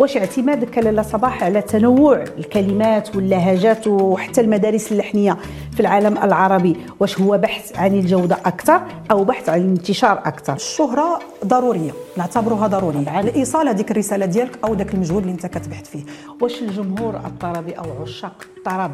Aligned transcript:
واش 0.00 0.16
اعتمادك 0.16 0.78
لاله 0.78 1.02
صباح 1.02 1.44
على 1.44 1.62
تنوع 1.62 2.24
الكلمات 2.38 3.16
واللهجات 3.16 3.86
وحتى 3.86 4.40
المدارس 4.40 4.92
اللحنية 4.92 5.36
في 5.72 5.80
العالم 5.80 6.18
العربي؟ 6.18 6.76
واش 7.00 7.20
هو 7.20 7.38
بحث 7.38 7.76
عن 7.76 7.94
الجودة 7.94 8.34
أكثر 8.44 8.82
أو 9.10 9.24
بحث 9.24 9.48
عن 9.48 9.60
الانتشار 9.60 10.18
أكثر؟ 10.18 10.52
الشهرة 10.52 11.18
ضرورية 11.44 11.92
نعتبرها 12.16 12.66
ضرورية. 12.66 13.20
لايصال 13.20 13.68
هذيك 13.68 13.90
الرسالة 13.90 14.26
ديالك 14.26 14.58
أو 14.64 14.74
ذاك 14.74 14.94
المجهود 14.94 15.22
اللي 15.22 15.32
أنت 15.32 15.46
كتبحث 15.46 15.88
فيه. 15.88 16.02
واش 16.40 16.62
الجمهور 16.62 17.16
الطربي 17.16 17.72
أو 17.72 18.02
عشاق 18.02 18.46
الطرب 18.56 18.92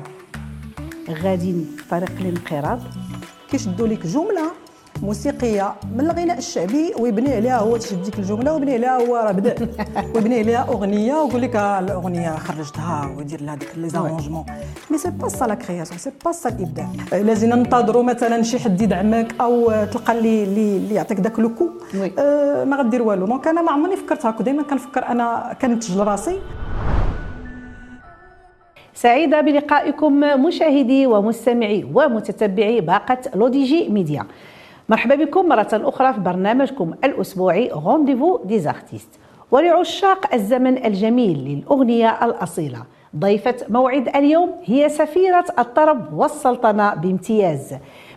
غاديين 1.11 1.77
في 1.77 1.85
طريق 1.91 2.13
الانقراض؟ 2.21 2.81
كيشدوا 3.51 3.89
لك 3.89 4.07
جملة 4.07 4.66
موسيقية 5.03 5.75
من 5.95 6.01
الغناء 6.01 6.39
الشعبي 6.39 6.93
ويبني 6.99 7.35
عليها 7.35 7.59
هو 7.59 7.77
تشد 7.77 8.03
ديك 8.03 8.19
الجملة 8.19 8.53
ويبني 8.53 8.75
عليها 8.75 9.07
هو 9.07 9.17
راه 9.17 9.33
بدا 9.33 9.55
ويبني 10.15 10.39
عليها 10.39 10.69
أغنية 10.69 11.15
ويقول 11.15 11.43
لك 11.43 11.57
الأغنية 11.57 12.31
خرجتها 12.37 13.15
ويدير 13.17 13.43
لها 13.43 13.55
ديك 13.55 13.69
les 13.77 13.89
arrangements. 13.89 14.45
mais 14.91 14.99
c'est 14.99 15.11
pas 15.11 15.29
ça 15.29 15.45
la 15.45 15.55
création 15.55 15.99
c'est 15.99 16.11
pas 16.25 16.33
ça 16.33 16.49
الابداع 16.49 16.89
لازم 17.13 17.49
ننتظروا 17.49 18.03
مثلا 18.03 18.43
شي 18.43 18.59
حد 18.59 18.81
يدعمك 18.83 19.35
أو 19.41 19.85
تلقى 19.85 20.19
اللي 20.19 20.45
اللي 20.45 20.95
يعطيك 20.95 21.21
داك 21.21 21.39
le 21.39 21.55
coup. 21.55 21.69
أه 22.19 22.65
ما 22.65 22.77
غدير 22.77 23.03
والو. 23.03 23.27
donc 23.27 23.49
أنا 23.49 23.63
ما 23.63 23.73
عمرني 23.73 23.97
فكرت 23.97 24.27
هكا 24.27 24.45
دائما 24.45 24.63
كنفكر 24.63 25.07
أنا 25.07 25.57
كنتج 25.63 25.99
راسي 25.99 26.39
سعيدة 28.95 29.41
بلقائكم 29.41 30.21
مشاهدي 30.47 31.07
ومستمعي 31.07 31.85
ومتتبعي 31.95 32.81
باقة 32.81 33.19
لوديجي 33.35 33.89
ميديا. 33.89 34.27
مرحبا 34.89 35.15
بكم 35.15 35.49
مرة 35.49 35.69
أخرى 35.73 36.13
في 36.13 36.21
برنامجكم 36.21 36.95
الأسبوعي 37.05 37.71
rendez-vous 37.73 38.39
des 38.45 38.62
artistes 38.62 39.09
ولعشاق 39.51 40.35
الزمن 40.35 40.85
الجميل 40.85 41.39
للأغنية 41.39 42.25
الأصيلة. 42.25 42.79
ضيفة 43.17 43.55
موعد 43.69 44.09
اليوم 44.17 44.51
هي 44.65 44.89
سفيرة 44.89 45.45
الطرب 45.59 46.13
والسلطنة 46.13 46.95
بامتياز. 46.95 47.75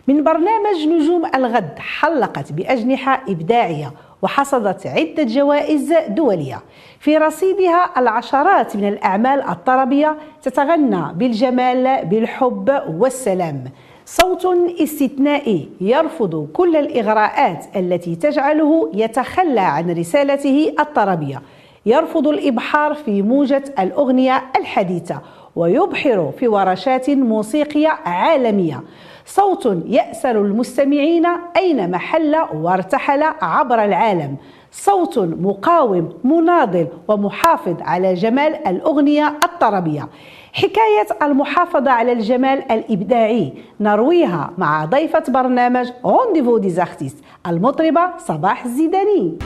من 0.08 0.24
برنامج 0.24 0.88
نجوم 0.88 1.26
الغد 1.34 1.78
حلقت 1.78 2.52
بأجنحة 2.52 3.22
إبداعية 3.28 3.92
وحصدت 4.22 4.86
عدة 4.86 5.22
جوائز 5.22 5.94
دولية. 6.08 6.62
في 6.98 7.18
رصيدها 7.18 7.90
العشرات 7.96 8.76
من 8.76 8.88
الأعمال 8.88 9.42
الطربية 9.42 10.16
تتغنى 10.42 11.12
بالجمال 11.14 12.06
بالحب 12.06 12.82
والسلام. 12.88 13.64
صوت 14.12 14.46
استثنائي 14.80 15.68
يرفض 15.80 16.48
كل 16.52 16.76
الإغراءات 16.76 17.64
التي 17.76 18.16
تجعله 18.16 18.90
يتخلى 18.94 19.60
عن 19.60 19.90
رسالته 19.90 20.72
الطربية. 20.80 21.42
يرفض 21.86 22.28
الإبحار 22.28 22.94
في 22.94 23.22
موجة 23.22 23.64
الأغنية 23.78 24.42
الحديثة 24.56 25.20
ويبحر 25.56 26.32
في 26.38 26.48
ورشات 26.48 27.10
موسيقية 27.10 27.88
عالمية. 27.88 28.82
صوت 29.26 29.66
يأسر 29.86 30.40
المستمعين 30.40 31.26
أين 31.56 31.90
محل 31.90 32.36
وارتحل 32.54 33.22
عبر 33.42 33.84
العالم. 33.84 34.36
صوت 34.72 35.18
مقاوم 35.18 36.08
مناضل 36.24 36.86
ومحافظ 37.08 37.76
على 37.80 38.14
جمال 38.14 38.68
الأغنية 38.68 39.38
الطربية. 39.44 40.08
حكاية 40.52 41.06
المحافظة 41.22 41.90
على 41.90 42.12
الجمال 42.12 42.72
الإبداعي. 42.72 43.52
نرويها 43.80 44.50
مع 44.58 44.84
ضيفة 44.84 45.22
برنامج 45.28 45.90
rendez-vous 46.04 46.58
des 46.58 46.76
artistes 46.76 47.24
المطربة 47.46 48.16
صباح 48.18 48.64
الزيداني. 48.64 49.38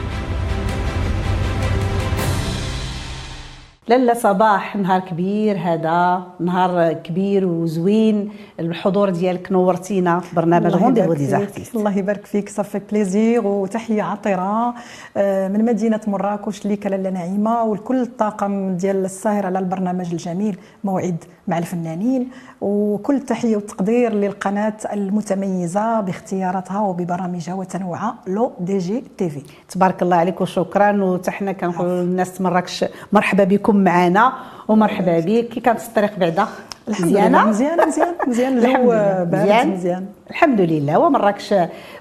لاله 3.87 4.13
صباح 4.13 4.75
نهار 4.75 4.99
كبير 4.99 5.57
هذا 5.57 6.23
نهار 6.39 6.93
كبير 6.93 7.45
وزوين. 7.45 8.29
الحضور 8.59 9.09
ديالك 9.09 9.51
نورتينا 9.51 10.19
في 10.19 10.35
برنامج 10.35 10.75
rendez-vous 10.75 11.13
des 11.13 11.30
artistes 11.30 11.75
الله 11.75 11.97
يبارك 11.97 12.25
فيك. 12.25 12.49
ça 12.49 12.60
fait 12.60 12.81
plaisir 12.91 13.47
وتحية 13.47 14.03
عطرة 14.03 14.73
آه، 15.17 15.47
من 15.47 15.65
مدينة 15.65 15.99
مراكش 16.07 16.65
ليك 16.65 16.87
لاله 16.87 17.09
نعيمة. 17.09 17.63
ولكل 17.63 18.01
الطاقم 18.01 18.77
ديال 18.77 19.05
الساهر 19.05 19.45
على 19.45 19.59
البرنامج 19.59 20.11
الجميل 20.11 20.57
موعد 20.83 21.23
مع 21.47 21.57
الفنانين 21.57 22.29
وكل 22.61 23.19
تحية 23.19 23.55
وتقدير 23.55 24.13
للقناة 24.13 24.77
المتميزة 24.93 26.01
باختياراتها 26.01 26.79
وببرامجها 26.79 27.53
وتنوعها 27.53 28.15
لو 28.27 28.51
دي 28.59 28.77
جي 28.77 29.03
تي 29.17 29.29
في. 29.29 29.41
تبارك 29.69 30.01
الله 30.01 30.15
عليك 30.15 30.41
وشكرا 30.41 31.03
وحتى 31.03 31.35
حنا 31.35 31.51
كنقول 31.51 31.87
للناس 31.87 32.41
مراكش 32.41 32.85
مرحبا 33.13 33.43
بكم 33.43 33.75
معنا 33.75 34.33
ومرحبا 34.67 35.19
بك. 35.19 35.47
كي 35.47 35.59
كانت 35.59 35.81
الطريق 35.81 36.19
بعدا 36.19 36.47
مزيانة؟ 36.87 37.45
مزيان 37.45 37.87
مزيان 37.87 38.13
مزيان. 38.27 38.57
الجو 38.57 38.87
بارد 38.87 39.67
مزيان؟ 39.67 40.05
الحمد 40.29 40.61
لله. 40.61 40.99
ومراكش 40.99 41.55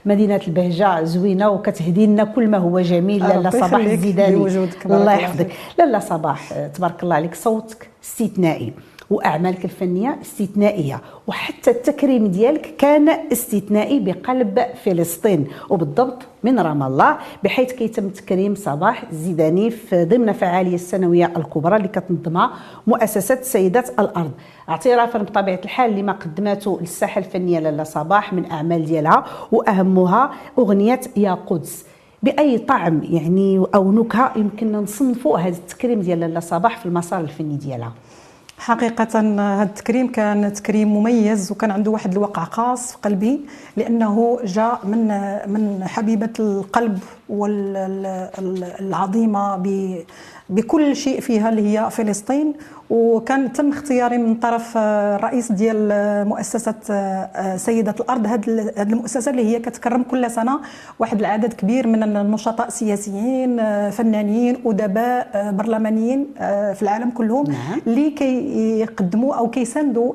مدينة 0.06 0.40
البهجة 0.48 1.04
زوينة 1.04 1.48
وكتهدي 1.48 2.06
لنا 2.06 2.24
كل 2.24 2.48
ما 2.48 2.58
هو 2.58 2.80
جميل. 2.80 3.28
لاله 3.28 3.50
صباح 3.50 3.74
الزيداني. 3.74 4.68
الله 4.86 5.12
يحفظك. 5.12 5.50
لاله 5.78 5.98
صباح. 5.98 6.52
تبارك 6.74 7.02
الله 7.02 7.14
عليك. 7.14 7.34
صوتك 7.34 7.88
استثنائي. 8.04 8.72
وأعمالك 9.10 9.64
الفنية 9.64 10.18
استثنائية 10.22 11.00
وحتى 11.26 11.70
التكريم 11.70 12.26
ديالك 12.26 12.74
كان 12.78 13.08
استثنائي 13.08 14.00
بقلب 14.00 14.64
فلسطين 14.84 15.46
وبالضبط 15.70 16.22
من 16.44 16.58
رام 16.58 16.82
الله 16.82 17.16
بحيث 17.44 17.72
كيتم 17.72 18.08
تكريم 18.08 18.54
صباح 18.54 19.04
الزيداني 19.12 19.70
في 19.70 20.04
ضمن 20.04 20.32
فعالية 20.32 20.74
السنوية 20.74 21.32
الكبرى 21.36 21.76
اللي 21.76 21.88
كتنظمها 21.88 22.50
مؤسسة 22.86 23.38
سيدات 23.42 23.90
الأرض. 23.90 24.30
اعترافا 24.68 25.18
بطبيعه 25.18 25.60
الحال 25.64 25.96
لما 25.96 26.12
قدمته 26.12 26.78
للساحة 26.80 27.18
الفنية 27.18 27.58
لاله 27.58 27.84
صباح 27.84 28.32
من 28.32 28.50
أعمال 28.50 28.84
ديالها 28.84 29.24
وأهمها 29.52 30.30
أغنية 30.58 31.00
يا 31.16 31.34
قدس. 31.34 31.84
بأي 32.22 32.58
طعم 32.58 33.00
يعني 33.10 33.64
أو 33.74 33.92
نكهة 33.92 34.32
يمكن 34.36 34.72
نصنفوا 34.72 35.38
هذا 35.38 35.56
التكريم 35.56 36.00
ديال 36.00 36.20
لاله 36.20 36.40
صباح 36.40 36.78
في 36.78 36.86
المسار 36.86 37.20
الفني 37.20 37.56
ديالها؟ 37.56 37.92
حقيقة 38.58 39.20
هذا 39.20 39.62
التكريم 39.62 40.12
كان 40.12 40.52
تكريم 40.52 40.88
مميز 40.96 41.52
وكان 41.52 41.70
عنده 41.70 41.90
واحد 41.90 42.12
الوقع 42.12 42.44
خاص 42.44 42.92
في 42.92 42.98
قلبي 42.98 43.40
لأنه 43.76 44.38
جاء 44.44 44.80
من 44.84 45.08
من 45.46 45.84
حبيبة 45.86 46.30
القلب 46.40 46.98
والعظيمة 48.78 49.56
بكل 50.50 50.96
شيء 50.96 51.20
فيها 51.20 51.48
اللي 51.48 51.78
هي 51.78 51.90
فلسطين. 51.90 52.54
وكان 52.94 53.52
تم 53.52 53.68
اختياري 53.68 54.18
من 54.18 54.34
طرف 54.34 54.76
الرئيس 54.76 55.52
ديال 55.52 55.88
مؤسسة 56.28 56.74
آه، 56.90 57.56
سيدة 57.56 57.94
الأرض 58.00 58.26
هذه 58.26 58.42
المؤسسة 58.78 59.30
اللي 59.30 59.44
هي 59.44 59.58
كتكرم 59.58 60.02
كل 60.02 60.30
سنة 60.30 60.60
واحد 60.98 61.20
العدد 61.20 61.52
كبير 61.52 61.86
من 61.86 62.02
النشطاء 62.02 62.66
السياسيين 62.66 63.60
آه، 63.60 63.90
فنانين 63.90 64.56
أدباء 64.66 65.28
آه، 65.34 65.50
برلمانيين 65.50 66.26
في 66.74 66.82
العالم 66.82 67.10
كلهم 67.10 67.46
نعم. 67.46 67.80
اللي 67.86 68.10
كيقدموا 68.10 69.34
أو 69.34 69.50
كيساندوا 69.50 70.12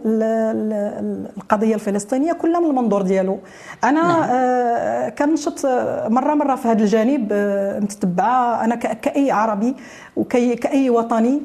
القضية 1.37 1.75
الفلسطينية 1.75 2.33
كلها 2.33 2.59
من 2.59 2.69
المنظور 2.69 3.01
ديالو 3.01 3.39
أنا 3.83 4.01
نعم. 4.01 5.09
كنشط 5.09 5.65
مرة 6.09 6.33
مرة 6.33 6.55
في 6.55 6.67
هذا 6.67 6.81
الجانب 6.81 7.33
متتبعة 7.81 8.65
أنا 8.65 8.75
كأي 8.75 9.31
عربي 9.31 9.75
وكاي 10.15 10.89
وطني 10.89 11.41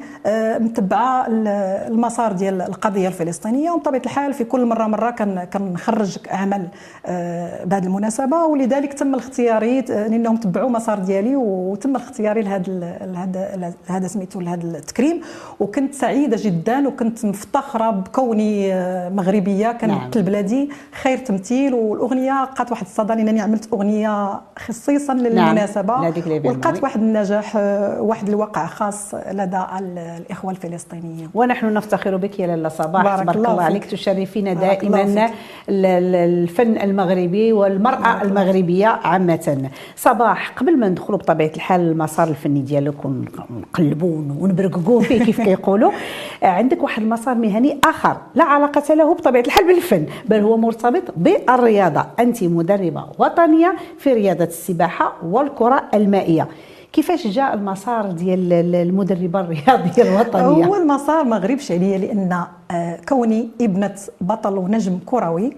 متبعه 0.59 1.24
المسار 1.27 2.31
ديال 2.31 2.61
القضية 2.61 3.07
الفلسطينية. 3.07 3.71
وبطبيعة 3.71 4.01
الحال 4.05 4.33
في 4.33 4.43
كل 4.43 4.65
مرة 4.65 4.87
مرة 4.87 5.11
كنخرج 5.53 6.17
أعمال 6.31 6.67
آه، 7.05 7.63
بهذه 7.65 7.85
المناسبة. 7.85 8.45
ولذلك 8.45 8.93
تم 8.93 9.13
الاختياري 9.13 9.81
لأنهم 9.81 10.37
تبعوا 10.37 10.69
مسار 10.69 10.99
ديالي 10.99 11.35
وتم 11.35 11.95
اختياري 11.95 12.41
لهذا 12.41 12.99
لهذا 13.05 13.73
هذا 13.87 14.07
سميتو 14.07 14.39
لهذا 14.41 14.63
التكريم. 14.63 15.21
وكنت 15.59 15.93
سعيدة 15.93 16.37
جدا 16.39 16.87
وكنت 16.87 17.25
مفتخرة 17.25 17.89
بكوني 17.91 18.73
آه، 18.73 19.09
مغربية 19.09 19.71
كانت 19.71 20.17
نعم. 20.17 20.25
بلادي 20.25 20.69
خير 21.01 21.17
تمثيل. 21.17 21.73
والأغنية 21.73 22.43
لقات 22.43 22.71
واحد 22.71 22.85
الصدى 22.85 23.13
لأنني 23.13 23.41
عملت 23.41 23.73
أغنية 23.73 24.41
خصيصا 24.59 25.13
نعم. 25.13 25.23
للمناسبة. 25.25 26.01
نعم. 26.01 26.13
ولقات 26.45 26.83
واحد 26.83 27.01
النجاح 27.01 27.53
آه، 27.57 28.01
واحد 28.01 28.29
الوقع 28.29 28.65
خاص 28.65 29.13
لدى 29.13 29.61
الإخوة 29.79 30.51
الفلسطينيين. 30.51 31.04
ونحن 31.33 31.73
نفتخر 31.73 32.15
بك 32.17 32.39
يا 32.39 32.47
لاله 32.47 32.69
صباح. 32.69 33.03
بارك, 33.03 33.21
تبارك 33.21 33.37
الله, 33.37 33.51
الله 33.51 33.63
عليك. 33.63 33.85
تشرفينا 33.85 34.53
دائما 34.53 35.29
الفن 35.69 36.77
المغربي 36.77 37.53
والمرأة 37.53 38.21
المغربية 38.21 38.87
عامة. 38.87 39.69
صباح 39.95 40.49
قبل 40.51 40.77
ما 40.77 40.89
ندخلوا 40.89 41.17
بطبيعة 41.19 41.51
الحال 41.55 41.81
المسار 41.81 42.27
الفني 42.27 42.61
ديالك 42.61 43.05
ونقلبوا 43.05 44.17
ونبرققوا 44.39 45.01
فيه 45.01 45.23
كيف 45.23 45.41
كيقولوا 45.41 45.91
عندك 46.43 46.83
واحد 46.83 47.01
المسار 47.01 47.35
مهني 47.35 47.79
آخر 47.83 48.17
لا 48.35 48.43
علاقة 48.43 48.93
له 48.93 49.13
بطبيعة 49.13 49.41
الحال 49.43 49.67
بالفن 49.67 50.05
بل 50.29 50.39
هو 50.39 50.57
مرتبط 50.57 51.03
بالرياضة. 51.17 52.05
أنت 52.19 52.43
مدربة 52.43 53.05
وطنية 53.19 53.75
في 53.97 54.13
رياضة 54.13 54.43
السباحة 54.43 55.13
والكرة 55.25 55.83
المائية. 55.93 56.47
كيفاش 56.95 57.27
جاء 57.27 57.53
المسار 57.53 58.11
ديال 58.11 58.53
المدربة 58.75 59.39
الرياضية 59.39 60.03
الوطنية؟ 60.09 60.65
هو 60.65 60.75
المسار 60.75 61.23
ما 61.23 61.37
غريبش 61.37 61.71
عليا 61.71 61.97
لأن 61.97 62.45
آه، 62.71 62.99
كوني 63.09 63.49
ابنة 63.61 63.95
بطل 64.21 64.57
ونجم 64.57 64.99
كروي. 65.05 65.53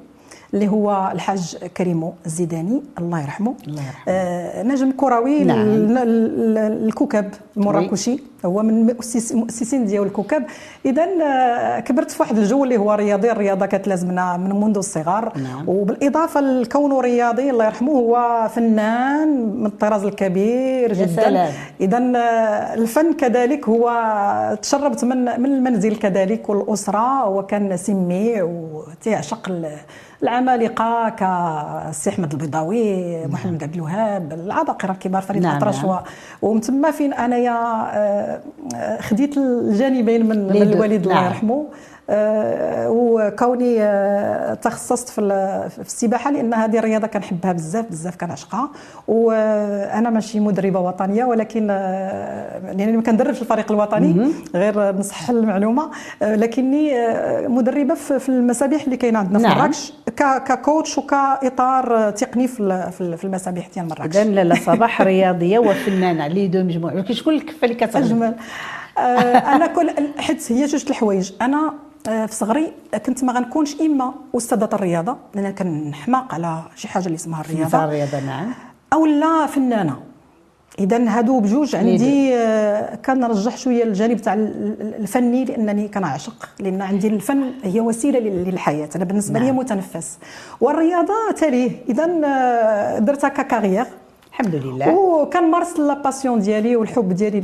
اللي 0.53 0.67
هو 0.67 1.09
الحاج 1.13 1.55
كريمو 1.77 2.13
الزيداني 2.25 2.81
الله 2.99 3.21
يرحمه. 3.21 3.53
الله 3.67 3.81
يرحمه. 3.81 4.13
آه 4.13 4.63
نجم 4.63 4.91
كروي 4.91 5.43
نعم. 5.43 5.65
الكوكب 6.87 7.29
المراكشي. 7.57 8.19
هو 8.45 8.63
من 8.63 8.95
مؤسسين 9.33 9.85
ديال 9.85 10.03
الكوكب. 10.03 10.43
اذا 10.85 11.07
آه، 11.23 11.79
كبرت 11.79 12.11
في 12.11 12.21
واحد 12.21 12.37
الجو 12.37 12.63
اللي 12.63 12.77
هو 12.77 12.93
رياضي. 12.93 13.31
الرياضة 13.31 13.65
كانت 13.65 13.87
لازمنا 13.87 14.37
من 14.37 14.61
منذ 14.61 14.77
الصغر. 14.77 15.31
نعم. 15.37 15.69
وبالإضافة 15.69 16.41
لكونه 16.41 17.01
رياضي 17.01 17.49
الله 17.49 17.65
يرحمه 17.65 17.91
هو 17.91 18.47
فنان 18.55 19.27
من 19.59 19.65
الطراز 19.65 20.03
الكبير 20.03 20.93
جدا. 20.93 21.51
اذا 21.81 21.97
آه، 21.97 22.73
الفن 22.73 23.13
كذلك 23.13 23.69
هو 23.69 23.91
تشربت 24.61 25.05
من 25.05 25.41
من 25.41 25.45
المنزل 25.45 25.95
كذلك 25.95 26.49
والاسره 26.49 27.29
وكان 27.29 27.77
سمي 27.77 28.41
وتيعشق 28.41 29.51
العمالقه 30.23 31.09
كالسي 31.09 32.09
أحمد 32.09 32.31
البيضاوي 32.31 33.15
نعم. 33.17 33.31
محمد 33.31 33.63
عبد 33.63 33.75
الوهاب 33.75 34.33
العباقره 34.33 34.91
الكبار 34.91 35.21
فريد 35.21 35.41
نعم 35.41 35.57
الاطرش 35.57 35.85
نعم. 35.85 35.99
ومن 36.41 36.61
تما 36.61 36.91
فين 36.91 37.13
أنايا 37.13 37.51
آه، 37.53 38.41
خديت 39.01 39.37
الجانبين 39.37 40.25
من, 40.25 40.47
من 40.47 40.61
الوالد 40.61 41.07
نعم. 41.07 41.17
الله 41.17 41.27
يرحمه 41.27 41.53
آه، 41.55 41.96
وكوني 42.09 43.75
آه، 43.79 44.53
تخصصت 44.53 45.09
في 45.09 45.21
السباحة 45.79 46.31
لأن 46.31 46.53
هذه 46.53 46.79
الرياضة 46.79 47.07
كنحبها 47.07 47.51
بزاف 47.51 47.85
بزاف 47.85 48.15
كنعشقها. 48.15 48.69
وأنا 49.07 50.09
ماشي 50.09 50.39
مدربة 50.39 50.79
وطنية 50.79 51.25
ولكن 51.25 51.69
يعني 52.63 52.91
ما 52.91 53.01
كندربش 53.01 53.41
الفريق 53.41 53.71
الوطني 53.71 54.31
غير 54.55 54.95
نصح 54.97 55.29
المعلومة. 55.29 55.91
لكني 56.21 56.93
مدربة 57.47 57.93
في 57.95 58.29
المسابح 58.29 58.83
اللي 58.83 58.97
كاينة 58.97 59.19
عندنا 59.19 59.39
في 59.39 59.45
نعم. 59.45 59.57
مراكش 59.57 59.93
ككوتش 60.17 60.97
وكإطار 60.97 62.11
تقني 62.11 62.47
في 62.47 63.19
المسابح 63.23 63.67
ديال 63.73 63.87
مراكش. 63.87 64.17
اذا 64.17 64.23
لاله 64.23 64.55
صباح 64.55 65.01
رياضية 65.01 65.59
وفنانة 65.59 66.27
لي 66.27 66.47
دو 66.47 66.63
مجموع 66.63 67.03
شكون 67.11 67.33
الكفه 67.33 67.65
اللي 67.65 67.75
كتغلب 67.75 68.05
أجمل. 68.05 68.35
أنا 68.97 69.67
كل 69.67 69.89
حيت 70.17 70.51
هي 70.51 70.65
جوج 70.65 70.85
الحوايج. 70.89 71.31
أنا 71.41 71.57
آه، 71.57 71.86
في 72.07 72.35
صغري 72.35 72.71
كنت 73.05 73.23
ما 73.23 73.33
غنكونش 73.33 73.81
إما 73.81 74.13
أستاذة 74.37 74.69
الرياضة 74.73 75.17
لأن 75.35 75.51
كنحماق 75.51 76.33
على 76.33 76.61
شي 76.75 76.87
حاجة 76.87 77.05
اللي 77.05 77.15
اسمها 77.15 77.41
الرياضة. 77.41 77.83
الرياضة 77.83 78.19
نعم. 78.19 78.53
أو 78.93 79.05
لا 79.05 79.45
فنانة. 79.45 79.97
اذا 80.79 81.09
هادو 81.09 81.39
بجوج 81.39 81.75
عندي 81.75 82.35
آه، 82.35 82.95
كنرجح 82.95 83.57
شوية 83.57 83.83
الجانب 83.83 84.17
تاع 84.17 84.33
الفني 84.33 85.45
لأنني 85.45 85.87
كنعشق 85.87 86.49
لأن 86.59 86.81
عندي 86.81 87.07
الفن 87.07 87.51
هي 87.63 87.79
وسيلة 87.79 88.19
للحياة. 88.19 88.89
أنا 88.95 89.05
بالنسبة 89.05 89.39
نعم. 89.39 89.45
لي 89.47 89.51
متنفس. 89.51 90.17
والرياضة 90.61 91.13
تا 91.37 91.48
هي 91.48 91.71
اذا 91.89 92.21
آه، 92.25 92.99
درتها 92.99 93.29
ك 93.29 93.35
carrière 93.35 93.85
الحمد 94.39 94.55
لله. 94.55 94.93
وكنمارس 94.93 95.79
la 95.79 95.93
passion 95.93 96.39
ديالي 96.39 96.75
والحب 96.75 97.13
ديالي 97.13 97.39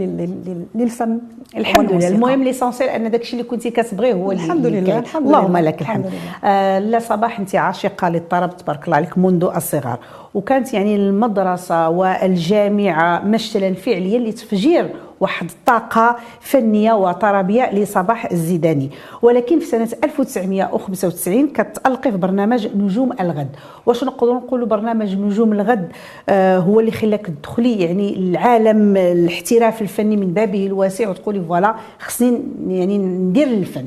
للفن. 0.75 1.19
الحمد 1.57 1.91
لله. 1.91 2.07
المهم 2.07 2.43
ليسونسيال 2.43 2.89
أن 2.89 3.11
داكشي 3.11 3.33
اللي 3.33 3.43
كنتي 3.43 3.69
كتبغيه 3.69 4.13
هو 4.13 4.31
الحمد 4.31 4.65
لله 4.65 4.99
الحمد 4.99 5.27
اللهم 5.27 5.57
لك 5.57 5.81
الحمد. 5.81 6.11
آه 6.43 6.79
لا 6.79 6.99
صباح 6.99 7.39
انت 7.39 7.55
عاشقة 7.55 8.09
للطرب 8.09 8.57
تبارك 8.57 8.85
الله 8.85 8.97
عليك 8.97 9.17
منذ 9.17 9.43
الصغر. 9.55 9.97
وكانت 10.33 10.73
يعني 10.73 10.95
المدرسة 10.95 11.89
والجامعة 11.89 13.19
مشتلا 13.25 13.73
فعليا 13.73 14.19
لتفجير 14.19 14.89
واحد 15.23 15.49
الطاقه 15.49 16.15
فنية 16.41 16.93
وطربيه 16.93 17.71
لصباح 17.73 18.31
الزيداني. 18.31 18.89
ولكن 19.21 19.59
في 19.59 19.65
سنة 19.65 19.89
1995 20.03 21.47
كتألقي 21.47 22.11
في 22.11 22.17
برنامج 22.17 22.67
نجوم 22.75 23.11
الغد. 23.19 23.49
واش 23.85 24.03
نقدروا 24.03 24.35
نقولوا 24.35 24.67
برنامج 24.67 25.15
نجوم 25.15 25.53
الغد؟ 25.53 25.91
آه 26.29 26.57
هو 26.57 26.79
اللي 26.79 26.91
خلاك 26.91 27.25
تدخلي 27.27 27.81
يعني 27.81 28.15
العالم 28.15 28.97
الاحتراف 28.97 29.81
الفني 29.81 30.17
من 30.17 30.33
بابه 30.33 30.65
الواسع 30.67 31.09
وتقولي 31.09 31.41
voilà 31.41 31.75
خصني 31.99 32.41
يعني 32.67 32.97
ندير 32.97 33.47
الفن. 33.47 33.85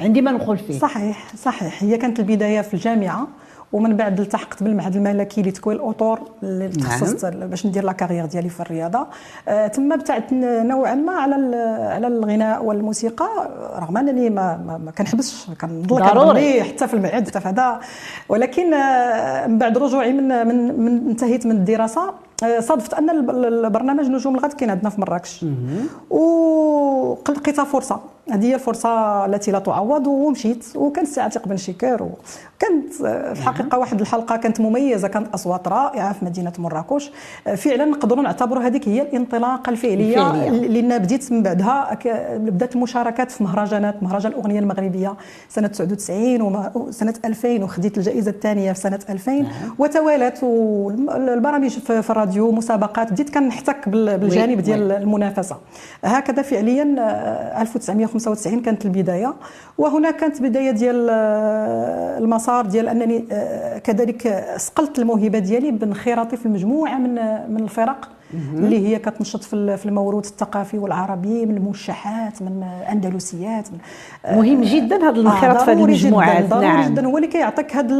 عندي 0.00 0.22
ما 0.22 0.32
ندخل 0.32 0.58
فيه. 0.58 0.78
صحيح 0.78 1.36
صحيح. 1.36 1.82
هي 1.82 1.96
كانت 1.96 2.20
البداية 2.20 2.60
في 2.60 2.74
الجامعة 2.74 3.28
ومن 3.72 3.96
بعد 3.96 4.20
التحقت 4.20 4.62
بالمعهد 4.62 4.96
الملكي 4.96 5.42
لتكوين 5.42 5.76
الأطر 5.76 6.20
اللي 6.42 6.64
نعم. 6.64 6.70
تخصصت. 6.70 7.26
باش 7.26 7.66
ندير 7.66 7.84
la 7.84 7.92
carrière 7.92 8.26
ديالي 8.26 8.48
في 8.48 8.60
الرياضة 8.60 9.06
آه 9.48 9.66
تما 9.66 9.94
ابتعدت 9.94 10.32
نوعا 10.42 10.94
ما 10.94 11.12
على 11.12 11.56
على 11.82 12.06
الغناء 12.06 12.64
والموسيقى 12.64 13.28
رغم 13.76 13.96
أنني 13.98 14.30
ما 14.30 14.56
ما, 14.66 14.78
ما 14.78 14.90
كنحبسش 14.90 15.46
كنضل 15.60 16.10
كنغني 16.10 16.62
حتى 16.62 16.88
في 16.88 16.94
المعهد 16.94 17.28
حتى 17.28 17.40
في 17.40 17.48
هذا 17.48 17.80
ولكن 18.28 18.74
آه 18.74 19.46
من 19.46 19.58
بعد 19.58 19.78
رجوعي 19.78 20.12
من 20.12 20.46
من, 20.46 20.80
من 20.80 21.08
انتهيت 21.08 21.46
من 21.46 21.52
الدراسة 21.52 22.14
صادفت 22.58 22.94
أن 22.94 23.10
البرنامج 23.44 24.06
نجوم 24.08 24.34
الغد 24.34 24.52
كاين 24.52 24.70
عندنا 24.70 24.90
في 24.90 25.00
مراكش. 25.00 25.44
ولقيتها 26.10 27.64
فرصة. 27.64 28.00
هذه 28.30 28.44
هي 28.44 28.54
الفرصة 28.54 29.24
التي 29.26 29.50
لا 29.50 29.58
تعوض 29.58 30.06
ومشيت. 30.06 30.64
وكان 30.76 31.04
السي 31.04 31.20
عتيق 31.20 31.48
بن 31.48 31.56
شكر. 31.56 32.02
وكانت 32.02 33.00
آه، 33.04 33.32
في 33.32 33.40
الحقيقة 33.40 33.78
واحد 33.78 34.00
الحلقة 34.00 34.36
كانت 34.36 34.60
مميزة 34.60 35.08
كانت 35.08 35.34
أصوات 35.34 35.68
رائعة 35.68 36.12
في 36.12 36.24
مدينة 36.24 36.52
مراكش. 36.58 37.12
آه، 37.46 37.54
فعلا 37.54 37.84
نقدروا 37.84 38.22
نعتبروا 38.22 38.62
هذيك 38.62 38.88
هي 38.88 39.02
الانطلاقة 39.02 39.70
الفعلية. 39.70 40.32
لأن 40.50 40.98
بديت 40.98 41.32
من 41.32 41.42
بعدها. 41.42 41.98
بدأت 42.36 42.76
المشاركات 42.76 43.30
في 43.30 43.44
مهرجانات 43.44 44.02
مهرجان 44.02 44.32
الأغنية 44.32 44.58
المغربية 44.58 45.14
سنة 45.48 45.68
99 45.68 46.42
وسنه 46.74 47.14
2000 47.24 47.62
وخديت 47.62 47.98
الجائزة 47.98 48.30
الثانية 48.30 48.72
في 48.72 48.80
سنة 48.80 49.00
2000 49.10 49.32
نعم. 49.32 49.52
وتوالت 49.78 50.42
والبرامج 50.42 51.70
في 51.70 52.10
الراديو 52.10 52.31
مسابقات 52.40 53.12
بديت 53.12 53.34
كنحتك 53.34 53.88
بالجانب 53.88 54.60
ديال 54.60 54.92
المنافسة. 54.92 55.56
هكذا 56.04 56.42
فعليا 56.42 56.82
1995 57.62 58.60
كانت 58.62 58.84
البداية 58.84 59.34
وهنا 59.78 60.10
كانت 60.10 60.42
بداية 60.42 60.70
ديال 60.70 61.08
آه، 61.10 62.18
المسار 62.18 62.66
ديال 62.66 62.88
أنني 62.88 63.24
آه، 63.32 63.78
كذلك 63.78 64.44
صقلت 64.56 64.98
الموهبة 64.98 65.38
ديالي 65.38 65.70
بانخراطي 65.70 66.36
في 66.36 66.46
المجموعة 66.46 66.98
من 66.98 67.14
من 67.54 67.60
الفرق. 67.62 68.08
اللي 68.34 68.88
هي 68.88 68.98
كتنشط 68.98 69.42
في 69.42 69.86
الموروث 69.86 70.28
الثقافي 70.28 70.78
والعربي 70.78 71.46
من 71.46 71.58
موشحات 71.62 72.42
من 72.42 72.62
أندلسيات 72.62 73.72
من 73.72 73.78
آه، 74.24 74.36
مهم 74.36 74.62
جدا 74.62 74.96
هذا 74.96 75.20
الانخراط 75.20 75.56
آه 75.56 75.64
في 75.64 75.70
هذه 75.70 75.84
المجموعات 75.84 76.48
ضروري 76.48 76.66
نعم. 76.66 76.92
جدا. 76.92 77.06
هو 77.06 77.16
اللي 77.16 77.28
كيعطيك 77.28 77.76
هذا 77.76 77.94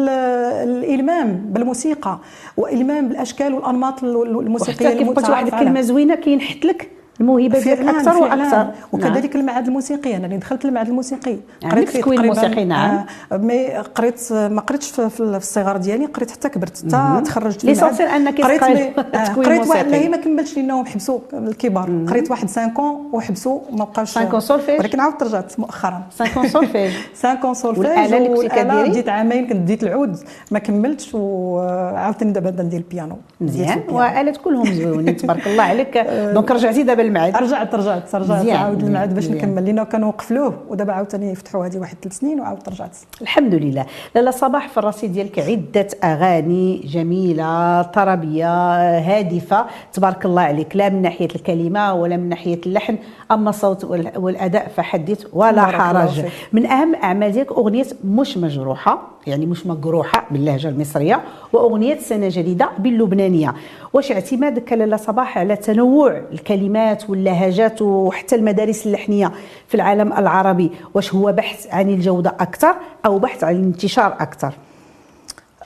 الإلمام 0.63 1.37
بالموسيقى 1.37 2.19
وإلمام 2.57 3.09
بالأشكال 3.09 3.55
والأنماط 3.55 4.05
الموسيقية 4.05 4.89
المتعارف 4.89 5.17
قلت 5.17 5.31
واحد 5.31 5.47
الكلمة 5.47 5.81
زوينة 5.81 6.15
كينحت 6.15 6.65
لك 6.65 7.02
الموهبة 7.21 7.61
ديالك 7.61 7.89
أكثر 7.89 8.17
وأكثر. 8.17 8.71
وكذلك 8.93 9.37
نعم. 9.37 9.41
المعهد 9.41 9.67
الموسيقي 9.67 10.17
أنا 10.17 10.27
اللي 10.27 10.37
دخلت 10.37 10.65
المعهد 10.65 10.89
الموسيقي. 10.89 11.37
يعني 11.63 11.75
قريت 11.75 11.91
تكوين 11.91 12.27
موسيقي 12.27 12.65
نعم. 12.65 13.05
آه 13.33 13.37
مي 13.37 13.69
قريت 13.77 14.33
ما 14.33 14.61
قريتش 14.61 14.91
في, 14.91 15.11
في 15.11 15.21
الصغر 15.21 15.77
ديالي 15.77 16.07
قريت 16.07 16.31
حتى 16.31 16.49
كبرت 16.49 16.79
حتى 16.79 17.23
تخرجت 17.25 17.65
ليسونسيال 17.65 18.09
أنك 18.09 18.41
قريت 18.41 18.63
آه 19.15 19.25
قريت 19.25 19.67
واحد 19.67 19.89
لا 19.89 20.09
ما 20.09 20.17
كملتش 20.17 20.57
لانهم 20.57 20.87
حبسوا 20.87 21.19
الكبار 21.33 22.05
قريت 22.09 22.31
واحد 22.31 22.51
5 22.51 22.73
وحبسوا 23.13 23.61
ما 23.71 23.85
بقاش 23.85 24.19
5 24.19 24.39
سولفيج 24.39 24.81
ولكن 24.81 25.01
عاودت 25.01 25.23
رجعت 25.23 25.61
مؤخرا. 25.61 26.03
5 26.19 26.49
سولفيج 26.49 26.93
5 27.23 27.53
سولفيج 27.53 27.85
والآلة 27.85 28.17
اللي 28.17 28.29
كنتي 28.29 28.49
كديري؟ 28.49 28.89
بديت 28.89 29.09
عامين 29.09 29.47
كنت 29.47 29.57
ديت 29.57 29.83
العود 29.83 30.17
ما 30.51 30.59
كملتش 30.59 31.15
وعاودتني 31.15 32.33
دابا 32.33 32.63
ندير 32.63 32.81
البيانو. 32.81 33.17
مزيان. 33.41 33.83
والات 33.89 34.37
كلهم 34.37 34.73
زوينين 34.73 35.17
تبارك 35.17 35.47
الله 35.47 35.63
عليك. 35.63 35.99
donc 36.35 36.51
رجعتي 36.51 36.83
دابا 36.83 37.02
للمعهد 37.03 37.37
رجعت 37.37 37.75
رجعت 37.75 38.15
رجعت. 38.15 38.49
عاود 38.49 38.83
المعهد 38.83 39.15
باش 39.15 39.31
نكمل. 39.31 39.65
لأن 39.65 39.83
كانوا 39.83 40.09
وقفلوه 40.09 40.55
ودابا 40.69 40.93
عاوتاني 40.93 41.35
فتحوا 41.35 41.67
هذه 41.67 41.79
واحد 41.79 41.97
ثلاث 42.03 42.19
سنين 42.19 42.41
وعاودت 42.41 42.69
رجعت. 42.69 42.97
الحمد 43.23 43.55
لله. 43.55 43.87
لاله 44.15 44.31
صباح 44.31 44.69
في 44.69 44.79
الرصيد 44.79 45.13
ديالك. 45.13 45.39
عدة 45.39 45.89
أغاني 46.05 46.79
جميلة 46.79 47.83
طربية 47.83 48.75
هادفة. 48.99 49.67
تبارك 49.93 50.25
الله 50.25 50.43
عليك. 50.43 50.77
لا 50.77 50.89
من 50.89 51.03
ناحية 51.03 51.29
الكلمة 51.35 51.95
ولا 51.95 52.17
من 52.17 52.29
ناحية 52.29 52.61
اللحن 52.67 52.97
أما 53.31 53.51
الصوت 53.51 53.85
والأداء 54.17 54.69
فحدث 54.77 55.27
ولا 55.33 55.63
حرج. 55.67 56.25
من 56.53 56.67
أهم 56.67 56.95
أعمال 56.95 57.33
ديالك 57.33 57.53
أغنية 57.53 57.87
مش 58.05 58.39
مجروحة 58.39 59.03
يعني 59.27 59.47
مش 59.47 59.67
مجروحه 59.67 60.27
باللهجة 60.31 60.69
المصرية 60.69 61.21
وأغنية 61.53 61.99
سنة 61.99 62.29
جديدة 62.31 62.69
باللبنانية. 62.79 63.55
واش 63.93 64.13
اعتمادك 64.13 64.73
لاله 64.73 64.97
صباح 64.97 65.39
على 65.39 65.57
تنوع 65.57 66.23
الكلمات 66.33 66.92
واللهجات 67.11 67.83
وحتى 67.83 68.35
المدارس 68.35 68.87
اللحنية 68.87 69.33
في 69.69 69.75
العالم 69.75 70.13
العربي. 70.13 70.71
واش 70.95 71.15
هو 71.15 71.33
بحث 71.33 71.67
عن 71.75 71.89
الجودة 71.89 72.31
أكثر 72.41 72.75
أو 73.07 73.19
بحث 73.19 73.45
عن 73.45 73.55
الانتشار 73.55 74.17
أكثر؟ 74.21 74.55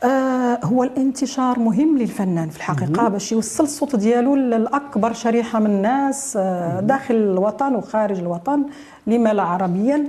آه 0.04 0.58
هو 0.64 0.84
الانتشار 0.84 1.58
مهم 1.58 1.98
للفنان 1.98 2.48
في 2.48 2.56
الحقيقة 2.56 3.08
باش 3.08 3.32
يوصل 3.32 3.64
الصوت 3.64 3.96
ديالو 3.96 4.34
لاكبر 4.34 5.12
شريحة 5.12 5.58
من 5.58 5.66
الناس 5.66 6.36
آه 6.40 6.80
داخل 6.80 7.14
الوطن 7.14 7.74
وخارج 7.74 8.18
الوطن 8.18 8.62
لما 9.06 9.32
لا 9.32 9.42
عربيا. 9.42 10.04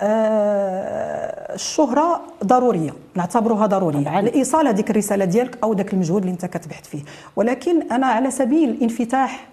آه 0.00 1.54
الشهرة 1.54 2.20
ضرورية 2.44 2.90
نعتبرها 3.14 3.66
ضرورية. 3.66 4.04
طبعا. 4.04 4.20
لايصال 4.22 4.68
هذيك 4.68 4.90
الرسالة 4.90 5.24
ديالك 5.24 5.58
أو 5.62 5.72
ذاك 5.72 5.92
المجهود 5.92 6.22
اللي 6.22 6.32
أنت 6.32 6.46
كتبحث 6.46 6.88
فيه. 6.88 7.02
ولكن 7.36 7.92
أنا 7.92 8.06
على 8.06 8.30
سبيل 8.30 8.70
الانفتاح 8.70 9.46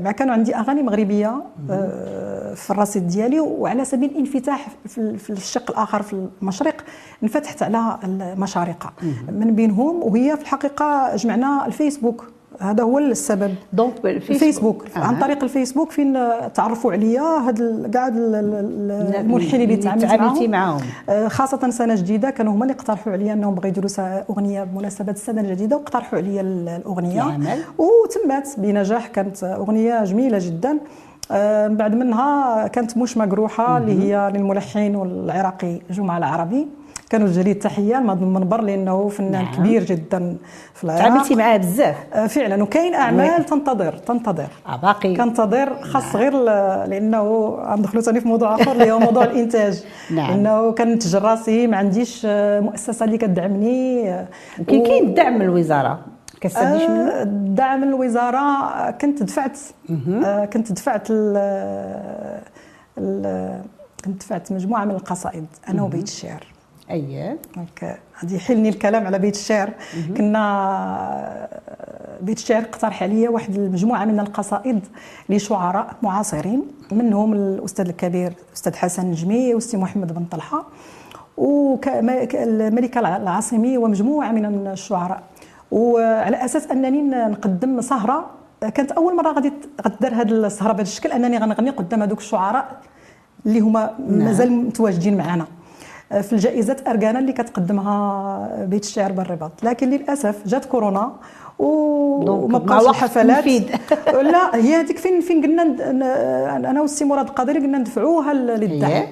مع 0.00 0.12
كانوا 0.12 0.34
عندي 0.34 0.56
أغاني 0.56 0.82
مغربية 0.82 1.42
آه، 1.70 2.54
في 2.54 2.70
الرصيد 2.70 3.06
ديالي 3.06 3.40
وعلى 3.40 3.84
سبيل 3.84 4.10
الانفتاح 4.10 4.68
في 4.86 5.30
الشق 5.30 5.70
الآخر 5.70 6.02
في 6.02 6.28
المشرق 6.42 6.84
انفتحت 7.22 7.62
على 7.62 7.98
المشارقة. 8.04 8.92
من 9.28 9.54
بينهم 9.54 10.02
وهي 10.02 10.36
في 10.36 10.42
الحقيقة 10.42 11.16
جمعنا 11.16 11.66
الفيسبوك. 11.66 12.30
هذا 12.60 12.82
هو 12.82 12.98
السبب. 12.98 13.54
دونك 13.72 13.94
الفيسبوك. 14.04 14.84
آه. 14.96 14.98
عن 14.98 15.18
طريق 15.18 15.42
الفيسبوك 15.42 15.90
فين 15.90 16.18
تعرفوا 16.54 16.92
عليا 16.92 17.22
هاد 17.22 17.90
كاع 17.94 18.08
الملحنين 18.08 19.62
اللي 19.62 19.76
تعاملت 19.76 20.42
معاهم 20.42 20.80
آه، 21.08 21.28
خاصة 21.28 21.70
سنة 21.70 21.94
جديدة. 21.94 22.30
كانوا 22.30 22.52
هما 22.52 22.62
اللي 22.62 22.74
اقترحوا 22.74 23.12
عليا 23.12 23.32
أنهم 23.32 23.54
بغاو 23.54 23.68
يديروا 23.68 23.90
أغنية 24.30 24.64
بمناسبة 24.64 25.12
السنة 25.12 25.40
الجديدة 25.40 25.76
واقترحوا 25.76 26.18
عليا 26.18 26.40
الأغنية. 26.40 27.38
وتمت 27.78 28.54
بنجاح. 28.58 29.06
كانت 29.06 29.44
أغنية 29.44 30.04
جميلة 30.04 30.38
جدا. 30.40 30.78
آه، 31.32 31.68
من 31.68 31.76
بعد 31.76 31.94
منها 31.94 32.66
كانت 32.66 32.96
مش 32.96 33.16
مجروحه 33.16 33.78
اللي 33.78 34.02
هي 34.02 34.32
للملحن 34.34 34.94
والعراقي 34.94 35.80
جمعه 35.90 36.18
العربي. 36.18 36.68
كانوا 37.10 37.28
لي 37.28 37.50
التحيه 37.50 37.98
المنبر 37.98 38.60
لأنه 38.60 39.08
فنان 39.08 39.32
نعم. 39.32 39.54
كبير 39.54 39.84
جدا 39.84 40.36
في 40.74 40.84
العراق. 40.84 41.02
تعاملتي 41.02 41.34
معاه 41.34 41.56
بزاف. 41.56 41.96
آه، 42.12 42.26
فعلا. 42.26 42.62
وكاين 42.62 42.94
أعمال 42.94 43.46
تنتظر 43.46 43.92
تنتظر. 43.92 44.48
آه 44.66 44.76
باقي. 44.76 45.16
كنتظر 45.16 45.82
خاص 45.82 46.04
نعم. 46.04 46.16
غير 46.16 46.32
لأنه 46.86 47.22
غندخلوا 47.48 48.02
ثاني 48.02 48.20
في 48.20 48.28
موضوع 48.28 48.54
آخر 48.54 48.72
اللي 48.72 48.92
هو 48.92 48.98
موضوع 48.98 49.24
الإنتاج. 49.30 49.84
نعم. 50.10 50.30
لأنه 50.30 50.72
كنتج 50.72 51.16
راسي 51.16 51.66
ما 51.66 51.76
عنديش 51.76 52.22
آه، 52.26 52.60
مؤسسة 52.60 53.04
اللي 53.04 53.18
كتدعمني 53.18 54.02
كاين 54.66 54.84
كاين 54.86 55.06
الدعم 55.06 55.34
من 55.34 55.42
الوزارة؟ 55.42 56.00
كتستافديش 56.40 56.82
منه؟ 56.82 57.22
الدعم 57.22 57.80
من 57.80 57.88
الوزارة. 57.88 58.90
كنت 58.90 59.22
دفعت 59.22 59.58
كنت 60.52 60.72
دفعت 60.72 61.08
كنت 64.04 64.20
دفعت 64.20 64.52
مجموعة 64.52 64.84
من 64.84 64.90
القصائد. 64.90 65.46
أنا 65.68 65.82
وبيت 65.82 66.08
الشعر. 66.08 66.46
اييه 66.90 67.38
دونك 67.56 67.98
غادي 68.22 68.36
يحلني 68.36 68.68
الكلام 68.68 69.06
على 69.06 69.18
بيت 69.18 69.34
الشعر. 69.34 69.70
كنا 70.16 71.48
بيت 72.22 72.38
الشعر 72.38 72.62
اقترح 72.62 73.02
عليا 73.02 73.28
واحد 73.30 73.54
المجموعة 73.54 74.04
من 74.04 74.20
القصائد 74.20 74.86
لشعراء 75.28 75.94
معاصرين 76.02 76.62
منهم 76.92 77.32
الأستاذ 77.32 77.88
الكبير 77.88 78.32
الاستاذ 78.48 78.74
حسن 78.74 79.02
النجمي 79.02 79.48
والاستاذ 79.48 79.80
محمد 79.80 80.14
بن 80.14 80.24
طلحة 80.24 80.66
والملكه 81.36 83.16
العاصمي 83.16 83.78
ومجموعة 83.78 84.32
من 84.32 84.66
الشعراء. 84.66 85.22
وعلى 85.70 86.44
أساس 86.44 86.70
أنني 86.70 87.02
نقدم 87.02 87.80
سهره 87.80 88.30
كانت 88.74 88.92
أول 88.92 89.16
مرة 89.16 89.32
غادي 89.32 89.52
غدار 89.86 90.14
هذه 90.14 90.30
السهره 90.30 90.72
بهذا 90.72 90.82
الشكل 90.82 91.12
أنني 91.12 91.38
غنغني 91.38 91.70
قدام 91.70 92.02
هذوك 92.02 92.18
الشعراء 92.18 92.80
اللي 93.46 93.60
هما 93.60 93.94
نعم. 94.08 94.18
مازال 94.18 94.52
متواجدين 94.52 95.16
معنا. 95.16 95.46
في 96.10 96.32
الجائزات 96.32 96.88
أرجانا 96.88 97.18
اللي 97.18 97.32
كتقدمها 97.32 98.64
بيت 98.64 98.84
الشعر 98.84 99.12
بالرباط. 99.12 99.52
لكن 99.62 99.90
للأسف 99.90 100.36
جات 100.46 100.64
كورونا 100.64 101.12
وما 101.58 102.58
بقاش 102.58 102.86
الحفلات. 102.88 103.44
لا 104.32 104.56
هي 104.56 104.74
هذيك 104.74 104.98
فين 104.98 105.20
فين 105.20 105.42
قلنا 105.42 105.62
أنا 106.70 106.80
والسي 106.80 107.04
مراد 107.04 107.28
القادري 107.28 107.58
قلنا 107.58 107.78
ندفعوها 107.78 108.32
للدعم. 108.32 109.02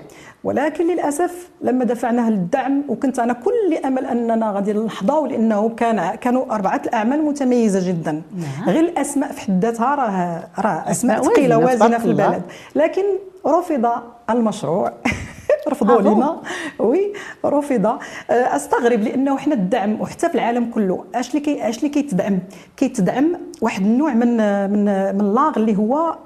ولكن 0.45 0.87
للأسف 0.87 1.49
لما 1.63 1.85
دفعناها 1.85 2.31
للدعم 2.31 2.83
وكنت 2.89 3.19
أنا 3.19 3.33
كل 3.33 3.75
أمل 3.85 4.07
أننا 4.07 4.53
غادي 4.53 4.73
نحظاو 4.73 5.27
لأنه 5.27 5.69
كان 5.69 6.15
كانوا 6.15 6.55
أربعة 6.55 6.83
الأعمال 6.85 7.25
متميزة 7.25 7.89
جدا. 7.89 8.13
نعم. 8.13 8.69
غير 8.69 8.85
الأسماء 8.85 9.33
في 9.33 9.41
حد 9.41 9.65
ذاتها 9.65 9.95
راه 9.95 10.45
راه 10.59 10.91
أسماء 10.91 11.23
ثقيلة 11.23 11.59
وازنه 11.59 11.99
في 11.99 12.05
البلد. 12.05 12.43
لكن 12.75 13.03
رفض 13.47 13.87
المشروع. 14.31 14.93
رفضوا 15.69 16.01
لنا 16.01 16.41
oui 16.79 17.13
رفض. 17.45 17.87
آه، 17.87 17.99
أستغرب 18.31 19.01
لأنه 19.01 19.37
حنا 19.39 19.55
الدعم 19.55 20.01
وحتى 20.01 20.29
في 20.29 20.35
العالم 20.35 20.65
كله 20.71 21.05
أش 21.15 21.31
اللي 21.31 21.41
كي 21.41 21.69
أش 21.69 21.79
اللي 21.79 21.89
كيتدعم؟ 21.89 22.39
كيتدعم 22.77 23.33
واحد 23.61 23.83
النوع 23.83 24.15
من 24.15 24.37
من 24.71 24.85
من 25.15 25.21
l'art 25.21 25.53
اللي 25.57 25.77
هو 25.77 26.19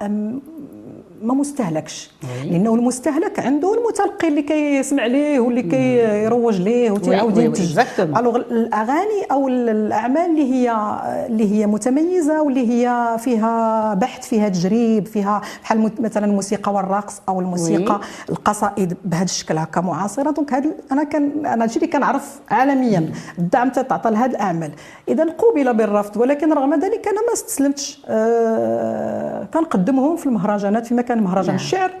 ما 1.23 1.33
مستهلكش. 1.33 2.11
لأنه 2.43 2.75
المستهلك 2.75 3.39
عنده 3.39 3.73
المتلقي 3.73 4.27
اللي 4.27 4.41
كيسمع 4.41 5.05
ليه 5.05 5.39
واللي 5.39 5.61
كيروج 5.61 6.61
ليه 6.61 6.91
وتعاود 6.91 7.37
ينتج. 7.37 7.79
alors 7.99 8.35
الأغاني 8.35 9.23
أو 9.31 9.47
الأعمال 9.47 10.29
اللي 10.29 10.53
هي 10.53 10.75
اللي 11.29 11.51
هي 11.51 11.67
متميزة 11.67 12.41
واللي 12.41 12.69
هي 12.69 13.17
فيها 13.19 13.93
بحث 13.93 14.27
فيها 14.27 14.49
تجريب 14.49 15.05
فيها 15.05 15.41
بحال 15.63 15.91
مثلا 15.99 16.25
الموسيقى 16.25 16.73
والرقص 16.73 17.21
أو 17.29 17.39
الموسيقى 17.39 17.99
القصائد 18.29 18.97
بهذا 19.05 19.23
الشكل 19.23 19.57
هكا 19.57 19.81
معاصرة. 19.81 20.31
دونك 20.31 20.53
هذا 20.53 20.69
أنا 20.91 21.03
كان 21.03 21.45
أنا 21.45 21.63
هادشي 21.63 21.75
اللي 21.75 21.87
كنعرف 21.87 22.39
عالميا. 22.49 23.11
الدعم 23.39 23.69
تعطى 23.69 24.09
لهذه 24.09 24.29
الأعمال. 24.29 24.71
اذا 25.07 25.25
قوبل 25.37 25.73
بالرفض 25.73 26.17
ولكن 26.17 26.53
رغم 26.53 26.73
ذلك 26.73 27.07
أنا 27.07 27.21
ما 27.27 27.33
استسلمتش. 27.33 28.01
آه 28.07 29.47
كنقدمهم 29.53 30.15
في 30.15 30.25
المهرجانات 30.25 30.85
في 30.85 30.93
مكان 30.93 31.12
كان 31.13 31.23
مهرجان 31.23 31.55
نعم. 31.55 31.55
الشعر 31.55 31.91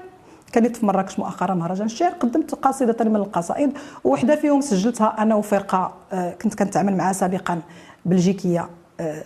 كانت 0.51 0.75
في 0.75 0.85
مراكش 0.85 1.19
مؤخرا 1.19 1.53
مهرجان 1.53 1.85
الشعر 1.85 2.11
قدمت 2.11 2.55
قصيدة 2.55 3.05
من 3.05 3.15
القصائد 3.15 3.77
وحدة 4.03 4.35
فيهم 4.35 4.61
سجلتها 4.61 5.15
أنا 5.19 5.35
وفرقة 5.35 5.93
آه، 6.13 6.33
كنت 6.33 6.55
كنتعامل 6.55 6.97
معها 6.97 7.13
سابقا 7.13 7.61
بلجيكية 8.05 8.69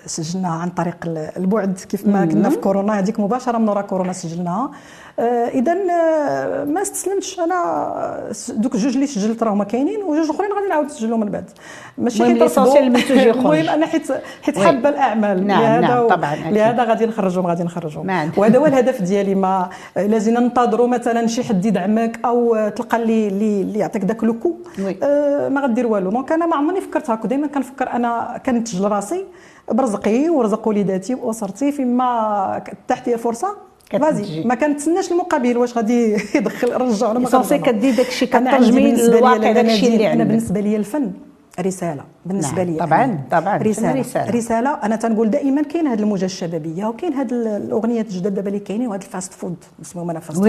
سجلناها 0.05 0.61
عن 0.61 0.69
طريق 0.69 0.95
البعد 1.37 1.79
كيف 1.89 2.07
ما 2.07 2.25
كنا 2.25 2.49
في 2.49 2.57
كورونا. 2.57 2.99
هذيك 2.99 3.19
مباشرة 3.19 3.57
من 3.57 3.69
وراء 3.69 3.85
كورونا 3.85 4.13
سجلناها. 4.13 4.71
آه، 5.19 5.47
اذا 5.47 5.77
آه، 5.91 6.63
ما 6.63 6.81
استسلمتش. 6.81 7.39
أنا 7.39 8.33
دوك 8.49 8.75
الجوج 8.75 8.93
اللي 8.93 9.07
سجلت 9.07 9.43
راهما 9.43 9.63
كاينين 9.63 10.03
وجوج 10.03 10.29
أخرين 10.29 10.51
غادي 10.51 10.67
نعاود 10.69 10.85
نسجلهم 10.85 11.19
من 11.19 11.29
بعد. 11.29 11.49
ماشي 11.97 12.25
حيت 12.25 12.57
المنتوج 12.57 13.17
المهم 13.17 13.69
أنا 13.75 13.85
حيت 13.85 14.07
حيت 14.41 14.59
حابة 14.59 14.89
الأعمال. 14.89 15.47
نعم 15.47 15.61
لهذا 15.61 15.79
نعم 15.81 16.07
طبعا 16.07 16.35
لهذا 16.35 16.83
غادي 16.83 17.05
نخرجهم 17.05 17.47
غادي 17.47 17.63
نخرجهم. 17.63 18.05
نعم. 18.05 18.31
وهذا 18.37 18.59
هو 18.59 18.65
الهدف 18.65 19.01
ديالي. 19.01 19.35
ما 19.35 19.69
لازم 19.95 20.33
ننتظروا 20.33 20.87
مثلا 20.87 21.27
شي 21.27 21.43
حد 21.43 21.65
يدعمك 21.65 22.19
أو 22.25 22.69
تلقى 22.69 22.97
اللي 22.97 23.27
اللي 23.27 23.79
يعطيك 23.79 24.05
ذاك 24.05 24.23
لوكو 24.23 24.55
آه 25.03 25.49
ما 25.49 25.61
غدير 25.61 25.87
والو. 25.87 26.09
دونك 26.09 26.31
أنا 26.31 26.45
ما 26.45 26.55
عمرني 26.55 26.81
فكرت 26.81 27.09
هكا 27.09 27.27
دائما 27.27 27.47
كنفكر 27.47 27.91
أنا 27.91 28.41
كنتج 28.45 28.81
راسي. 28.81 29.25
برزقي 29.71 30.29
ورزق 30.29 30.67
وليداتي 30.67 31.15
واسرتي 31.15 31.71
فيما 31.71 32.63
تحت 32.87 33.09
فرصة. 33.09 33.67
فازي 33.91 34.43
ما 34.43 34.55
كنتسناش 34.55 35.11
المقابل 35.11 35.57
واش 35.57 35.77
غادي 35.77 36.13
يدخل 36.35 36.73
رجع 36.73 37.09
ولا 37.09 37.19
ما 37.19 37.29
غادي 37.29 37.57
كدير 37.57 37.95
داكشي 37.95 38.25
كترجمي 38.25 38.91
للواقع 38.91 39.51
داكشي 39.51 39.87
اللي 39.87 40.13
أنا 40.13 40.23
بالنسبة 40.23 40.59
لي 40.59 40.75
الفن. 40.75 41.11
رسالة 41.59 42.03
بالنسبة 42.25 42.63
نعم. 42.63 42.73
لي 42.73 42.79
طبعا 42.79 43.19
طبعا 43.31 43.57
رسالة. 43.57 43.99
رسالة, 43.99 44.31
رسالة. 44.31 44.69
أنا 44.83 44.95
تنقول 44.95 45.29
دائما 45.29 45.61
كاين 45.61 45.87
هذه 45.87 45.99
الموجه 45.99 46.25
الشبابيه 46.25 46.85
وكاين 46.85 47.13
هذه 47.13 47.31
الأغنية 47.31 48.01
الجدد 48.01 48.33
دابا 48.33 48.47
اللي 48.47 48.59
كاينين 48.59 48.87
وهذا 48.87 49.03
ال 49.05 49.11
fast 49.11 49.33
food. 49.33 49.55
اسمهم 49.81 50.09
أنا 50.09 50.19
fast 50.19 50.37
food 50.37 50.47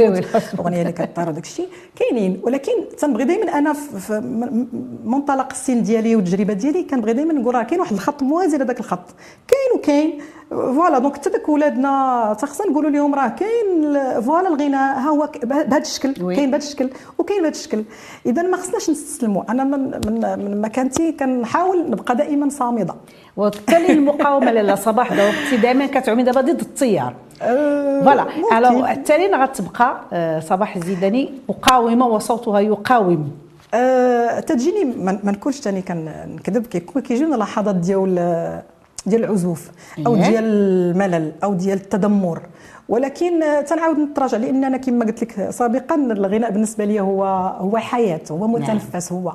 الاغنيه 0.54 0.80
اللي 0.82 0.92
كطير 0.92 1.28
وداك 1.28 1.44
الشيء. 1.44 1.68
كاينين 1.96 2.40
ولكن 2.42 2.72
تنبغي 2.98 3.24
دائما 3.24 3.58
أنا 3.58 3.72
في 3.72 4.20
منطلق 5.04 5.48
السن 5.50 5.82
ديالي 5.82 6.16
والتجربة 6.16 6.52
ديالي 6.52 6.82
كنبغي 6.82 7.12
دائما 7.12 7.32
نقول 7.32 7.54
راه 7.54 7.62
كاين 7.62 7.80
واحد 7.80 7.92
الخط 7.92 8.22
موازي 8.22 8.58
لهذاك 8.58 8.80
الخط. 8.80 9.14
كاين 9.48 9.78
وكاين 9.78 10.18
voilà 10.50 10.98
donc 10.98 11.14
حتى 11.14 11.30
داك 11.30 11.48
ولادنا 11.48 12.36
خصنا 12.42 12.70
نقولوا 12.70 12.90
لهم 12.90 13.14
راه 13.14 13.28
كاين 13.28 13.98
voilà 14.20 14.48
الغناء 14.48 14.98
ها 14.98 15.08
هو 15.08 15.28
بهذا 15.42 15.78
الشكل 15.78 16.12
كاين 16.12 16.50
بهذا 16.50 16.56
الشكل 16.56 16.90
وكاين 17.18 17.42
بهذا 17.42 17.54
الشكل. 17.54 17.84
إذا 18.26 18.42
ما 18.42 18.56
خصناش 18.56 18.90
نستسلموا. 18.90 19.42
أنا 19.50 19.64
من 19.64 19.90
من, 20.06 20.38
من 20.44 20.60
مكانتي 20.60 21.12
كنحاول 21.12 21.90
نبقى 21.90 22.16
دائما 22.16 22.48
صامدة. 22.48 22.94
وبالتالي 23.36 23.92
المقاومة 23.92 24.50
لاله 24.50 24.74
صباح 24.74 25.12
دابا 25.12 25.56
دائما 25.62 25.86
كتعومي 25.86 26.22
دابا 26.22 26.40
ضد 26.40 26.60
التيار. 26.60 27.14
أه، 27.42 28.02
فوالا. 28.02 28.26
ألو 28.58 28.86
التالي 28.86 29.36
غتبقى 29.36 30.00
أه، 30.12 30.40
صباح 30.40 30.76
الزيداني 30.76 31.32
مقاومة 31.48 32.06
وصوتها 32.06 32.60
يقاوم. 32.60 33.30
أه 33.74 34.40
تجيني 34.40 34.84
ما 35.04 35.32
نكونش 35.32 35.60
ثاني 35.60 35.82
كنكذب 35.82 36.66
كيجيونا 36.66 37.36
لحظات 37.36 37.74
ديال 37.74 38.18
ديال 39.08 39.24
العزوف 39.24 39.70
أو 40.06 40.16
إيه. 40.16 40.22
ديال 40.22 40.44
الملل 40.44 41.32
أو 41.44 41.54
ديال 41.54 41.78
التدمر 41.78 42.42
ولكن 42.88 43.40
تنعاود 43.66 43.98
نتراجع 43.98 44.38
لأننا 44.38 44.76
كما 44.76 45.04
قلت 45.04 45.22
لك 45.22 45.50
سابقا 45.50 45.94
الغناء 45.94 46.50
بالنسبة 46.50 46.84
لي 46.84 47.00
هو 47.00 47.24
هو 47.58 47.78
حياة 47.78 48.20
هو 48.30 48.46
متنفس 48.46 49.12
هو 49.12 49.32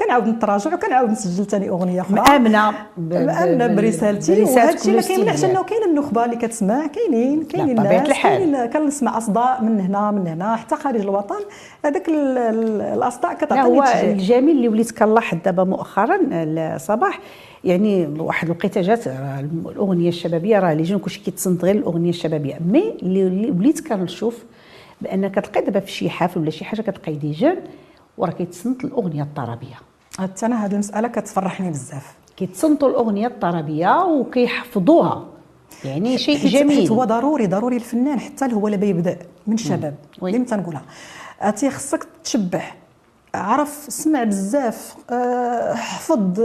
كنعاود 0.00 0.28
نتراجع 0.28 0.74
وكنعاود 0.74 1.10
نسجل 1.10 1.46
ثاني 1.46 1.68
أغنية 1.68 2.00
أخرى. 2.00 2.14
مأمنة 2.14 2.72
مأمنة 2.96 3.66
برسالتي 3.66 4.42
وهذا 4.42 4.70
الشيء 4.74 4.96
ما 4.96 5.02
كيمنعش 5.02 5.44
أنه 5.44 5.62
كاين 5.62 5.82
النخبة 5.82 6.24
اللي 6.24 6.36
كتسمع 6.36 6.86
كاينين 6.86 7.44
كاينين 7.44 7.78
الناس 7.78 8.22
كاينين 8.22 8.66
كنسمع 8.66 9.18
أصداء 9.18 9.62
من 9.62 9.80
هنا 9.80 10.10
من 10.10 10.26
هنا 10.26 10.56
حتى 10.56 10.76
خارج 10.76 11.00
الوطن. 11.00 11.40
هذاك 11.84 12.08
الأصداء 12.08 13.34
كتعطيني 13.34 13.78
هو 13.78 13.84
الجميل 14.02 14.56
اللي 14.56 14.68
وليت 14.68 14.90
كنلاحظ 14.90 15.38
دابا 15.44 15.64
مؤخرا 15.64 16.18
صباح 16.76 17.20
يعني 17.64 18.06
واحد 18.18 18.48
لقيت 18.48 18.78
جات 18.78 19.06
الأغنية 19.66 20.08
الشبابية 20.08 20.58
راه 20.58 20.72
les 20.72 20.82
jeunes 20.82 20.98
كلشي 20.98 21.20
كيتصنت 21.20 21.64
غير 21.64 21.74
الأغنية 21.74 22.10
الشبابية. 22.10 22.58
mais 22.66 22.94
اللي 23.02 23.50
وليت 23.50 23.88
كنشوف 23.88 24.44
بان 25.00 25.28
كتلقى 25.28 25.62
دابا 25.62 25.80
في 25.80 25.90
شي 25.90 26.10
حفل 26.10 26.40
ولا 26.40 26.50
شي 26.50 26.64
حاجة 26.64 26.80
كتلقاي 26.82 27.14
des 27.14 27.32
jeunes 27.32 27.56
وراه 28.18 28.32
كيتصنت 28.32 28.84
الأغنية 28.84 29.22
الطربية. 29.22 29.87
حتى 30.18 30.46
أنا 30.46 30.64
هذه 30.64 30.72
المسألة 30.72 31.08
كتفرحني 31.08 31.70
بزاف. 31.70 32.14
كيتصنتوا 32.36 32.88
الأغنية 32.88 33.26
الطربية 33.26 34.04
وكيحفظوها. 34.04 35.26
يعني 35.84 36.18
شيء 36.18 36.36
جميل. 36.36 36.88
هو 36.88 37.04
ضروري 37.04 37.46
ضروري 37.46 37.76
الفنان 37.76 38.20
حتى 38.20 38.54
هو 38.54 38.68
اللي 38.68 38.88
يبدا 38.88 39.18
من 39.46 39.54
الشباب 39.54 39.94
ديما 40.22 40.44
تنقولها 40.44 40.82
تي 41.56 41.70
خصك 41.70 42.06
تشبع 42.24 42.62
عرف 43.34 43.86
سمع 43.88 44.24
بزاف. 44.24 44.96
آه، 45.10 45.74
حفظ. 45.74 46.40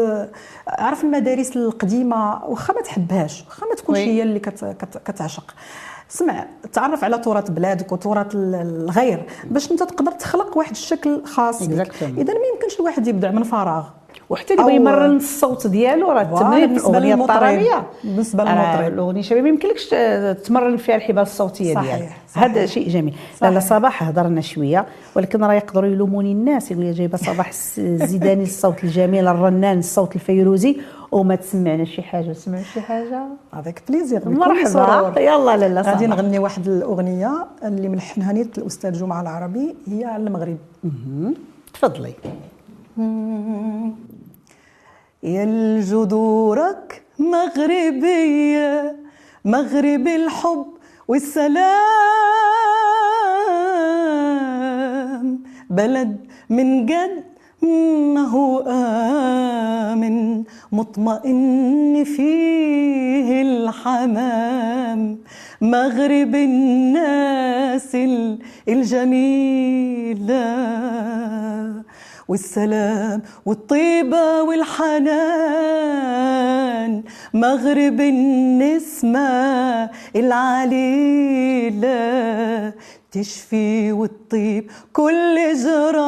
عرف 0.68 1.04
المدارس 1.04 1.58
القديمة. 1.58 2.46
واخا 2.46 2.74
ما 2.74 2.82
تحبهاش. 2.82 3.44
واخا 3.46 3.68
ما 3.68 3.76
تكونش 3.76 3.98
هي 3.98 4.24
اللي 4.24 4.40
كتعشق. 5.06 5.56
سمع 6.14 6.46
تعرف 6.74 7.04
على 7.04 7.18
تراث 7.18 7.50
بلادك 7.50 7.92
وتراث 7.92 8.28
الغير 8.36 9.24
باش 9.44 9.72
أنت 9.72 9.84
تقدر 9.84 10.12
تخلق 10.12 10.58
واحد 10.58 10.72
الشكل 10.72 11.26
خاص 11.26 11.62
إذا 11.62 12.34
ما 12.34 12.48
يمكنش 12.54 12.80
الواحد 12.80 13.08
يبدع 13.08 13.32
من 13.32 13.44
فراغ. 13.44 13.84
وحتى 14.30 14.54
اللي 14.54 14.76
يمرن 14.76 15.16
الصوت 15.16 15.68
ديالو 15.68 16.12
راه 16.12 16.24
تمرين 16.24 16.80
في 16.80 16.88
الأغنية 16.88 17.14
الطربية. 17.14 17.88
بالنسبة 18.04 18.44
للمطرب. 18.44 18.94
الأغنية 18.94 19.20
الشبابيه 19.20 19.42
ما 19.42 19.50
يمكنلكش 19.50 19.90
تمرن 20.48 20.78
فيها 20.78 20.96
الحبال 20.96 21.24
الصوتية 21.24 21.80
ديالك. 21.80 22.12
هذا 22.34 22.66
شيء 22.66 22.90
جميل. 22.90 23.14
صحيح. 23.38 23.54
لا 23.54 23.60
صباح 23.60 24.04
هضرنا 24.04 24.42
شوية 24.42 24.86
ولكن 25.16 25.44
راه 25.44 25.54
يقدروا 25.54 25.90
يلوموني 25.90 26.32
الناس 26.32 26.72
يقول 26.72 26.86
لي 26.86 26.92
جايبة 26.92 27.18
صباح 27.18 27.52
الزيداني 27.78 28.44
الصوت 28.52 28.84
الجميل 28.84 29.28
الرنان 29.28 29.80
الصوت 29.80 30.16
الفيروزي. 30.16 30.78
وما 31.14 31.36
تسمعنا 31.36 31.86
شي 31.86 32.02
حاجة. 32.02 32.34
سمعوا 32.34 32.64
شي 32.64 32.82
حاجة؟ 32.82 33.24
avec 33.54 33.84
plaisir 33.90 34.30
مرحبا. 34.30 35.20
يلا 35.22 35.58
لالا 35.58 35.82
غادي 35.82 36.08
نغني 36.08 36.40
واحد 36.40 36.68
الأغنية 36.68 37.48
اللي 37.64 37.90
ملحنها 37.90 38.34
نيت 38.34 38.58
الأستاذ 38.58 38.92
جمعة 38.92 39.22
العربي 39.22 39.76
هي 39.88 40.06
على 40.06 40.24
المغرب. 40.24 40.58
تفضلي. 41.74 42.14
يا 45.24 45.44
الجذورك 45.44 47.04
مغربية 47.20 48.96
مغرب 49.46 50.08
الحب 50.08 50.66
والسلام. 51.08 51.74
بلد 55.70 56.18
من 56.50 56.86
جد 56.86 57.24
إنه 57.64 58.64
آمن 58.68 60.44
مطمئن 60.72 62.04
فيه 62.04 63.42
الحمام. 63.42 65.18
مغرب 65.62 66.36
الناس 66.36 67.98
الجميلة 68.68 70.44
والسلام 72.28 73.22
والطيبة 73.46 74.44
والحنان. 74.44 75.84
مغرب 77.34 78.02
النسمة 78.02 79.30
العليلة 80.16 81.94
تشفي 83.14 83.92
وتطيب 83.92 84.72
كل 84.94 85.38
جراح. 85.64 86.04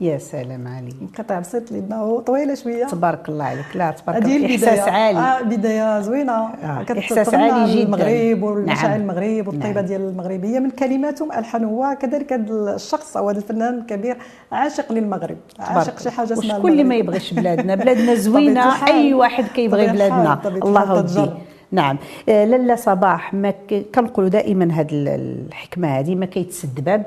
يا 0.00 0.18
سلام 0.18 0.68
عليك. 0.68 0.96
قطع 1.18 1.38
بسيط 1.40 1.72
لأنه 1.72 2.20
طويلة 2.20 2.54
شوية. 2.54 2.86
تبارك 2.86 3.28
الله 3.28 3.44
عليك. 3.44 3.64
لا 3.74 3.90
تبارك 3.90 4.24
الله 4.24 4.54
إحساس 4.54 4.78
عالي. 4.78 5.18
آه 5.18 5.42
بداية 5.42 6.00
زوينة. 6.00 6.32
آه 6.32 6.86
إحساس 6.98 7.34
عالي 7.34 7.74
جدا. 7.74 7.82
المغرب 7.82 8.42
والمشاعر 8.42 8.88
نعم. 8.88 9.00
المغرب 9.00 9.48
والطيبة 9.48 9.74
نعم. 9.74 9.84
ديال 9.84 10.00
المغربيه 10.00 10.58
من 10.58 10.70
كلماتهم 10.70 11.32
ألحان 11.32 11.64
هو 11.64 11.96
كذلك 12.00 12.32
هذا 12.32 12.74
الشخص 12.74 13.16
أو 13.16 13.28
هذا 13.28 13.38
الفنان 13.38 13.78
الكبير 13.78 14.16
عاشق 14.52 14.92
للمغرب. 14.92 15.36
عاشق 15.58 15.98
شي 15.98 16.10
حاجة 16.10 16.32
اسمها 16.32 16.58
كل 16.58 16.84
ما 16.84 16.94
يبغيش 16.94 17.34
بلادنا؟ 17.34 17.74
بلادنا 17.84 18.14
زوينة 18.14 18.86
أي 18.86 19.14
واحد 19.14 19.44
كيبغي 19.44 19.86
بلادنا. 19.86 20.40
الله 20.46 20.94
ودي 20.94 21.30
نعم. 21.74 21.98
آه، 22.28 22.44
لالا 22.44 22.76
صباح 22.76 23.34
ما 23.34 23.54
كنقولوا 23.94 24.30
دائما 24.30 24.72
هذه 24.72 24.88
الحكمة 24.92 25.88
هذه 25.88 26.14
ما 26.14 26.26
كيتسد 26.26 26.84
باب 26.84 27.06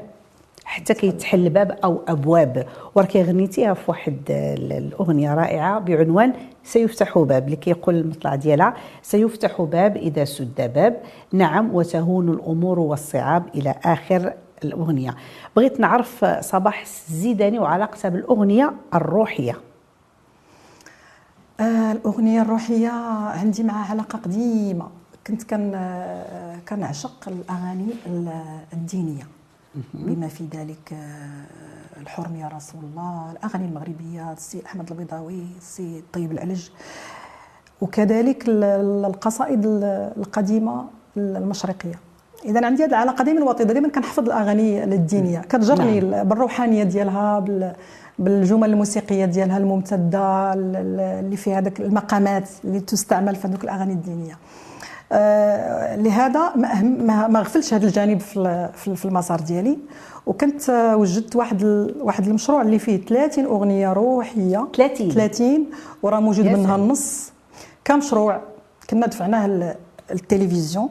حتى 0.66 0.94
كيتحل 0.94 1.50
باب 1.50 1.78
أو 1.84 2.02
أبواب. 2.08 2.66
ورك 2.96 3.18
غنيتيها 3.18 3.74
في 3.74 3.92
واحد 3.92 4.18
الأغنية 4.72 5.34
رائعة 5.34 5.80
بعنوان 5.80 6.34
سيفتح 6.64 7.20
باب 7.20 7.46
اللي 7.46 7.56
كيقول 7.56 7.96
المطلع 7.96 8.36
ديالها 8.36 8.74
سيفتح 9.02 9.62
باب 9.62 9.98
إذا 9.98 10.26
سد 10.26 10.72
باب. 10.76 10.98
نعم 11.32 11.76
وتهون 11.76 12.30
الأمور 12.30 12.80
والصعاب 12.80 13.44
إلى 13.56 13.76
آخر 13.86 14.34
الأغنية. 14.64 15.16
بغيت 15.56 15.80
نعرف 15.80 16.26
صباح 16.26 16.82
الزيداني 16.82 17.60
وعلاقتها 17.60 18.10
بالأغنية 18.10 18.74
الروحية. 18.94 19.56
آه 21.60 21.92
الأغنية 21.92 22.42
الروحية 22.42 22.90
عندي 23.40 23.64
معها 23.64 23.92
علاقة 23.92 24.20
قديمة. 24.20 24.88
كنت 25.28 25.44
كان 25.44 25.72
آه، 25.76 26.58
كنعشق 26.70 27.28
الأغاني 27.28 27.88
الدينية. 28.74 29.28
بما 29.94 30.28
في 30.28 30.48
ذلك 30.54 30.94
آه، 30.94 32.02
الحرم 32.02 32.36
يا 32.36 32.48
رسول 32.48 32.82
الله 32.84 33.32
الأغاني 33.32 33.66
المغربية 33.66 34.32
السي 34.34 34.62
أحمد 34.66 34.92
البيضاوي 34.92 35.44
السي 35.58 36.04
طيب 36.14 36.32
العلج. 36.32 36.70
وكذلك 37.82 38.44
القصائد 38.48 39.62
القديمة 40.18 40.86
المشرقية. 41.18 42.00
إذا 42.46 42.66
عندي 42.66 42.84
هذه 42.84 42.90
العلاقة 42.90 43.24
دائما 43.24 43.46
وطيدة. 43.46 43.74
دائما 43.74 43.90
كنحفظ 43.90 44.24
الأغاني 44.24 44.84
الدينية. 44.84 45.40
كتجرني 45.40 46.00
نعم. 46.00 46.24
بالروحانية 46.24 46.84
ديالها 46.84 47.46
بالجمل 48.20 48.70
الموسيقية 48.70 49.26
ديالها 49.26 49.58
الممتدة 49.58 50.54
اللي 50.54 51.38
فيها 51.38 51.60
هذاك 51.60 51.80
المقامات 51.80 52.50
اللي 52.66 52.80
تستعمل 52.80 53.36
في 53.36 53.48
هذوك 53.48 53.64
الأغاني 53.64 53.94
الدينية. 53.94 54.38
آه 55.12 55.96
لهذا 55.96 56.56
ما, 56.56 57.28
ما 57.28 57.40
غفلتش 57.40 57.74
هذا 57.74 57.88
الجانب 57.88 58.20
في, 58.20 58.70
في 58.96 59.06
المسار 59.06 59.40
ديالي. 59.40 59.78
وكنت 60.26 60.70
وجدت 60.96 61.36
واحد 61.36 61.64
واحد 62.02 62.28
المشروع 62.28 62.62
اللي 62.62 62.80
فيه 62.80 63.06
30 63.06 63.46
أغنية 63.46 63.94
روحية. 63.94 64.68
30 64.76 65.12
30 65.12 65.66
وراه 66.04 66.20
موجود 66.20 66.46
منها 66.46 66.76
النص. 66.76 67.32
كمشروع 67.86 68.42
كنا 68.90 69.08
دفعناه 69.08 69.76
للتلفزيون 70.12 70.90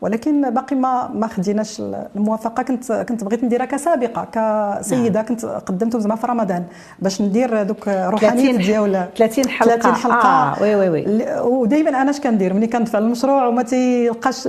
ولكن 0.00 0.50
باقي 0.50 0.76
ما 0.76 1.10
ما 1.14 1.26
خديناش 1.26 1.82
الموافقة. 2.16 2.62
كنت 2.62 2.92
كنت 2.92 3.24
بغيت 3.24 3.44
نديرها 3.44 3.66
كسابقة 3.66 4.24
كسيدة. 4.24 5.20
نعم. 5.20 5.28
كنت 5.28 5.44
قدمته 5.44 5.98
زعما 5.98 6.16
في 6.16 6.26
رمضان 6.26 6.64
باش 6.98 7.22
ندير 7.22 7.62
دوك 7.62 7.88
روحانية 7.88 8.56
ديال 8.56 9.08
30 9.16 9.48
حلقة. 9.48 9.76
30 9.76 9.94
حلقة. 9.94 10.28
آه. 10.28 10.62
oui 10.62 10.74
oui 10.74 10.88
oui. 10.88 11.04
ودائما 11.40 12.02
أنا 12.02 12.10
اش 12.10 12.20
كندير 12.20 12.54
ملي 12.54 12.66
كندفع 12.66 12.98
المشروع 12.98 13.46
وما 13.46 13.62
تيلقاش 13.62 14.48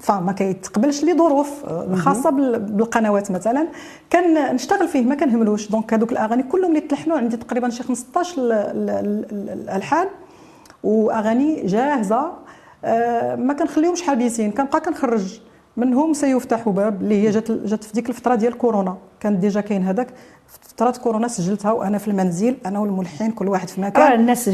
فما 0.00 0.32
كيتقبلش 0.32 1.04
لي 1.04 1.18
ظروف 1.18 1.64
خاصة 1.94 2.30
بالقنوات 2.30 3.30
مثلا. 3.30 3.68
كان 4.10 4.54
نشتغل 4.54 4.88
فيه 4.88 5.04
ما 5.04 5.14
كنهملوش. 5.14 5.70
donc 5.70 5.94
هذوك 5.94 6.12
الأغاني 6.12 6.42
كلهم 6.42 6.70
اللي 6.70 6.80
تلحنوا 6.80 7.16
عندي 7.16 7.36
تقريبا 7.36 7.70
شي 7.70 7.82
15 7.82 8.34
الألحان. 8.38 10.06
وأغاني 10.84 11.66
جاهزة. 11.66 12.43
ما 13.36 13.52
كنخليهمش 13.58 14.02
حابسين 14.02 14.50
كنبقى 14.50 14.80
كنخرج. 14.80 15.40
منهم 15.76 16.12
سيفتح 16.12 16.68
باب 16.68 17.02
اللي 17.02 17.22
هي 17.22 17.30
جات 17.30 17.50
جات 17.50 17.84
في 17.84 17.92
ديك 17.92 18.08
الفترة 18.08 18.34
ديال 18.34 18.58
كورونا. 18.58 18.96
كان 19.20 19.40
ديجا 19.40 19.60
كاين 19.60 19.82
هذاك 19.82 20.08
فتره 20.48 20.90
كورونا 21.02 21.28
سجلتها 21.28 21.72
وأنا 21.72 21.98
في 21.98 22.08
المنزل 22.08 22.56
أنا 22.66 22.78
والملحن 22.78 23.30
كل 23.30 23.48
واحد 23.48 23.68
في 23.68 23.80
مكان. 23.80 24.02
راه 24.02 24.14
الناس 24.14 24.48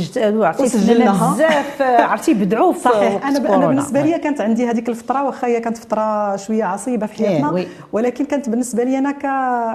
سجلناها 0.69 1.35
بزاف 1.35 1.83
عرفتي 1.83 2.35
بدعوا 2.35 2.73
في 2.73 2.81
صحيح. 2.81 3.27
أنا 3.27 3.55
أنا 3.55 3.67
بالنسبة 3.67 4.03
لي 4.03 4.19
كانت 4.19 4.41
عندي 4.41 4.71
هذيك 4.71 4.89
الفترة 4.89 5.25
واخا 5.25 5.47
هي 5.49 5.61
كانت 5.61 5.77
فترة 5.77 6.37
شوية 6.37 6.65
عصيبة 6.65 7.07
في 7.07 7.15
حياتنا 7.15 7.57
إيه 7.57 7.67
ولكن 7.93 8.25
كانت 8.25 8.49
بالنسبة 8.49 8.85
لي 8.85 8.99
أنا 8.99 9.11
ك 9.11 9.23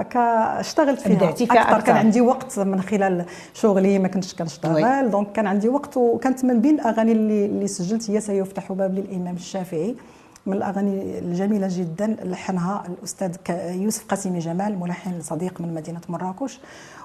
ك 0.08 0.18
اشتغلت 0.60 1.00
فيها. 1.00 1.30
أكثر, 1.30 1.62
أكثر 1.62 1.82
كان 1.82 1.96
عندي 1.98 2.22
وقت 2.22 2.60
من 2.60 2.82
خلال 2.82 3.26
شغلي 3.54 4.00
ما 4.00 4.08
كنتش 4.08 4.34
كنشتغل 4.36 5.12
donc 5.12 5.32
كان 5.32 5.48
عندي 5.48 5.70
وقت 5.70 5.98
وكانت 5.98 6.46
من 6.46 6.62
بين 6.62 6.76
الأغاني 6.76 7.12
اللي 7.12 7.46
اللي 7.46 7.68
سجلت 7.68 8.12
هي 8.12 8.22
سيفتح 8.22 8.72
باب 8.72 8.96
للإمام 8.96 9.36
الشافعي. 9.36 9.96
من 10.46 10.54
الأغاني 10.54 11.20
الجميلة 11.20 11.68
جدا 11.72 12.18
لحنها 12.24 12.84
الأستاذ 12.90 13.36
يوسف 13.82 14.06
قاسمي 14.06 14.40
جمال 14.40 14.80
ملحن 14.80 15.22
صديق 15.22 15.62
من 15.62 15.74
مدينة 15.74 16.02
مراكش. 16.10 16.60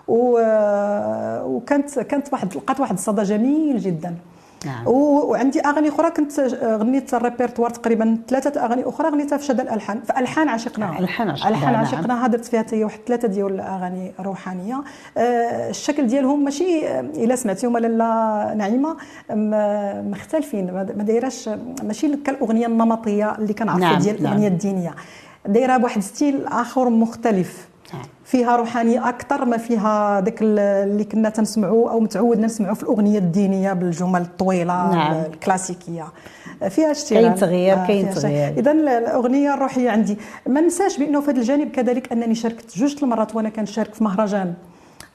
وكانت 0.09 1.99
كانت 1.99 2.33
واحد 2.33 2.57
لقات 2.57 2.81
واحد 2.81 2.95
الصدى 2.95 3.23
جميل 3.23 3.79
جدا. 3.79 4.17
نعم. 4.67 4.87
وعندي 4.87 5.61
اغاني 5.61 5.89
أخرى 5.89 6.11
كنت 6.11 6.41
غنيت 6.65 7.15
الريبرتوار 7.15 7.71
تقريبا 7.71 8.19
ثلاثة 8.29 8.65
أغاني 8.65 8.89
أخرى 8.89 9.09
غنيتها 9.09 9.39
في 9.39 9.45
شد 9.45 9.61
الالحان 9.61 10.01
فالحان 10.01 10.49
عشقناها 10.49 10.99
ألحان 10.99 11.31
عشقناها 11.31 11.51
ألحان 11.51 11.73
نعم. 11.73 11.85
عشقناها 11.85 12.27
درت 12.27 12.45
فيها 12.45 12.61
حتى 12.61 12.85
واحد 12.85 12.99
ثلاثة 13.07 13.29
ديال 13.29 13.55
الاغاني 13.55 14.13
روحانية 14.21 14.83
آه 15.17 15.71
الشكل 15.71 16.07
ديالهم 16.07 16.45
ماشي 16.45 17.01
إلا 17.01 17.37
سمعتيهم 17.37 17.79
لالا 17.79 18.55
نعيمة 18.57 18.97
مختلفين 20.11 20.73
ما 20.73 20.83
دايراش 20.83 21.49
ماشي 21.83 22.17
كالأغنية 22.17 22.67
النمطية 22.67 23.35
اللي 23.39 23.55
كنعرفوا 23.55 23.81
نعم. 23.81 23.99
ديال 23.99 24.21
الأغنية 24.21 24.49
نعم. 24.49 24.53
الدينية 24.53 24.95
دايرة 25.47 25.77
بواحد 25.77 26.01
ستيل 26.01 26.47
آخر 26.47 26.91
مختلف 26.91 27.70
فيها 28.31 28.57
روحانيه 28.57 29.09
أكثر 29.09 29.45
ما 29.45 29.57
فيها 29.57 30.21
داك 30.21 30.39
اللي 30.43 31.05
كنا 31.05 31.29
تنسمعوا 31.29 31.91
أو 31.91 32.01
متعودنا 32.01 32.47
نسمعوا 32.47 32.75
في 32.75 32.83
الأغنية 32.83 33.19
الدينية 33.19 33.73
بالجمل 33.73 34.21
الطويلة 34.21 34.95
نعم. 34.95 35.13
الكلاسيكية. 35.13 36.05
فيها 36.69 36.91
اشتغال 36.91 37.23
كاين 37.23 37.35
تغيير 37.35 37.75
آه 37.75 37.87
كاين 37.87 38.11
تغيير. 38.11 38.59
اذا 38.59 38.73
الأغنية 38.73 39.55
الروحية 39.55 39.91
عندي. 39.91 40.19
ما 40.47 40.61
ننساش 40.61 40.99
بأنه 40.99 41.21
في 41.21 41.31
هذا 41.31 41.39
الجانب 41.39 41.71
كذلك 41.71 42.13
أنني 42.13 42.35
شاركت 42.35 42.77
جوج 42.79 42.97
المرات 43.03 43.37
وأنا 43.37 43.49
كنشارك 43.49 43.95
في 43.95 44.05
مهرجان 44.05 44.55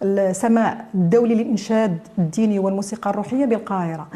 السماع 0.02 0.86
الدولي 0.96 1.36
للإنشاد 1.36 1.98
الديني 2.18 2.60
والموسيقى 2.60 3.10
الروحية 3.10 3.46
بالقاهرة. 3.46 4.08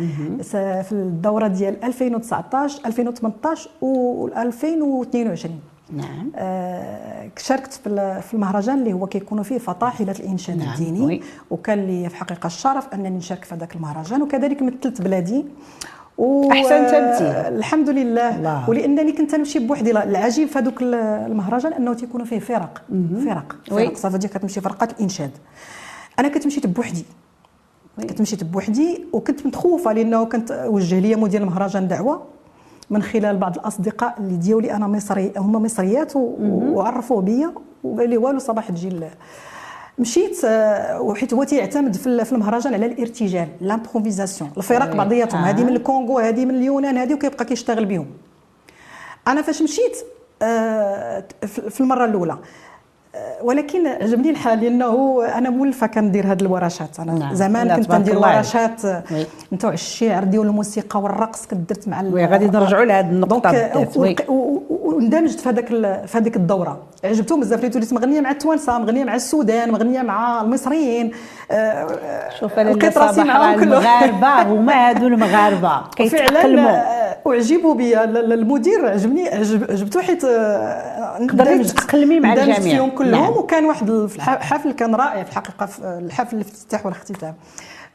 في 0.84 0.92
الدورة 0.92 1.48
ديال 1.48 1.84
2019 1.84 2.80
2018 2.86 3.70
و 3.82 4.28
2022 4.28 5.60
نعم. 5.92 6.32
آه 6.36 7.30
شاركت 7.38 7.74
في 7.74 8.34
المهرجان 8.34 8.80
اللي 8.80 8.94
هو 8.94 9.08
كيكونوا 9.08 9.44
فيه 9.44 9.58
فطاحله 9.58 10.16
الإنشاد 10.20 10.58
نعم. 10.58 10.74
الديني. 10.74 11.02
وي. 11.02 11.22
وكان 11.52 11.88
لي 11.88 12.10
في 12.10 12.16
حقيقة 12.16 12.48
الشرف 12.48 12.94
أنني 12.94 13.10
نشارك 13.10 13.44
في 13.44 13.56
هذاك 13.56 13.76
المهرجان 13.76 14.22
وكذلك 14.22 14.62
مثلت 14.62 15.02
بلادي. 15.02 15.46
و... 16.18 16.52
احسنت 16.52 16.94
انت 16.94 17.22
الحمد 17.58 17.90
لله. 17.90 18.36
الله. 18.36 18.70
ولأنني 18.70 19.12
كنت 19.12 19.36
نمشي 19.36 19.60
بوحدي 19.60 19.92
العجيب 19.92 20.48
في 20.48 20.60
هذوك 20.60 20.82
المهرجان 20.82 21.74
أنه 21.74 21.94
تيكونوا 21.94 22.26
فيه 22.26 22.40
فرق. 22.40 22.82
فرق. 23.26 23.56
فرق. 23.70 23.98
صافي 23.98 24.18
ديال 24.18 24.32
كتمشي 24.32 24.62
فرقات 24.62 24.92
الإنشاد. 24.92 25.32
أنا 26.20 26.28
كنت 26.28 26.46
مشيت 26.48 26.68
بوحدي. 26.68 27.06
كنت 28.10 28.22
مشيت 28.22 28.44
بوحدي 28.44 29.06
وكنت 29.14 29.46
متخوفة 29.46 29.94
لأنه 29.94 30.24
كنت 30.26 30.66
وجه 30.68 31.00
لي 31.00 31.16
مدير 31.16 31.42
المهرجان 31.42 31.88
دعوة. 31.88 32.24
من 32.90 33.04
خلال 33.04 33.38
بعض 33.38 33.56
الأصدقاء 33.56 34.16
اللي 34.20 34.38
ديالي 34.38 34.74
أنا 34.74 34.88
مصري 34.88 35.34
هما 35.38 35.60
مصريات 35.60 36.14
وعرفوا 36.16 37.22
بيا 37.22 37.54
وقال 37.84 38.10
لي 38.10 38.18
والو 38.18 38.40
صباح 38.40 38.70
تجي 38.70 39.00
مشيت 40.00 40.46
آه، 40.46 41.02
وحيت 41.02 41.34
هو 41.34 41.44
تيعتمد 41.44 41.96
في 41.96 42.32
المهرجان 42.32 42.74
على 42.74 42.86
الإرتجال 42.86 43.48
l'improvisation 43.62 44.52
الفرق 44.58 44.96
بعضياتهم 44.96 45.42
هذه 45.42 45.64
من 45.64 45.76
الكونغو 45.76 46.20
هذه 46.20 46.46
من 46.46 46.56
اليونان 46.56 46.98
هذه 46.98 47.14
وكيبقى 47.14 47.46
كيشتغل 47.46 47.86
بهم 47.86 48.08
أنا 49.28 49.42
فاش 49.42 49.62
مشيت 49.62 49.98
آه، 50.42 51.24
في 51.46 51.82
المرة 51.82 52.06
الأولى 52.06 52.38
ولكن 53.42 53.88
عجبني 53.88 54.30
الحال 54.30 54.60
لأنه 54.60 55.24
أنا 55.26 55.50
مولفة 55.50 55.88
كندير 55.88 56.32
هذه 56.32 56.42
الورشات. 56.42 57.00
أنا 57.00 57.14
نعم. 57.14 57.34
زمان 57.34 57.76
كنت 57.76 57.92
كندير 57.92 58.18
ورشات 58.18 58.82
نتاع 59.54 59.70
الشعر 59.70 60.24
ديال 60.24 60.42
الموسيقى 60.42 61.02
والرقص 61.02 61.46
كنت 61.46 61.70
درت 61.70 61.88
مع 61.88 62.02
وي 62.02 62.26
غادي 62.26 62.46
نرجعوا 62.46 62.86
لهذه 62.86 63.10
النقطة 63.10 63.52
واندمجت 64.96 65.40
في 65.40 65.50
هذاك 65.50 65.68
في 66.06 66.18
هذيك 66.18 66.36
الدورة. 66.36 66.80
عجبتهم 67.04 67.40
بزاف. 67.40 67.64
ليت 67.64 67.94
مغنية 67.94 68.22
مع 68.22 68.32
التوانسة 68.32 68.80
مغنية 68.80 69.04
مع 69.04 69.16
السودان 69.16 69.72
مغنية 69.72 70.02
مع 70.02 70.42
المصريين. 70.42 71.12
آه، 71.52 72.30
شوف 72.40 72.60
أنا 72.60 72.70
لقيت 72.70 72.98
راسي 72.98 73.24
معاهم 73.24 73.64
المغاربه 73.64 74.42
هما 74.42 74.90
هادو 74.90 75.08
المغاربة. 75.08 75.82
كيتكلموا 75.98 76.80
أعجبوا 77.28 77.76
بيا 77.76 78.04
المدير 78.04 78.86
عجبني 78.86 79.28
عجبته 79.28 80.02
حيت 80.02 80.24
آه، 80.24 81.18
قدرتي 81.18 81.64
تتكلمي 81.64 82.20
مع 82.20 82.34
الجميع. 82.34 82.60
فيهم 82.60 82.90
كلهم. 82.90 83.24
نعم. 83.24 83.30
وكان 83.30 83.66
واحد 83.66 83.90
الحفل 83.90 84.72
كان 84.72 84.96
رائع 84.96 85.24
في 85.24 85.30
الحقيقة 85.30 85.70
الحفل 85.84 86.36
الافتتاح 86.36 86.86
والاختتام. 86.86 87.36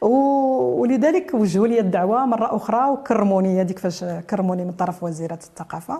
ولذلك 0.01 1.31
وجهوا 1.33 1.67
لي 1.67 1.79
الدعوة 1.79 2.25
مرة 2.25 2.55
أخرى 2.55 2.89
وكرموني. 2.89 3.61
هذيك 3.61 3.79
فاش 3.79 4.03
كرموني 4.29 4.65
من 4.65 4.71
طرف 4.71 5.03
وزيرة 5.03 5.39
الثقافة. 5.43 5.99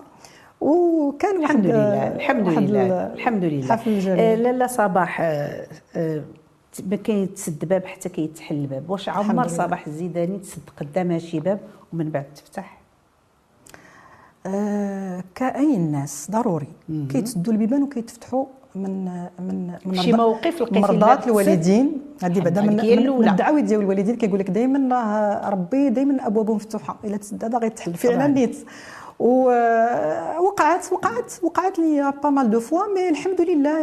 وكان 0.60 1.44
الحمد 1.44 1.66
لله 1.66 2.14
الحمد 2.16 2.48
لله 2.48 3.12
الحمد 3.12 3.44
لله. 3.44 3.74
آه 4.14 4.34
لاله 4.34 4.66
صباح 4.66 5.20
آه 5.20 5.66
آه 5.96 6.22
ما 6.90 6.96
كيتسد 6.96 7.64
باب 7.64 7.84
حتى 7.86 8.08
كيتحل 8.08 8.54
الباب. 8.54 8.90
واش 8.90 9.08
عمر 9.08 9.48
صباح 9.48 9.86
الزيداني 9.86 10.38
تسد 10.38 10.62
قدامها 10.80 11.18
شي 11.18 11.40
باب 11.40 11.60
ومن 11.92 12.10
بعد 12.10 12.24
تفتح؟ 12.36 12.78
آه 14.46 15.24
كأي 15.34 15.76
الناس 15.76 16.30
ضروري. 16.30 16.68
كيتسدوا 17.08 17.52
البيبان 17.52 17.82
وكيتفتحوا 17.82 18.44
من 18.74 19.04
من 19.38 19.72
من 19.86 19.94
شي 19.94 20.12
موقف 20.12 20.62
لقيتي 20.62 20.80
مرضات 20.80 21.26
الوالدين. 21.26 22.00
هذه 22.22 22.40
بعدا 22.40 22.60
من, 22.60 22.76
من 23.18 23.28
الدعاوي 23.28 23.62
ديال 23.62 23.80
الوالدين 23.80 24.16
كيقول 24.16 24.38
لك 24.38 24.50
دائما 24.50 24.96
راه 24.96 25.50
ربي 25.50 25.88
دائما 25.88 26.26
أبوابه 26.26 26.54
مفتوحة. 26.54 26.96
إلا 27.04 27.16
تسد 27.16 27.44
هذا 27.44 27.58
غيتحل. 27.58 27.94
فعلا 27.94 28.26
نيت 28.26 28.56
ووقعت 29.18 30.92
وقعت 30.92 31.32
وقعت 31.42 31.78
لي 31.78 32.12
pas 32.22 32.30
mal 32.30 32.50
de 32.50 32.60
fois 32.60 32.86
mais 32.94 33.08
الحمد 33.08 33.40
لله 33.40 33.82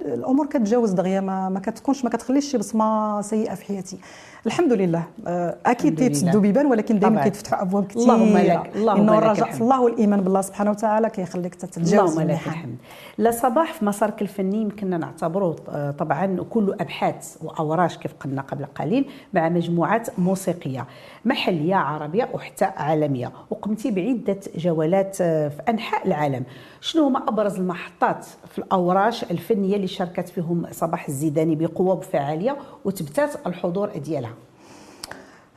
الأمور 0.00 0.46
كتجاوز 0.46 0.90
دغيا 0.90 1.20
ما, 1.20 1.48
ما 1.48 1.60
كتكونش 1.60 2.04
ما 2.04 2.10
كتخليش 2.10 2.50
شي 2.50 2.58
بصمة 2.58 3.20
سيئة 3.20 3.54
في 3.54 3.64
حياتي. 3.64 3.98
الحمد 4.46 4.72
لله 4.72 5.02
آه، 5.26 5.56
أكيد 5.66 5.96
تيتسدوا 5.98 6.40
بيبان 6.40 6.66
ولكن 6.66 6.98
دائما 6.98 7.22
كيتفتحوا 7.22 7.62
أبواب 7.62 7.86
كثير 7.86 8.02
اللهم 8.02 8.38
لك 8.38 8.70
اللهم 8.76 9.00
انه 9.00 9.18
الرجاء 9.18 9.50
في 9.50 9.60
الله 9.60 9.80
والإيمان 9.80 10.20
بالله 10.20 10.40
سبحانه 10.40 10.70
وتعالى 10.70 11.10
كيخليك 11.10 11.54
تتجاوز 11.54 12.10
اللهم 12.12 12.30
لك 12.30 12.34
الحمد. 12.46 12.76
لا 13.18 13.30
صباح 13.30 13.72
في 13.72 13.84
مسارك 13.84 14.22
الفني 14.22 14.62
يمكننا 14.62 14.98
نعتبره 14.98 15.56
آه، 15.68 15.90
طبعا 15.90 16.36
كل 16.50 16.74
أبحاث 16.80 17.36
وأوراش 17.42 17.96
كيف 17.98 18.12
قلنا 18.20 18.42
قبل 18.42 18.64
قليل 18.64 19.08
مع 19.34 19.48
مجموعات 19.48 20.18
موسيقية 20.18 20.86
محلية 21.24 21.74
عربية 21.76 22.28
وحتى 22.32 22.64
عالمية. 22.64 23.32
وقمتي 23.50 23.90
بعدة 23.90 24.40
جولات 24.56 25.16
آه، 25.20 25.48
في 25.48 25.62
أنحاء 25.68 26.06
العالم. 26.06 26.44
شنو 26.84 27.06
هما 27.06 27.28
أبرز 27.28 27.56
المحطات 27.56 28.26
في 28.50 28.58
الأوراش 28.58 29.24
الفنية 29.24 29.76
اللي 29.76 29.86
شاركت 29.86 30.28
فيهم 30.28 30.66
صباح 30.70 31.08
الزيداني 31.08 31.56
بقوة 31.56 31.92
وبفعاليه 31.92 32.56
وثبتات 32.84 33.46
الحضور 33.46 33.98
ديالها؟ 33.98 34.34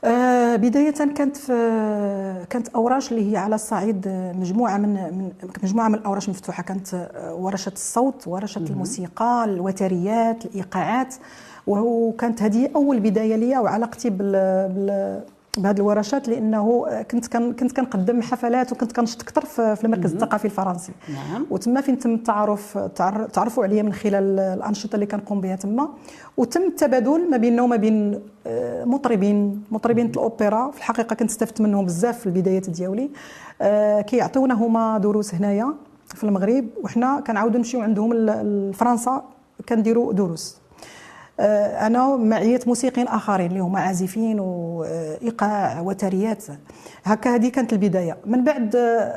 آه 0.04 0.56
بداية 0.56 0.90
كانت 0.90 1.36
في 1.36 2.46
كانت 2.50 2.68
أوراش 2.68 3.12
اللي 3.12 3.32
هي 3.32 3.36
على 3.36 3.54
الصعيد 3.54 4.08
مجموعة 4.36 4.76
من, 4.76 4.94
من 4.94 5.32
مجموعة 5.62 5.88
من 5.88 5.94
الأوراش 5.94 6.28
مفتوحة. 6.28 6.62
كانت 6.62 7.10
ورشة 7.30 7.72
الصوت 7.72 8.28
ورشة 8.28 8.58
الموسيقى 8.58 9.44
الوتريات 9.44 10.44
الإيقاعات. 10.44 11.14
وكانت 11.66 12.42
هذه 12.42 12.70
أول 12.76 13.00
بداية 13.00 13.36
لي 13.36 13.58
وعلاقتي 13.58 14.10
بال, 14.10 14.32
بال 14.68 15.20
بهذه 15.58 15.76
الورشات 15.76 16.28
لأنه 16.28 16.86
كنت 17.10 17.26
كان 17.26 17.52
كنت 17.52 17.72
كنقدم 17.72 18.22
حفلات 18.22 18.72
وكنت 18.72 18.92
كنشط 18.92 19.22
أكثر 19.22 19.74
في 19.74 19.84
المركز 19.84 20.12
الثقافي 20.12 20.44
الفرنسي. 20.44 20.92
نعم. 21.08 21.46
وتما 21.50 21.80
فين 21.80 21.98
تم 21.98 22.14
التعارف 22.14 22.78
تعرفوا 23.32 23.64
عليا 23.64 23.82
من 23.82 23.92
خلال 23.92 24.38
الأنشطة 24.40 24.94
اللي 24.94 25.06
كنقوم 25.06 25.40
بها 25.40 25.56
تما. 25.56 25.88
وتم 26.36 26.62
التبادل 26.62 27.30
ما 27.30 27.36
بيننا 27.36 27.62
وما 27.62 27.76
بين 27.76 28.20
آه، 28.46 28.84
مطربين 28.84 29.62
مطربين 29.70 30.06
الأوبرا. 30.06 30.70
في 30.70 30.78
الحقيقة 30.78 31.14
كنت 31.14 31.30
استفدت 31.30 31.60
منهم 31.60 31.84
بزاف 31.84 32.18
في 32.18 32.26
البدايات 32.26 32.70
ديالي. 32.70 33.10
آه، 33.62 34.00
كيعطيونا 34.00 34.54
هما 34.54 34.98
دروس 34.98 35.34
هنايا 35.34 35.74
في 36.14 36.24
المغرب. 36.24 36.64
وحنا 36.82 37.20
كنعاودوا 37.26 37.58
نمشيو 37.58 37.80
عندهم 37.80 38.14
لفرنسا 38.14 39.22
كنديروا 39.68 40.12
دروس. 40.12 40.58
أنا 41.40 42.16
معية 42.16 42.60
موسيقيين 42.66 43.08
آخرين 43.08 43.46
اللي 43.46 43.60
هما 43.60 43.80
عازفين 43.80 44.40
وإيقاع 44.40 45.80
وتريات. 45.80 46.44
هكا 47.04 47.34
هذه 47.34 47.48
كانت 47.48 47.72
البداية. 47.72 48.16
من 48.26 48.44
بعد 48.44 48.76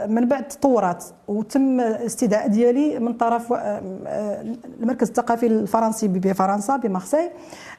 من 0.10 0.28
بعد 0.28 0.48
تطورات 0.48 1.06
وتم 1.28 1.80
استدعاء 1.80 2.48
ديالي 2.48 3.00
من 3.00 3.14
طرف 3.14 3.54
آه، 3.54 3.82
آه، 4.08 4.46
المركز 4.82 5.08
الثقافي 5.08 5.48
الفرنسي 5.48 6.08
بفرنسا 6.08 6.78
بمارسي 6.78 7.30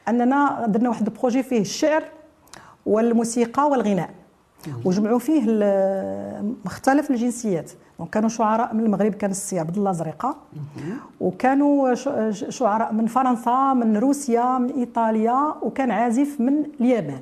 أننا 0.07 0.65
درنا 0.67 0.89
واحد 0.89 1.07
البروجي 1.07 1.43
فيه 1.43 1.61
الشعر 1.61 2.03
والموسيقى 2.85 3.69
والغناء. 3.69 4.09
وجمعوا 4.85 5.19
فيه 5.19 5.41
مختلف 6.65 7.11
الجنسيات. 7.11 7.71
وكانوا 7.99 8.29
شعراء 8.29 8.73
من 8.73 8.79
المغرب 8.85 9.13
كان 9.13 9.31
السي 9.31 9.59
عبد 9.59 9.77
الله 9.77 9.91
زريقة. 9.91 10.35
وكانوا 11.21 11.93
شعراء 12.31 12.93
من 12.93 13.05
فرنسا 13.07 13.73
من 13.73 13.97
روسيا 13.97 14.57
من 14.57 14.69
إيطاليا 14.69 15.53
وكان 15.61 15.91
عازف 15.91 16.41
من 16.41 16.63
اليابان 16.81 17.21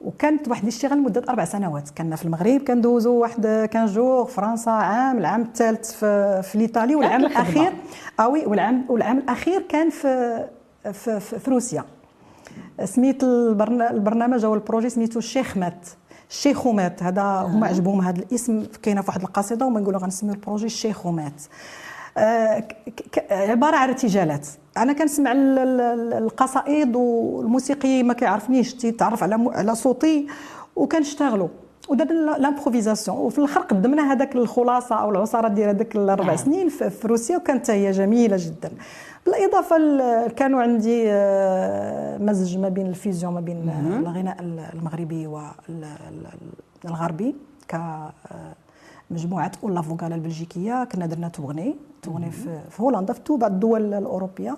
وكانت 0.00 0.48
واحد 0.48 0.62
الاشتغال 0.62 0.98
لمدة 0.98 1.22
أربع 1.28 1.44
سنوات. 1.44 1.90
كنا 1.90 2.16
في 2.16 2.24
المغرب 2.24 2.60
كندوزو 2.60 3.14
واحد 3.14 3.68
quinze 3.72 3.86
jours 3.86 4.24
فرنسا 4.24 4.70
عام 4.70 5.18
العام 5.18 5.42
الثالث 5.42 5.92
في, 5.92 6.42
في 6.42 6.54
الإيطالي 6.54 6.94
والعام 6.94 7.24
الأخير. 7.24 7.72
آه 8.20 8.28
oui 8.28 8.46
والعام 8.46 8.84
والعام 8.88 9.18
الأخير 9.18 9.62
كان 9.62 9.90
في 9.90 10.44
في, 10.92 11.20
في, 11.20 11.38
في 11.38 11.50
روسيا. 11.50 11.84
سميت 12.84 13.24
البرنامج 13.24 14.44
أو 14.44 14.54
ال 14.54 14.59
projet 14.59 14.88
سميتو 14.88 15.18
الشيخومات. 15.18 15.88
الشيخومات 16.30 17.02
هذا 17.02 17.22
هما 17.22 17.66
عجبهم 17.66 18.00
هذا 18.00 18.18
الاسم 18.18 18.64
كاينة 18.82 19.00
في 19.00 19.08
واحد 19.08 19.22
القصيدة 19.22 19.66
وما 19.66 19.80
نقولوا 19.80 20.00
غنسميو 20.00 20.34
ال 20.34 20.39
projet 20.39 20.66
الشيخومات 20.66 21.42
آه 22.18 22.68
عبارة 23.30 23.76
عن 23.76 23.88
ارتجالات 23.88 24.48
أنا 24.76 24.92
كنسمع 24.92 25.32
القصائد 26.18 26.96
والموسيقي 26.96 28.02
ما 28.02 28.14
كيعرفنيش. 28.14 28.74
تيتعرف 28.74 29.22
على 29.22 29.50
على 29.52 29.74
صوتي 29.74 30.26
وكنشتغلوا 30.76 31.48
ودرنا 31.90 32.36
l'improvisation 32.38 33.16
وفي 33.18 33.38
الآخر 33.38 33.60
قدمنا 33.60 34.12
هذاك 34.12 34.36
الخلاصه 34.36 34.94
أو 34.96 35.10
العصارة 35.10 35.48
ديال 35.48 35.68
هذاك 35.68 35.96
الاربع 35.96 36.24
نعم. 36.24 36.36
سنين 36.36 36.68
في 36.68 37.08
روسيا 37.08 37.36
وكانت 37.36 37.70
هي 37.70 37.90
جميلة 37.90 38.36
جدا. 38.40 38.70
بالإضافة 39.26 39.76
كانوا 40.28 40.62
عندي 40.62 41.04
آه، 41.06 42.18
مزج 42.18 42.58
ما 42.58 42.68
بين 42.68 42.86
ال 42.86 42.93
fusion 42.93 43.34
ما 43.34 43.40
بين 43.40 43.70
الغناء 44.00 44.36
المغربي 44.74 45.26
والغربي 46.84 47.34
ك 47.68 47.74
آه، 47.74 48.12
مجموعة 49.10 49.52
أولا 49.62 49.82
فوكالا 49.82 50.14
البلجيكية 50.14 50.84
كنا 50.84 51.06
درنا 51.06 51.28
توغني. 51.28 51.76
توغني 52.02 52.30
في 52.30 52.82
هولندا 52.82 53.12
في 53.12 53.36
بعض 53.36 53.52
الدول 53.52 53.94
الأوروبية. 53.94 54.56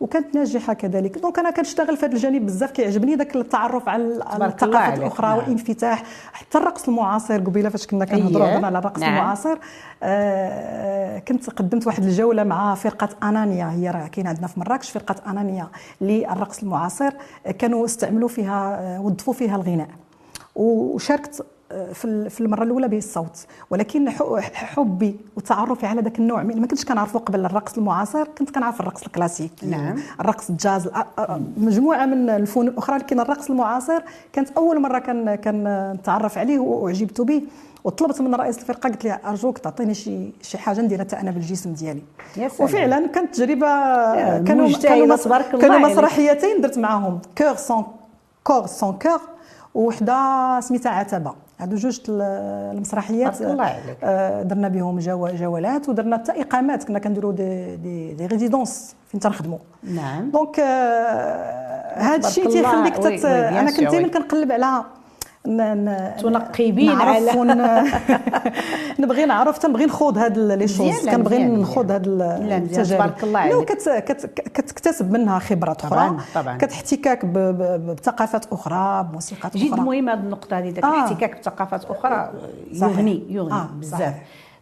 وكانت 0.00 0.34
ناجحة 0.34 0.72
كذلك 0.72 1.18
دونك 1.18 1.38
أنا 1.38 1.50
كنشتغل 1.50 1.96
في 1.96 2.06
هذا 2.06 2.12
الجانب 2.12 2.46
بزاف 2.46 2.70
كيعجبني 2.70 3.14
ذاك 3.14 3.36
التعرف 3.36 3.88
على 3.88 4.04
الثقافات 4.46 4.98
الأخرى 4.98 5.28
نعم. 5.28 5.38
والانفتاح 5.38 6.02
حتى 6.32 6.58
الرقص 6.58 6.88
المعاصر 6.88 7.40
قبيلة 7.40 7.68
فاش 7.68 7.86
كنا 7.86 8.04
كنهضروا 8.04 8.46
أيه. 8.46 8.64
على 8.64 8.78
الرقص 8.78 9.00
نعم. 9.00 9.12
المعاصر 9.12 9.58
آه 10.02 11.18
كنت 11.18 11.50
قدمت 11.50 11.86
واحد 11.86 12.04
الجولة 12.04 12.44
مع 12.44 12.74
فرقة 12.74 13.08
أنانيا 13.22 13.70
هي 13.70 13.90
راه 13.90 14.06
كاينة 14.06 14.28
عندنا 14.28 14.46
في 14.46 14.60
مراكش 14.60 14.90
فرقة 14.90 15.30
أنانيا 15.30 15.68
للرقص 16.00 16.62
المعاصر 16.62 17.10
كانوا 17.58 17.84
استعملوا 17.84 18.28
فيها 18.28 18.80
آه، 18.80 19.00
وظفوا 19.00 19.34
فيها 19.34 19.56
الغناء 19.56 19.88
وشاركت 20.54 21.46
في 22.28 22.40
المرة 22.40 22.62
الأولى 22.62 22.88
به 22.88 22.98
الصوت. 22.98 23.46
ولكن 23.70 24.10
حبي 24.52 25.16
وتعرفي 25.36 25.86
على 25.86 26.02
ذاك 26.02 26.18
النوع 26.18 26.42
ما 26.42 26.66
كنتش 26.66 26.84
كنعرفه 26.84 27.18
قبل 27.18 27.44
الرقص 27.44 27.78
المعاصر 27.78 28.28
كنت 28.38 28.50
كنعرف 28.50 28.80
الرقص 28.80 29.02
الكلاسيكي 29.02 29.66
نعم. 29.66 29.96
الرقص 30.20 30.50
الجاز 30.50 30.88
مجموعة 31.56 32.06
من 32.06 32.30
الفنون 32.30 32.68
الأخرى 32.68 32.96
لكن 32.98 33.20
الرقص 33.20 33.50
المعاصر 33.50 34.02
كانت 34.32 34.50
أول 34.50 34.80
مرة 34.80 34.98
كان 34.98 35.34
كنتعرف 35.34 36.38
عليه 36.38 36.58
وأعجبت 36.58 37.20
به 37.20 37.42
وطلبت 37.84 38.20
من 38.20 38.34
رئيس 38.34 38.58
الفرقة 38.58 38.88
قلت 38.88 39.04
له 39.04 39.18
أرجوك 39.26 39.58
تعطيني 39.58 39.94
شي 39.94 40.32
شي 40.42 40.58
حاجة 40.58 40.80
نديرها 40.80 41.04
حتى 41.04 41.16
أنا 41.16 41.30
بالجسم 41.30 41.72
ديالي. 41.72 42.02
وفعلا 42.60 43.06
كانت 43.06 43.34
تجربه 43.34 43.66
كانوا 44.38 44.68
كانوا, 44.82 45.16
كانوا 45.60 45.78
مسرحيتين 45.78 46.60
درت 46.60 46.78
معاهم 46.78 47.18
corps 47.38 47.56
son 47.56 47.84
corps 48.44 48.66
son 48.66 48.92
corps 48.92 49.20
وحدة 49.74 50.60
سميتها 50.60 50.90
عتبة. 50.90 51.34
هادو 51.60 51.76
جوج 51.76 52.00
المسرحيات 52.08 53.42
آه، 54.02 54.42
درنا 54.42 54.68
بهم 54.68 54.98
جولات 55.34 55.88
ودرنا 55.88 56.16
حتى 56.16 56.42
إقامات. 56.42 56.84
كنا 56.84 56.98
كنديروا 56.98 57.32
des 57.32 57.76
des, 57.76 58.14
des 58.14 58.26
résidences 58.26 58.96
فين 59.06 59.20
تنخدموا. 59.20 59.58
نعم. 59.82 60.30
donc 60.30 60.60
هذا 61.94 62.28
الشيء 62.28 62.48
تيخليك 62.48 62.98
أنا 63.06 63.70
كنت 63.70 63.80
دائما 63.80 64.08
كنقلب 64.08 64.52
على 64.52 64.84
تنقبين. 65.44 66.90
على 66.90 67.30
نبغي 69.00 69.24
نعرف 69.24 69.58
تنبغي 69.58 69.86
نخوض 69.86 70.18
هاد 70.18 70.38
les 70.38 70.68
choses 70.68 71.08
كنبغي 71.08 71.44
نخوض 71.44 71.90
هاد 71.90 72.06
التجارب. 72.06 72.88
تبارك 72.88 73.24
الله 73.24 73.38
عليك. 73.38 73.72
كتكتسب 74.54 75.12
منها 75.12 75.38
خبرات 75.38 75.84
أخرى 75.84 76.08
طبعا 76.08 76.20
طبعا. 76.34 76.58
كتحتكاك 76.58 77.24
بثقافات 77.24 78.52
أخرى 78.52 79.08
بموسيقات 79.10 79.56
أخرى. 79.56 79.68
جد 79.68 79.80
مهمه 79.80 80.12
هذه 80.12 80.18
النقطة 80.20 80.58
هذه 80.58 80.68
ذاك 80.68 80.84
آه. 80.84 80.88
الاحتكاك 80.88 81.38
بثقافات 81.38 81.84
أخرى 81.84 82.30
يغني 82.72 83.22
يغني 83.28 83.54
آه. 83.54 83.68
بزاف. 83.80 84.14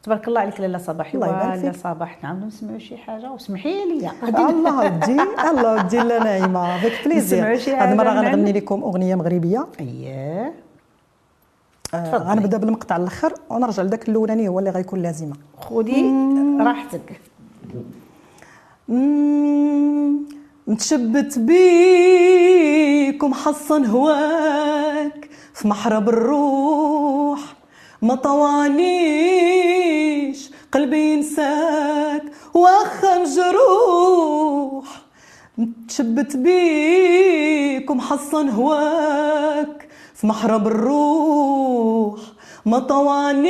تبارك 0.03 0.29
الله 0.29 0.41
عليك 0.41 0.61
لاله 0.61 0.79
صباح 0.79 1.15
لاله 1.15 1.73
صباح. 1.73 2.23
نعاودو 2.23 2.47
نسمعوا 2.47 2.79
شي 2.79 2.97
حاجة 2.97 3.31
واسمحي 3.31 3.85
لي. 3.85 4.11
الله 4.23 4.79
ودي 4.79 5.17
الله 5.51 5.75
ودي 5.75 5.99
لالة 5.99 6.25
نعيمة 6.25 6.77
avec 6.77 6.93
plaisir 7.05 7.45
هذه 7.45 7.93
المرة 7.93 8.11
غنغني 8.11 8.53
لكم 8.53 8.83
أغنية 8.83 9.15
مغربية. 9.15 9.67
أييه. 9.81 10.68
آه 11.95 12.17
غنبدا 12.17 12.57
بالمقطع 12.57 12.97
الأخر 12.97 13.35
ونرجع 13.51 13.83
لذاك 13.83 14.09
الأولاني 14.09 14.49
هو 14.49 14.59
اللي 14.59 14.71
غيكون 14.71 15.03
لازمة. 15.03 15.37
خذي 15.61 16.13
راحتك. 16.61 17.21
متشبت 20.67 21.39
بيك 21.39 23.23
ومحصن 23.23 23.85
هواك 23.87 25.29
في 25.55 25.69
محرب 25.69 26.09
الروح. 26.09 27.41
ما 28.03 28.15
طوانيش 28.15 29.31
قلبي 30.73 31.13
ينساك 31.13 32.23
واخا 32.55 33.19
مجروح 33.23 34.85
متشبت 35.59 36.37
بيك 36.37 37.91
ومحصن 37.91 38.49
هواك 38.49 39.89
في 40.15 40.27
محرب 40.27 40.67
الروح. 40.67 41.58
ما 42.69 42.79
طوانيش 42.79 43.45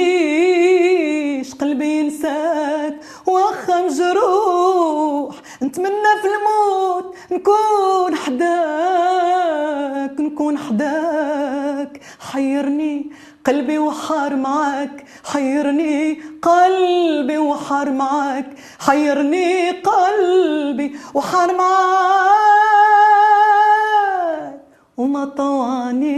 قلبي 1.54 1.98
ينساك 1.98 3.00
واخا 3.26 3.83
مجروح. 3.83 5.35
نتمنى 5.62 6.12
في 6.22 6.28
الموت 6.35 7.14
نكون 7.33 8.14
حداك 8.16 10.20
نكون 10.20 10.59
حداك. 10.59 12.00
حيرني 12.33 13.11
قلبي 13.46 13.78
وحار 13.78 14.37
معاك 14.37 15.04
حيرني 15.24 16.20
قلبي 16.42 17.38
وحار 17.38 17.90
معاك. 17.90 18.46
حيرني 18.78 19.70
قلبي 19.70 20.96
وحار 21.14 21.57
معاك. 21.57 21.98
وما 24.96 25.24
طوانيش 25.24 26.12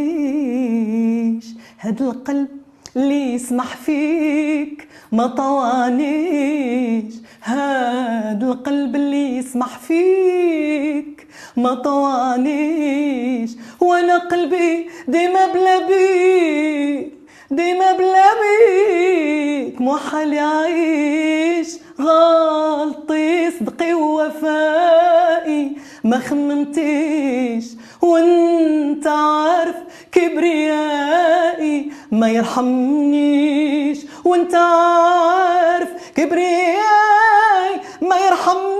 هاد 1.80 2.02
القلب. 2.02 2.59
اللي 2.96 3.34
يسمح 3.34 3.76
فيك 3.76 4.88
ما 5.12 5.26
طوانيش. 5.26 7.14
هاد 7.44 8.42
القلب 8.42 8.96
اللي 8.96 9.36
يسمح 9.36 9.78
فيك 9.78 11.26
ما 11.56 11.74
طوانيش. 11.74 13.50
وأنا 13.80 14.18
قلبي 14.18 14.90
ديما 15.08 15.46
بلا 15.46 15.78
بيك 15.86 17.12
ديما 17.50 17.92
بلا 17.92 18.26
بيك. 18.40 19.80
محال 19.80 20.32
يعيش 20.32 21.68
غلطي 22.00 23.50
صدقي 23.50 23.94
ووفائي. 23.94 25.72
ما 26.04 26.18
خممتيش. 26.18 27.64
وانت 28.02 29.06
عارف 29.06 29.76
كبريائي 30.12 31.92
ما 32.12 32.28
يرحمنيش. 32.30 33.98
وانت 34.24 34.54
عارف 34.54 35.88
كبريائي 36.14 37.80
ما 38.02 38.16
يرحمنيش. 38.16 38.70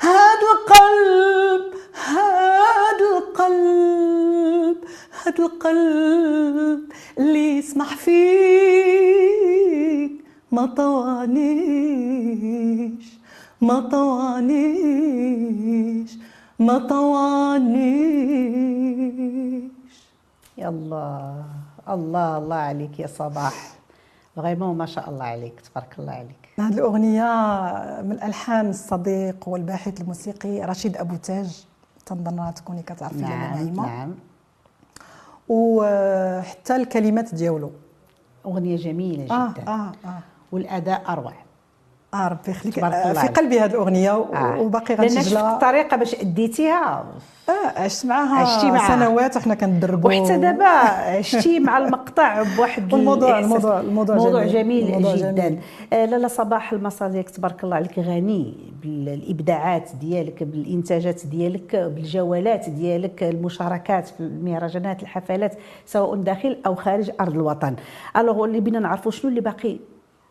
هاد 0.00 0.42
القلب 0.52 1.74
هاد 2.06 3.00
القلب 3.16 4.76
هاد 5.22 5.40
القلب 5.40 6.80
اللي 7.18 7.58
يسمح 7.58 7.96
فيك 7.96 8.20
ما 10.52 10.66
طوانيش 10.66 12.00
ما 13.60 13.80
طوانيش. 13.80 14.70
ما 16.60 16.78
طوانيش. 16.78 17.80
يا 20.58 20.68
الله 20.68 21.44
الله 21.88 22.38
الله 22.38 22.56
عليك 22.56 23.00
يا 23.00 23.06
صباح. 23.06 23.72
فريمون 24.36 24.78
ما 24.78 24.86
شاء 24.86 25.10
الله 25.10 25.24
عليك 25.24 25.60
تبارك 25.60 25.98
الله 25.98 26.12
عليك. 26.12 26.48
هذه 26.58 26.74
الأغنية 26.74 27.32
من 28.02 28.22
ألحان 28.22 28.70
الصديق 28.70 29.48
والباحث 29.48 30.00
الموسيقي 30.00 30.60
رشيد 30.60 30.96
أبو 30.96 31.16
تاج. 31.16 31.66
تنظن 32.06 32.54
تكوني 32.54 32.82
كتعرفي 32.82 33.20
نعم 33.22 33.54
نعيمة 33.54 33.86
نعم. 33.86 34.14
آه 42.14 42.28
ربي 42.28 42.50
يخليك. 42.50 42.74
في 43.18 43.28
قلبي 43.36 43.60
هذه 43.60 43.70
الأغنية 43.70 44.10
آه. 44.10 44.60
وباقي 44.60 44.94
غنسجلها 44.94 45.54
الطريقة 45.54 45.96
باش 45.96 46.14
أديتيها. 46.14 47.04
آه 47.48 47.80
عشت 47.80 48.06
معاها 48.06 48.34
عشتي 48.36 48.70
معاها. 48.70 48.96
سنوات 48.96 49.36
وحنا 49.36 49.54
كندربوا 49.54 50.10
وحتى 50.10 50.38
دابا 50.38 50.64
عشتي 50.64 51.60
مع 51.60 51.78
المقطع 51.78 52.42
بواحد 52.56 52.94
الموضوع 52.94 53.38
الموضوع 53.38 53.80
الموضوع 53.80 54.16
موضوع 54.16 54.44
جميل, 54.44 54.86
جميل 54.92 55.16
جدا. 55.16 55.30
جميل. 55.48 55.58
آه 55.92 56.04
لالا 56.04 56.28
صباح 56.28 56.72
المسار 56.72 57.10
ديالك 57.10 57.30
تبارك 57.30 57.64
الله 57.64 57.76
عليك 57.76 57.98
غني 57.98 58.54
بالإبداعات 58.82 59.90
ديالك 60.00 60.42
بالإنتاجات 60.42 61.26
ديالك 61.26 61.76
بالجولات 61.76 62.68
ديالك 62.68 63.22
المشاركات 63.22 64.06
في 64.08 64.20
المهرجانات 64.20 65.02
الحفلات 65.02 65.54
سواء 65.86 66.14
داخل 66.14 66.58
أو 66.66 66.74
خارج 66.74 67.10
أرض 67.20 67.32
الوطن. 67.34 67.76
ألوغ 68.16 68.44
اللي 68.44 68.60
بينا 68.60 68.78
نعرفوا 68.78 69.10
شنو 69.12 69.30
اللي 69.30 69.40
باقي 69.40 69.76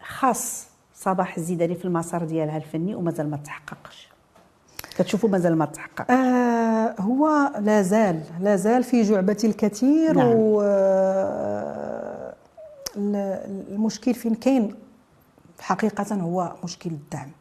خاص 0.07 0.68
صباح 0.99 1.37
الزيداني 1.37 1.75
في 1.75 1.85
المسار 1.85 2.23
ديالها 2.23 2.57
الفني 2.57 2.95
ومازال 2.95 3.29
ما 3.29 3.37
تحققش. 3.37 4.09
كتشوفوا 4.97 5.29
مازال 5.29 5.57
ما 5.57 5.65
تحقق. 5.65 6.11
آه 6.11 6.95
هو 6.99 7.51
لا 7.59 7.81
زال 7.81 8.23
لا 8.39 8.55
زال 8.55 8.83
في 8.83 9.01
جعبتي 9.01 9.47
الكثير 9.47 10.13
نعم. 10.13 10.27
و 10.27 10.61
آه، 10.61 12.35
المشكل 12.95 14.13
فين 14.13 14.35
كاين؟ 14.35 14.75
حقيقة 15.59 16.15
هو 16.15 16.53
مشكل 16.63 16.89
الدعم. 16.89 17.31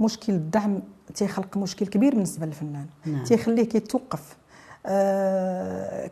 مشكل 0.00 0.32
الدعم 0.32 0.80
تيخلق 1.14 1.56
مشكل 1.56 1.86
كبير 1.86 2.14
بالنسبة 2.14 2.46
للفنان. 2.46 2.86
نعم. 3.06 3.24
تيخليه 3.24 3.64
كيتوقف. 3.64 4.36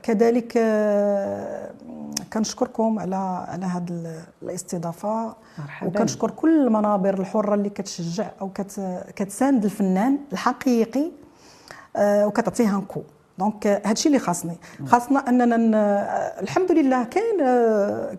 كذلك 0.03 0.53
آه 0.57 1.71
كنشكركم 2.33 2.99
على 2.99 3.17
على 3.49 3.67
هذه 3.67 4.15
الاستضافة. 4.43 5.35
مرحبا. 5.59 5.89
وكنشكر 5.91 6.31
كل 6.31 6.67
المنابر 6.67 7.21
الحرة 7.21 7.55
اللي 7.55 7.71
كتشجع 7.71 8.31
أو 8.41 8.49
كت 8.49 8.81
كتساند 9.17 9.65
الفنان 9.65 10.19
الحقيقي 10.33 11.11
آه 11.97 12.27
وكتعطيه 12.27 12.77
un 12.77 12.86
coup 12.86 13.03
donc 13.39 13.67
هذا 13.67 13.93
الشيء 13.93 14.07
اللي 14.13 14.19
خاصني. 14.19 14.57
خاصنا 14.87 15.29
أننا 15.29 15.57
الحمد 16.41 16.73
لله 16.73 17.05
كاين 17.05 17.37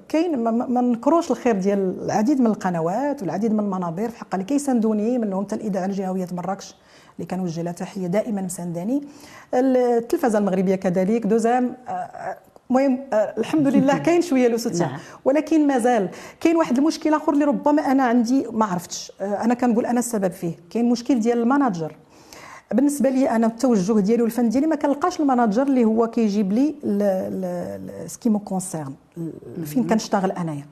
كاين 0.10 0.44
ما 0.54 0.82
نكروش 0.82 1.32
الخير 1.32 1.56
ديال 1.60 2.04
العديد 2.06 2.40
من 2.42 2.48
القنوات 2.48 3.22
والعديد 3.22 3.54
من 3.54 3.60
المنابر 3.60 4.10
في 4.10 4.18
حق 4.20 4.28
اللي 4.34 4.46
كيساندوني 4.46 5.18
منهم 5.18 5.44
حتى 5.46 5.56
الإذاعة 5.56 5.86
الجهوية 5.86 6.28
مراكش 6.32 6.76
اللي 7.20 7.28
كنوجه 7.28 7.62
لها 7.62 7.72
تحية 7.72 8.08
دائما 8.08 8.42
مسانداني. 8.42 9.02
التلفزة 9.54 10.38
المغربية 10.38 10.76
كذلك 10.76 11.28
دوزام 11.28 11.74
آه، 11.88 11.92
آه، 11.92 12.38
المهم 12.70 13.00
آه، 13.14 13.34
الحمد 13.38 13.68
لله 13.68 13.98
كاين 14.06 14.22
شوية 14.22 14.48
لو 14.48 14.58
نعم. 14.80 15.00
ولكن 15.26 15.68
مازال 15.68 16.10
كاين 16.40 16.56
واحد 16.56 16.78
المشكل 16.78 17.14
آخر 17.14 17.34
اللي 17.34 17.46
ربما 17.46 17.92
أنا 17.92 18.04
عندي 18.04 18.48
ما 18.52 18.66
عرفتش. 18.66 19.12
أنا 19.22 19.54
كنقول 19.54 19.86
أنا 19.86 20.00
السبب 20.00 20.32
فيه. 20.32 20.54
كاين 20.70 20.90
مشكل 20.90 21.20
ديال 21.20 21.38
ال 21.38 21.44
manager. 21.44 21.96
بالنسبة 22.74 23.10
لي 23.10 23.30
أنا 23.30 23.48
التوجه 23.48 24.00
ديالي 24.00 24.24
والفن 24.24 24.50
ديالي 24.50 24.68
ما 24.68 24.76
كنلقاش 24.76 25.20
ال 25.20 25.25
manager 25.25 25.64
اللي 25.64 25.86
هو 25.86 26.08
كيجيب 26.08 26.54
لي 26.54 26.76
ce 28.08 28.16
qui 28.16 28.30
me 28.30 28.40
concerne 28.40 28.94
فين 29.66 29.88
كنشتغل 29.88 30.32
أنايا. 30.32 30.66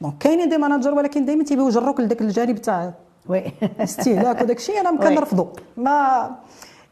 donc 0.00 0.14
كاينين 0.20 0.48
des 0.48 0.58
managers 0.58 0.94
ولكن 0.94 1.24
دائما 1.24 1.44
تيبغيو 1.44 1.68
يجروك 1.68 2.00
لذاك 2.00 2.20
الجانب 2.20 2.58
تاع 2.58 2.92
وي. 3.28 3.52
استهلاك 3.80 4.42
وداك 4.42 4.56
الشيء 4.56 4.80
أنا 4.80 4.96
كنرفضو 4.96 5.48
ما 5.76 6.30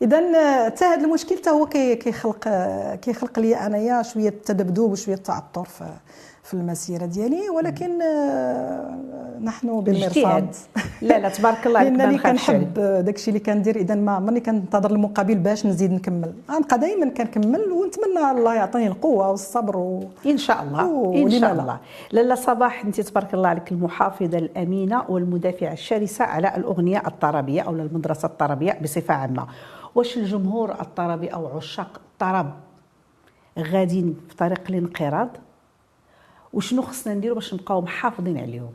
اذا 0.02 0.18
حتى 0.68 0.84
هذا 0.84 1.04
المشكل 1.04 1.36
حتى 1.36 1.50
هو 1.50 1.66
كيخلق 1.66 2.48
كيخلق 3.02 3.38
لي 3.38 3.56
أنايا 3.56 4.02
شوية 4.02 4.28
التذبذب 4.28 4.78
وشوية 4.78 5.14
التعثر 5.14 5.64
في 5.64 5.84
المسيرة 6.54 7.06
ديالي 7.06 7.50
ولكن 7.50 8.02
آه، 8.02 8.98
نحن 9.42 9.80
بالمرصاد. 9.80 10.54
لا 11.02 11.18
لا 11.18 11.28
تبارك 11.28 11.66
الله 11.66 11.78
عليك 11.78 11.92
لانني 11.92 12.18
كنحب 12.18 12.74
داك 12.74 13.16
الشيء 13.16 13.34
اللي 13.34 13.44
كندير 13.44 13.76
إذا 13.76 13.94
ما 13.94 14.12
عمرني 14.12 14.40
كنتظر 14.40 14.90
المقابل 14.90 15.34
باش 15.34 15.66
نزيد 15.66 15.92
نكمل. 15.92 16.32
غنبقى 16.50 16.78
دائما 16.78 17.08
كنكمل 17.08 17.60
ونتمنى 17.72 18.30
الله 18.30 18.54
يعطيني 18.54 18.86
القوة 18.86 19.30
والصبر 19.30 19.76
و... 19.76 20.02
إن 20.26 20.38
شاء 20.38 20.62
الله 20.62 20.86
و... 20.88 21.14
إن 21.14 21.30
شاء 21.30 21.52
الله. 21.52 21.78
لاله 22.12 22.34
صباح 22.34 22.84
أنت 22.84 23.00
تبارك 23.00 23.34
الله 23.34 23.48
عليك 23.48 23.72
المحافظة 23.72 24.38
الأمينة 24.38 25.04
والمدافعه 25.08 25.72
الشرسة 25.72 26.24
على 26.24 26.56
الأغنية 26.56 27.02
الطربية 27.06 27.62
أو 27.62 27.70
المدرسة 27.72 28.26
الطربية 28.26 28.78
بصفة 28.82 29.14
عامة. 29.14 29.46
واش 29.94 30.16
الجمهور 30.16 30.70
الطربي 30.70 31.28
أو 31.28 31.56
عشاق 31.56 32.00
الطرب 32.12 32.50
غاديين 33.58 34.16
في 34.28 34.36
طريق 34.36 34.60
الانقراض؟ 34.70 35.28
وشنو 36.52 36.82
خصنا 36.82 37.14
نديرو 37.14 37.34
باش 37.34 37.54
نبقاو 37.54 37.80
محافظين 37.80 38.38
عليهم. 38.38 38.72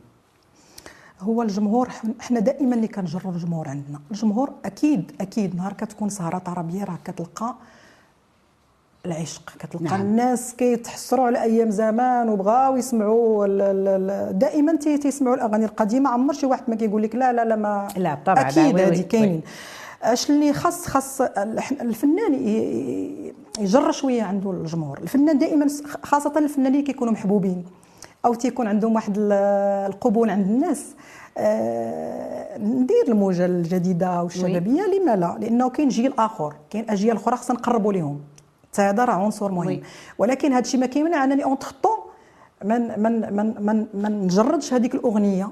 هو 1.20 1.42
الجمهور 1.42 1.88
إحنا 2.20 2.40
دائما 2.40 2.74
اللي 2.74 2.88
كنجروا 2.88 3.32
الجمهور 3.32 3.68
عندنا. 3.68 4.00
الجمهور 4.10 4.50
أكيد 4.64 5.12
أكيد 5.20 5.56
نهار 5.56 5.72
كتكون 5.72 6.08
سهرة 6.08 6.38
طربية 6.38 6.84
راه 6.84 6.98
كتلقى 7.04 7.54
العشق 9.06 9.52
كتلقى 9.58 9.84
نعم. 9.84 10.00
الناس 10.00 10.54
كيتحسروا 10.54 11.26
على 11.26 11.42
أيام 11.42 11.70
زمان 11.70 12.28
وبغاو 12.28 12.76
يسمعوا 12.76 13.46
دائما 14.32 14.76
تيسمعوا 14.76 15.34
الأغاني 15.34 15.64
القديمة. 15.64 16.10
عمر 16.10 16.34
شي 16.34 16.46
واحد 16.46 16.62
ما 16.68 16.74
كيقول 16.74 17.02
لك 17.02 17.14
لا 17.14 17.32
لا 17.32 17.44
لا 17.44 17.56
ما 17.56 17.88
لا 17.96 18.18
طبعا 18.26 18.48
أكيد 18.48 18.78
هذه 18.78 19.02
كاينين. 19.02 19.42
أش 20.02 20.30
اللي 20.30 20.52
خاص 20.52 20.86
خاص 20.86 21.20
الفنان 21.80 22.34
يجر 23.58 23.92
شوية 23.92 24.22
عنده 24.22 24.50
الجمهور. 24.50 24.98
الفنان 24.98 25.38
دائما 25.38 25.66
خاصة 26.02 26.32
الفنانين 26.36 26.72
اللي 26.72 26.82
كيكونوا 26.82 27.12
محبوبين 27.12 27.64
أو 28.24 28.34
تيكون 28.34 28.66
عندهم 28.66 28.94
واحد 28.94 29.14
القبول 29.18 30.30
عند 30.30 30.46
الناس. 30.46 30.94
آه 31.38 32.58
ندير 32.58 33.04
الموجة 33.08 33.46
الجديدة 33.46 34.22
والشبابية 34.22 34.82
لما 34.82 35.16
لا؟ 35.16 35.36
لأنه 35.40 35.70
كاين 35.70 35.88
جيل 35.88 36.12
آخر 36.18 36.54
كاين 36.70 36.90
أجيال 36.90 37.16
أخرى 37.16 37.36
خصنا 37.36 37.56
نقربوا 37.56 37.92
لهم 37.92 38.20
هذا 38.78 39.04
راه 39.04 39.12
عنصر 39.12 39.52
مهم. 39.52 39.80
ولكن 40.18 40.52
هذا 40.52 40.60
الشيء 40.60 40.80
ما 40.80 40.86
كيمنع 40.86 41.24
انني 41.24 41.44
اونتر 41.44 41.74
من 42.64 43.02
من 43.02 43.34
من 43.36 43.54
من, 43.66 43.86
من 43.94 44.24
نجردش 44.24 44.72
هذيك 44.74 44.94
الأغنية. 44.94 45.48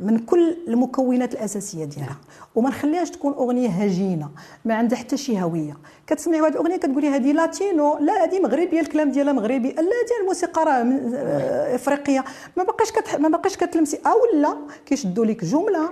من 0.00 0.18
كل 0.18 0.56
المكونات 0.68 1.32
الأساسية 1.34 1.84
ديالها. 1.84 2.16
وما 2.54 2.68
نخليهاش 2.68 3.10
تكون 3.10 3.32
أغنية 3.32 3.68
هجينة 3.68 4.30
ما 4.64 4.74
عندها 4.74 4.98
حتى 4.98 5.16
شي 5.16 5.42
هوية. 5.42 5.76
كتسمعي 6.06 6.40
واحد 6.40 6.52
الأغنية 6.52 6.76
كتقولي 6.76 7.08
هذه 7.08 7.32
latino 7.32 7.98
لا 7.98 8.24
هذه 8.24 8.40
مغربية 8.40 8.80
الكلام 8.80 9.10
ديالها 9.10 9.32
مغربي. 9.32 9.68
لا 9.68 9.82
ديال 9.82 10.20
الموسيقى 10.20 10.64
راه 10.64 10.70
آه، 10.72 11.74
إفريقية. 11.74 12.24
ما 12.56 12.64
بقاش 12.64 12.92
كتح... 12.92 13.18
ما 13.18 13.28
بقاش 13.28 13.56
كتلمسي. 13.56 13.98
أو 14.06 14.38
لا 14.40 14.56
كيشدوا 14.86 15.24
لك 15.24 15.44
جملة 15.44 15.90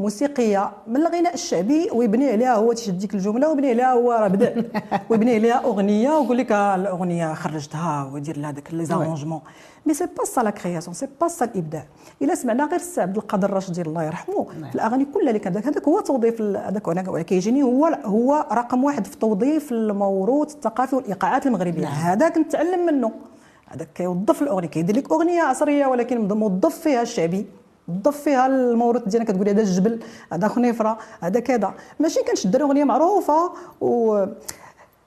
موسيقية 0.00 0.70
من 0.86 0.96
الغناء 0.96 1.34
الشعبي 1.34 1.90
ويبني 1.92 2.30
عليها 2.30 2.54
هو 2.54 2.72
تيشد 2.72 2.98
ديك 2.98 3.14
الجملة 3.14 3.48
ويبني 3.48 3.70
عليها 3.70 3.92
هو 3.92 4.12
راه 4.12 4.28
بدأ. 4.28 4.64
ويبني 5.10 5.34
عليها 5.34 5.64
أغنية 5.64 6.10
ويقول 6.10 6.38
لك 6.38 6.52
آه، 6.52 6.74
الأغنية 6.74 7.34
خرجتها 7.34 8.10
ويدير 8.12 8.38
لها 8.38 8.50
داك 8.50 8.74
les 8.74 8.84
arrangements. 8.84 9.40
mais 9.86 9.94
c'est 9.94 10.06
pas 10.06 10.24
ça 10.24 10.40
la 10.40 10.50
création 10.50 10.94
c'est 10.94 11.08
pas 11.20 11.28
ça 11.28 11.44
الابداع 11.44 11.84
إلا 12.22 12.34
سمعنا 12.34 12.64
غير 12.64 12.80
السي 12.80 13.00
عبد 13.00 13.16
القادر 13.16 13.48
الراشدي 13.48 13.82
الله 13.82 14.02
يرحمه. 14.04 14.46
في 14.68 14.74
الأغاني 14.74 15.04
كلها 15.04 15.28
اللي 15.28 15.38
كان 15.38 15.56
هذاك 15.56 15.88
هو 15.88 16.00
توظيف 16.00 16.42
هذاك 16.42 17.24
كيجيني 17.24 17.62
هو 17.62 17.86
هو 18.04 18.46
رقم 18.52 18.84
واحد 18.84 19.06
في 19.06 19.16
توظيف 19.18 19.72
الموروث 19.72 20.54
الثقافي 20.54 20.96
والإيقاعات 20.96 21.46
المغربية. 21.46 21.82
نعم. 21.82 21.92
هذاك 21.92 22.38
نتعلم 22.38 22.86
منه. 22.86 23.12
هذاك 23.66 23.88
كيوظف 23.94 24.42
الأغنية 24.42 24.68
كيدير 24.68 24.96
لك 24.96 25.12
أغنية 25.12 25.42
عصريه 25.42 25.86
ولكن 25.86 26.28
موظف 26.28 26.78
فيها 26.78 27.02
الشعبي. 27.02 27.59
ضف 28.02 28.20
فيها 28.20 28.46
الموروث 28.46 29.02
ديالنا 29.02 29.32
كتقولي 29.32 29.50
هذا 29.50 29.62
الجبل 29.62 30.00
هذا 30.32 30.48
خنيفرة 30.48 30.98
هذا 31.20 31.40
كذا. 31.40 31.74
ماشي 32.00 32.20
كنشد 32.22 32.56
اغنيه 32.56 32.84
معروفة 32.84 33.52
و 33.80 34.24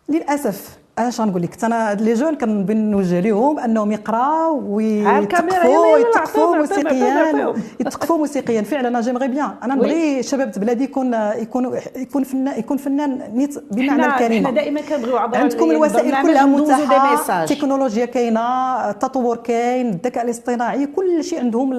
للأسف 0.10 0.83
اش 0.98 1.22
غنقول 1.22 1.42
لك؟ 1.42 1.64
أنا 1.64 1.94
les 1.94 2.14
jeunes 2.14 2.36
كنوجه 2.36 3.20
لهم 3.20 3.60
أنهم 3.60 3.92
يقراو 3.92 4.76
ويتقفوا 4.76 5.98
يتقفوا 5.98 6.56
موسيقيا 6.56 7.54
يتقفوا 7.80 8.18
موسيقيا. 8.18 8.62
فعلا 8.62 8.88
أنا 8.88 9.02
j'aimerais 9.02 9.28
bien. 9.28 9.52
أنا 9.64 9.76
نبغي 9.76 10.20
الشباب 10.20 10.52
بلادي 10.58 10.84
يكون 10.84 11.14
يكون 11.14 11.80
يكون 11.96 12.24
فنان 12.24 12.60
يكون 12.60 12.78
فنان 12.78 13.22
نيت 13.34 13.64
بمعنى 13.72 14.06
الكلمة 14.06 14.38
إحنا 14.38 14.52
دائما 14.52 14.82
كنبغيو 14.82 15.18
عبر 15.18 15.38
عندكم 15.38 15.72
الوسائل 15.72 16.22
كلها 16.22 16.46
متاحة 16.46 17.44
التكنولوجيا 17.44 18.06
كاينة 18.06 18.42
التطور 18.90 19.38
كاين 19.38 19.90
الذكاء 19.90 20.24
الاصطناعي 20.26 20.86
كل 20.86 21.24
شيء 21.24 21.40
عندهم 21.40 21.70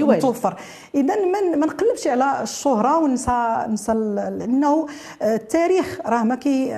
متوفر. 0.00 0.54
اذا 0.94 1.14
ما 1.56 1.66
نقلبش 1.66 2.06
على 2.06 2.42
الشهرة 2.42 2.98
ونسى 2.98 3.66
نسى 3.68 3.92
لأنه 4.38 4.86
التاريخ 5.22 6.00
راه 6.06 6.22
ما 6.22 6.34
كي 6.34 6.68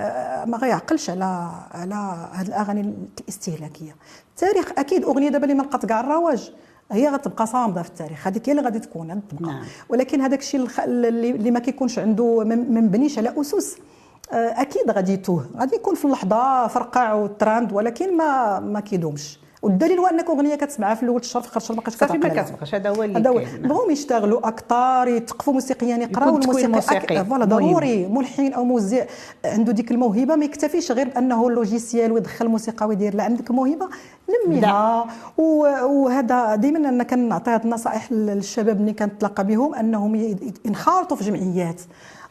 ما 0.46 0.59
غيعقلش 0.62 1.11
على 1.11 1.48
على 1.72 2.28
هذه 2.32 2.46
الأغاني 2.48 2.94
الاستهلاكية. 3.20 3.96
التاريخ 4.30 4.72
أكيد 4.78 5.04
أغنية 5.04 5.28
دابا 5.28 5.44
اللي 5.44 5.54
ما 5.54 5.62
لقات 5.62 5.86
كاع 5.86 6.00
الرواج. 6.00 6.52
هي 6.92 7.08
غتبقى 7.08 7.46
صامدة 7.46 7.82
في 7.82 7.88
التاريخ. 7.88 8.26
هذيك 8.26 8.48
هي 8.48 8.52
اللي 8.52 8.62
غادي 8.62 8.78
تكون 8.78 9.22
تبقى. 9.28 9.52
نعم. 9.52 9.64
ولكن 9.88 10.20
هذاك 10.20 10.40
الشيء 10.40 10.68
اللي 10.78 11.50
ما 11.50 11.58
كيكونش 11.58 11.98
عنده 11.98 12.44
ما 12.44 12.54
مبنيش 12.80 13.18
على 13.18 13.40
أسس 13.40 13.78
آه، 14.32 14.60
أكيد 14.62 14.90
غادي 14.90 15.12
يتوه. 15.12 15.46
غادي 15.56 15.76
يكون 15.76 15.94
في 15.94 16.04
اللحظة 16.04 16.66
فرقع 16.66 17.12
وتراند 17.12 17.72
ولكن 17.72 18.16
ما 18.16 18.60
ما 18.60 18.80
كيدومش. 18.80 19.38
والدليل 19.62 19.98
هو 19.98 20.06
أنك 20.06 20.30
أغنية 20.30 20.54
كتسمعها 20.54 20.94
في 20.94 21.02
الأول 21.02 21.20
الشهر 21.20 21.42
في 21.42 21.48
اخر 21.48 21.56
الشهر 21.56 21.76
ما 21.76 21.82
بقاش 21.82 21.94
صافي 21.94 22.18
ما 22.18 22.28
كتبقاش 22.28 22.74
هذا 22.74 22.90
هو 22.90 23.02
اللي 23.02 23.18
هذا 23.18 23.30
هو. 23.30 23.42
بغاو 23.62 23.90
يشتغلوا 23.90 24.48
أكثر 24.48 25.08
يثقفوا 25.08 25.52
موسيقيا 25.52 25.96
يقراوا 25.96 26.38
الموسيقى 26.38 27.24
voilà 27.24 27.44
ضروري. 27.44 28.06
ملحن 28.06 28.52
أو 28.52 28.64
موزع 28.64 29.04
عنده 29.44 29.72
ديك 29.72 29.90
الموهبة 29.90 30.36
ما 30.36 30.44
يكتفيش 30.44 30.92
غير 30.92 31.08
بأنه 31.08 31.48
ال 31.48 31.56
logiciel 31.56 32.12
ويدخل 32.12 32.48
موسيقى 32.48 32.86
ويدير. 32.86 33.14
لا 33.14 33.24
عندك 33.24 33.50
موهبة 33.50 33.88
نميها 34.46 35.06
وهذا 35.38 36.54
دائما 36.54 36.88
أنا 36.88 37.04
كنعطي 37.04 37.50
هذه 37.50 37.64
النصائح 37.64 38.12
للشباب 38.12 38.80
اللي 38.80 38.92
كنتلاقى 38.92 39.46
بهم 39.46 39.74
أنهم 39.74 40.14
ينخرطوا 40.64 41.16
في 41.16 41.24
جمعيات. 41.24 41.80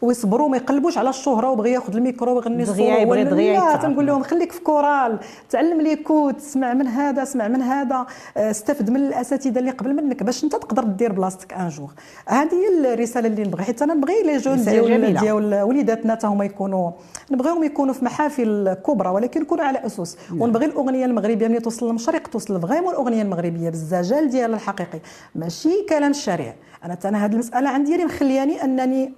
ويصبروا 0.02 0.50
ما 0.50 0.58
يقلبوش 0.58 0.98
على 0.98 1.10
الشهرة 1.10 1.50
وبغى 1.50 1.72
ياخذ 1.72 1.96
الميكرو 1.96 2.36
ويغني 2.36 2.64
دغيا 2.64 2.98
يبغي 2.98 3.24
دغيا 3.24 3.76
تنقول 3.76 4.08
لهم 4.08 4.24
خليك 4.24 4.52
في 4.52 4.62
كورال 4.62 5.20
تعلم 5.50 5.82
l'écoute 5.82 6.36
اسمع 6.36 6.74
من 6.74 6.88
هذا 6.88 7.24
اسمع 7.24 7.48
من 7.48 7.62
هذا. 7.62 8.06
آه، 8.38 8.52
استفد 8.52 8.90
من 8.90 8.96
الأساتذة 8.96 9.60
اللي 9.60 9.72
قبل 9.72 9.96
منك 9.96 10.24
باش 10.24 10.44
أنت 10.44 10.56
تقدر 10.56 10.84
دير 10.84 11.12
بلاصتك 11.12 11.54
un 11.54 11.70
jour 11.70 11.92
هذه 12.28 12.54
هي 12.54 12.94
الرسالة 12.94 13.28
اللي 13.28 13.44
نبغي 13.44 13.64
حيت 13.64 13.82
أنا 13.82 13.94
نبغي 13.94 14.24
les 14.24 14.38
jeunes 14.38 14.64
ديال 14.64 15.20
ديال 15.20 15.62
وليداتنا 15.62 16.14
حتى 16.14 16.28
هما 16.28 16.46
يكونوا 16.46 16.92
نبغيهم 17.32 17.64
يكونوا 17.64 17.94
في 17.94 18.06
محافل 18.06 18.74
كبرى 18.74 19.10
ولكن 19.10 19.42
يكونوا 19.42 19.66
على 19.66 19.86
أسس. 19.86 20.18
نعم. 20.32 20.42
ونبغي 20.42 20.66
الأغنية 20.66 21.06
المغربية 21.06 21.48
ملي 21.48 21.60
توصل 21.60 21.88
للمشرق 21.88 22.28
توصل 22.28 22.62
vraiment 22.62 22.94
الأغنية 22.94 23.22
المغربية 23.22 23.70
بالزجال 23.70 24.30
ديالها 24.30 24.56
الحقيقي. 24.56 25.00
ماشي 25.36 25.86
كلام 25.90 26.12
الشارع 26.12 26.56
أنا 26.86 26.98
أنا 27.06 27.26
هذه 27.26 27.34
المسألة 27.34 27.70
عندي 27.70 27.94
اللي 27.94 28.06
مخلياني 28.06 28.64
أنني 28.64 29.14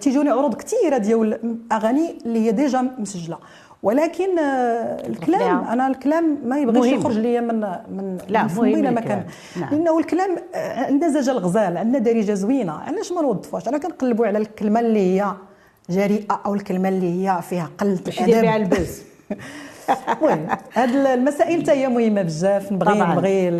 تيجوني 0.00 0.30
عروض 0.30 0.54
كثيره 0.54 0.98
ديال 0.98 1.58
أغاني 1.72 2.18
اللي 2.26 2.38
هي 2.38 2.52
déjà 2.52 2.90
مسجلة. 2.98 3.38
ولكن 3.82 4.38
آه، 4.38 5.06
الكلام 5.06 5.64
أنا 5.64 5.86
الكلام 5.86 6.38
ما 6.44 6.58
يبغيش 6.58 6.92
يخرج 6.92 7.18
ليا 7.18 7.40
من 7.40 7.60
من 7.60 8.18
لا 8.28 8.42
مهم 8.42 8.94
ما 8.94 9.00
كان 9.00 9.24
نعم. 9.56 9.70
لأنه 9.70 9.98
الكلام 9.98 10.36
آه، 10.54 10.84
عندنا 10.84 11.20
زجا 11.20 11.32
الغزال 11.32 11.76
عندنا 11.76 11.98
دارجة 11.98 12.34
زوينة. 12.34 12.72
علاش 12.72 13.12
ما 13.12 13.22
نوظفوهاش؟ 13.22 13.68
أنا 13.68 13.78
كنقلبوا 13.78 14.26
على 14.26 14.38
الكلمة 14.38 14.80
اللي 14.80 14.98
هي 15.20 15.32
جريئة 15.90 16.40
أو 16.46 16.54
الكلمة 16.54 16.88
اللي 16.88 17.28
هي 17.28 17.42
فيها 17.42 17.70
قله 17.78 17.98
أدب. 18.18 18.30
بها 18.30 18.56
البز 18.56 19.02
المهم 20.08 20.46
هاد 20.74 20.94
المسائل 20.94 21.62
حتى 21.62 21.72
هي 21.72 21.88
مهمة 21.88 22.22
بزاف 22.22 22.72
نبغي 22.72 23.00
نبغي 23.00 23.50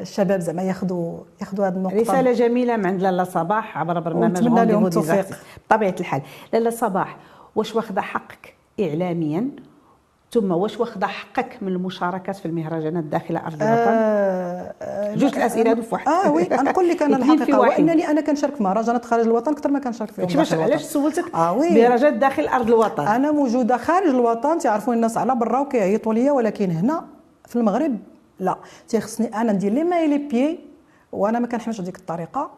الشباب 0.00 0.40
زعما 0.40 0.62
ياخذوا 0.62 1.18
ياخذوا 1.40 1.66
هذه 1.66 1.74
النقطة. 1.74 1.96
رسالة 1.96 2.32
جميلة 2.32 2.76
من 2.76 2.86
عند 2.86 3.02
لاله 3.02 3.24
صباح 3.24 3.78
عبر 3.78 4.00
برنامج 4.00 4.38
نتمنى 4.38 4.64
لهم 4.64 4.86
التوفيق. 4.86 5.26
بطبيعة 5.70 5.94
الحال 6.00 6.22
لاله 6.52 6.70
صباح 6.70 7.16
واش 7.56 7.74
واخذه 7.74 8.00
حقك 8.00 8.54
اعلاميا؟ 8.80 9.50
ثم 10.32 10.50
واش 10.50 10.80
واخذه 10.80 11.06
حقك 11.06 11.58
من 11.62 11.68
المشاركات 11.68 12.36
في 12.36 12.46
المهرجانات 12.46 13.04
داخل 13.04 13.36
أرض 13.36 13.62
الوطن؟ 13.62 13.62
آه, 13.62 14.74
آه، 14.82 15.14
جوج 15.14 15.36
الأسئلة 15.36 15.72
هذو 15.72 15.82
في 15.82 15.94
واحد. 15.94 16.08
آه 16.08 16.32
oui 16.32 16.48
نقول 16.50 16.88
لك 16.88 17.02
أنا 17.02 17.16
الحقيقة 17.34 17.60
وإنني 17.60 18.08
أنا 18.08 18.20
كنشارك 18.20 18.54
في 18.54 18.62
مهرجانات 18.62 19.04
خارج 19.04 19.24
الوطن 19.24 19.52
أكثر 19.52 19.70
ما 19.70 19.78
كنشارك 19.78 20.10
فيهم 20.10 20.26
باش 20.26 20.52
علاش 20.52 20.82
سولتك 20.82 21.34
آه. 21.34 21.54
مهرجانات 21.54 22.14
داخل 22.14 22.46
أرض 22.46 22.66
الوطن؟ 22.66 23.06
أنا 23.06 23.30
موجودة 23.30 23.76
خارج 23.76 24.08
الوطن 24.08 24.58
تعرفون 24.58 24.94
الناس 24.94 25.16
على 25.16 25.34
برا 25.34 25.60
وكيعيطوا 25.60 26.14
ليا 26.14 26.32
ولكن 26.32 26.70
هنا 26.70 27.04
في 27.46 27.56
المغرب 27.56 27.98
لا. 28.40 28.56
تيخصني 28.88 29.26
أنا 29.40 29.52
ندير 29.52 29.72
les 29.72 29.84
mailles 29.84 30.06
les 30.06 30.18
billets 30.18 30.60
وأنا 31.12 31.38
ما 31.38 31.46
كنحملش 31.46 31.80
هذيك 31.80 31.96
الطريقة. 31.96 32.50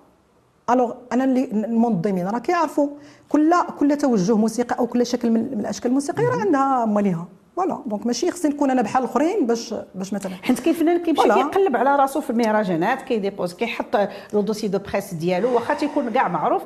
alors 0.70 0.92
أنا 1.12 1.24
اللي 1.24 1.44
المنظمين 1.44 2.26
راه 2.28 2.38
كيعرفوا. 2.38 2.88
كل 3.28 3.54
كل 3.78 3.96
توجه 3.96 4.36
موسيقي 4.36 4.78
أو 4.78 4.86
كل 4.86 5.06
شكل 5.06 5.30
من 5.30 5.40
الأشكال 5.60 5.88
الموسيقية 5.90 6.28
راه 6.28 6.40
عندها 6.40 6.84
ماليها 6.84 7.26
voilà 7.56 7.78
donc 7.86 8.06
ماشي 8.06 8.30
خصني 8.30 8.50
نكون 8.50 8.70
أنا 8.70 8.82
بحال 8.82 9.04
الاخرين 9.04 9.46
باش 9.46 9.74
باش 9.94 10.12
مثلا. 10.12 10.32
حيت 10.42 10.60
كاين 10.60 10.74
فنان 10.74 10.98
كيمشي 11.02 11.22
كيقلب 11.22 11.76
على 11.76 11.96
راسو 11.96 12.20
في 12.20 12.30
المهرجانات 12.30 13.02
كي 13.02 13.15
dépose 13.15 13.54
كيحط 13.54 13.96
le 14.32 14.40
dossier 14.40 14.68
de 14.68 14.78
presse 14.78 15.14
ديالو 15.14 15.54
واخا 15.54 15.74
تيكون 15.74 16.10
كاع 16.10 16.28
معروف. 16.28 16.62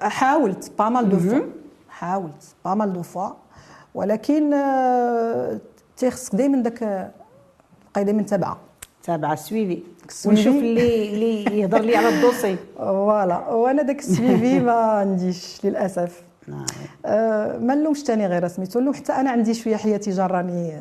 حاولت 0.00 0.72
pas 0.78 0.88
mal 0.88 1.08
de 1.08 1.18
fois 1.18 1.40
حاولت 1.88 2.54
pas 2.64 2.74
mal 2.74 2.92
de 2.92 3.02
fois 3.02 3.28
ولكن 3.94 4.54
آه، 4.54 5.58
تيخصك 5.96 6.34
دائما 6.34 6.62
داك 6.62 7.10
تبقاي 7.96 8.04
دائما 8.04 8.22
تابعه 8.22 8.58
تابعه 9.02 9.34
suivi. 9.34 9.82
ونشوف 10.26 10.56
اللي 10.56 11.14
اللي 11.14 11.60
يهضر 11.60 11.80
لي 11.80 11.96
على 11.96 12.08
ال 12.08 12.13
dossier. 12.13 12.56
voilà. 12.78 13.48
وأنا 13.48 13.82
داك 13.82 13.98
ال 13.98 14.08
suivi 14.08 14.60
ما 14.60 14.72
عنديش 14.72 15.64
للأسف. 15.64 16.22
نعم. 16.48 16.66
آه 17.06 17.58
ما 17.58 17.74
نلومش 17.74 18.02
ثاني 18.02 18.26
غير 18.26 18.48
سميتو. 18.48 18.80
نلوم 18.80 18.94
حتى 18.94 19.12
أنا 19.12 19.30
عندي 19.30 19.54
شوية 19.54 19.76
حياتي 19.76 20.10
جراني 20.10 20.80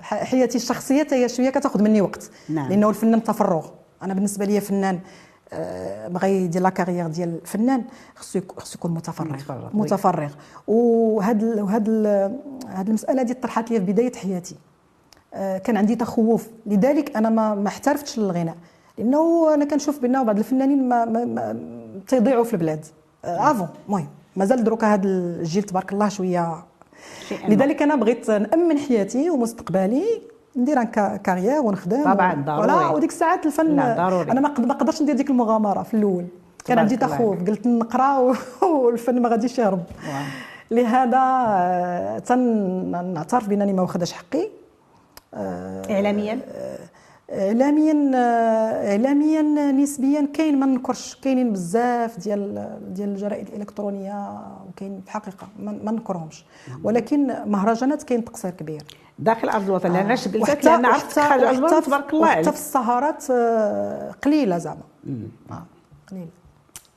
حياتي 0.00 0.58
الشخصية 0.58 1.06
هي 1.12 1.28
شوية 1.28 1.50
كتأخذ 1.50 1.82
مني 1.82 2.00
وقت. 2.00 2.30
نعم. 2.48 2.68
لأنه 2.68 2.88
الفنان 2.88 3.22
تفرغ. 3.22 3.66
أنا 4.02 4.14
بالنسبة 4.14 4.44
لي 4.44 4.60
فنان 4.60 5.00
آه 5.52 6.08
بغى 6.08 6.30
يدير 6.30 6.62
لا 6.62 6.68
كارير 6.68 7.06
ديال 7.06 7.38
الفنان 7.42 7.84
خصو 8.16 8.40
خصو 8.56 8.78
يكون 8.78 8.90
متفرغ. 8.90 9.36
متفرغ. 9.72 10.30
وهاد 10.66 11.44
وهاد 11.44 11.88
هاد 12.68 12.88
المسألة 12.88 13.22
دي 13.22 13.34
طرحت 13.34 13.70
لي 13.70 13.80
في 13.80 13.92
بداية 13.92 14.12
حياتي. 14.12 14.56
كان 15.58 15.76
عندي 15.76 15.96
تخوف. 15.96 16.48
لذلك 16.66 17.16
أنا 17.16 17.30
ما 17.30 17.54
ما 17.54 17.68
احترفتش 17.68 18.18
للغناء. 18.18 18.54
لأنه 18.98 19.54
أنا 19.54 19.64
كنشوف 19.64 19.98
بان 19.98 20.24
بعض 20.24 20.38
الفنانين 20.38 20.88
ما, 20.88 21.04
ما, 21.04 21.24
ما 21.24 21.56
تيضيعوا 22.08 22.44
في 22.44 22.52
البلاد. 22.52 22.84
آه 23.24 23.50
افون 23.50 23.68
المهم 23.86 24.06
مازال 24.36 24.64
دروك 24.64 24.84
هذا 24.84 25.08
الجيل 25.08 25.62
تبارك 25.62 25.92
الله 25.92 26.08
شوية. 26.08 26.64
لذلك 27.48 27.82
أنا 27.82 27.94
بغيت 27.94 28.30
نأمن 28.30 28.78
حياتي 28.78 29.30
ومستقبلي 29.30 30.04
ندير 30.56 30.84
كارير 31.16 31.60
ونخدم. 31.60 32.04
طبعا 32.04 32.44
ضروري. 32.46 32.94
وديك 32.94 33.10
الساعات 33.10 33.46
الفن 33.46 33.94
ضروري. 33.96 34.32
أنا 34.32 34.40
ما 34.40 34.48
نقدرش 34.48 35.02
ندير 35.02 35.16
ديك 35.16 35.30
المغامرة 35.30 35.82
في 35.82 35.94
الأول. 35.94 36.26
كان 36.64 36.78
عندي 36.78 36.96
تخوف. 36.96 37.38
قلت 37.48 37.66
نقرأ 37.66 38.34
والفن 38.84 39.22
ما 39.22 39.28
غاديش 39.28 39.58
يهرب. 39.58 39.82
لهذا 40.70 41.18
آه، 41.18 42.18
تنعترف 42.18 43.48
بأنني 43.48 43.72
ما 43.72 43.82
واخداش 43.82 44.12
حقي. 44.12 44.48
اعلاميا؟ 45.34 46.38
آه، 46.48 46.78
اعلاميا 47.30 48.10
اعلاميا 48.92 49.42
نسبيا. 49.72 50.28
كاين 50.32 50.60
ما 50.60 50.66
ننكرش 50.66 51.14
كاينين 51.22 51.52
بزاف 51.52 52.18
ديال 52.18 52.68
ديال 52.88 53.08
الجرائد 53.08 53.48
الإلكترونية 53.48 54.40
وكاين 54.68 55.00
في 55.00 55.06
الحقيقة 55.06 55.48
ما 55.58 55.90
ننكرهمش 55.92 56.44
ولكن 56.84 57.26
مهرجانات 57.46 58.02
كاين 58.02 58.24
تقصير 58.24 58.50
كبير. 58.50 58.82
داخل 59.18 59.48
أرض 59.48 59.64
الوطن 59.64 59.92
لأن 59.92 60.06
علاش 60.06 60.28
قلت 60.28 60.50
لك 60.50 60.64
لأن 60.64 60.84
عرفت 60.86 61.18
حاجة 61.18 61.80
تبارك 61.80 62.14
الله 62.14 62.26
حتى 62.26 62.42
في 62.42 62.48
السهرات 62.58 63.24
آه، 63.30 64.10
قليلة 64.24 64.58
زعما. 64.58 64.80
آه، 65.50 65.62
قليلة. 66.10 66.28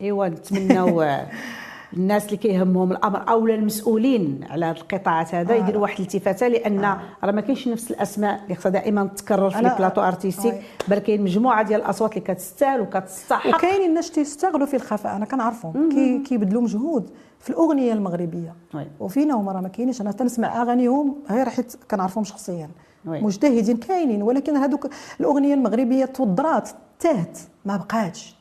إيوا 0.02 0.28
نتمنوا 0.28 1.18
الناس 1.98 2.26
اللي 2.26 2.38
كيهمهم 2.38 2.92
الأمر 2.92 3.30
أو 3.30 3.48
المسؤولين 3.48 4.40
على 4.50 4.66
هذه 4.66 4.78
القطاعات 4.78 5.36
هذا 5.36 5.54
آه. 5.54 5.58
يديروا 5.58 5.82
واحد 5.82 6.00
الالتفاته 6.00 6.48
لأن 6.48 6.84
آه. 6.84 7.00
راه 7.24 7.32
ما 7.32 7.42
كاينش 7.42 7.68
نفس 7.68 7.92
الأسماء 7.92 8.44
اللي 8.44 8.56
خصها 8.56 8.70
دائما 8.70 9.10
تكرر 9.18 9.50
في 9.50 9.60
ال 9.60 9.65
plateau 9.65 10.02
artistique 10.02 10.54
بل 10.88 11.00
كاين 11.00 11.22
مجموعة 11.22 11.64
ديال 11.64 11.82
الأصوات 11.82 12.18
اللي 12.18 12.22
كتستاهل 12.22 12.82
وكتستحق 12.82 13.56
وكاينين 13.56 13.90
الناس 13.90 14.12
تيستغلوا 14.12 14.66
في 14.66 14.76
الخفاء 14.76 15.16
أنا 15.16 15.26
كنعرفهم 15.26 15.90
كي 15.90 16.20
كيبذلوا 16.20 16.62
مجهود 16.62 17.10
في 17.40 17.50
الأغنية 17.50 17.94
المغربية. 17.94 18.56
وفينا 19.00 19.34
هما 19.34 19.52
راه 19.52 19.62
ما 19.62 19.68
كاينينش 19.68 20.02
أنا 20.02 20.12
تنسمع 20.12 20.62
أغانيهم 20.62 21.16
غير 21.30 21.50
حيت 21.50 21.76
كنعرفهم 21.92 22.24
شخصيا. 22.24 22.70
مجتهدين 23.06 23.78
كاينين 23.78 24.24
ولكن 24.24 24.58
هذوك 24.58 24.88
الأغنية 25.20 25.54
المغربية 25.54 26.06
توضرات 26.06 26.70
تهت 27.00 27.38
ما 27.66 27.78
بقاتش 27.78 28.37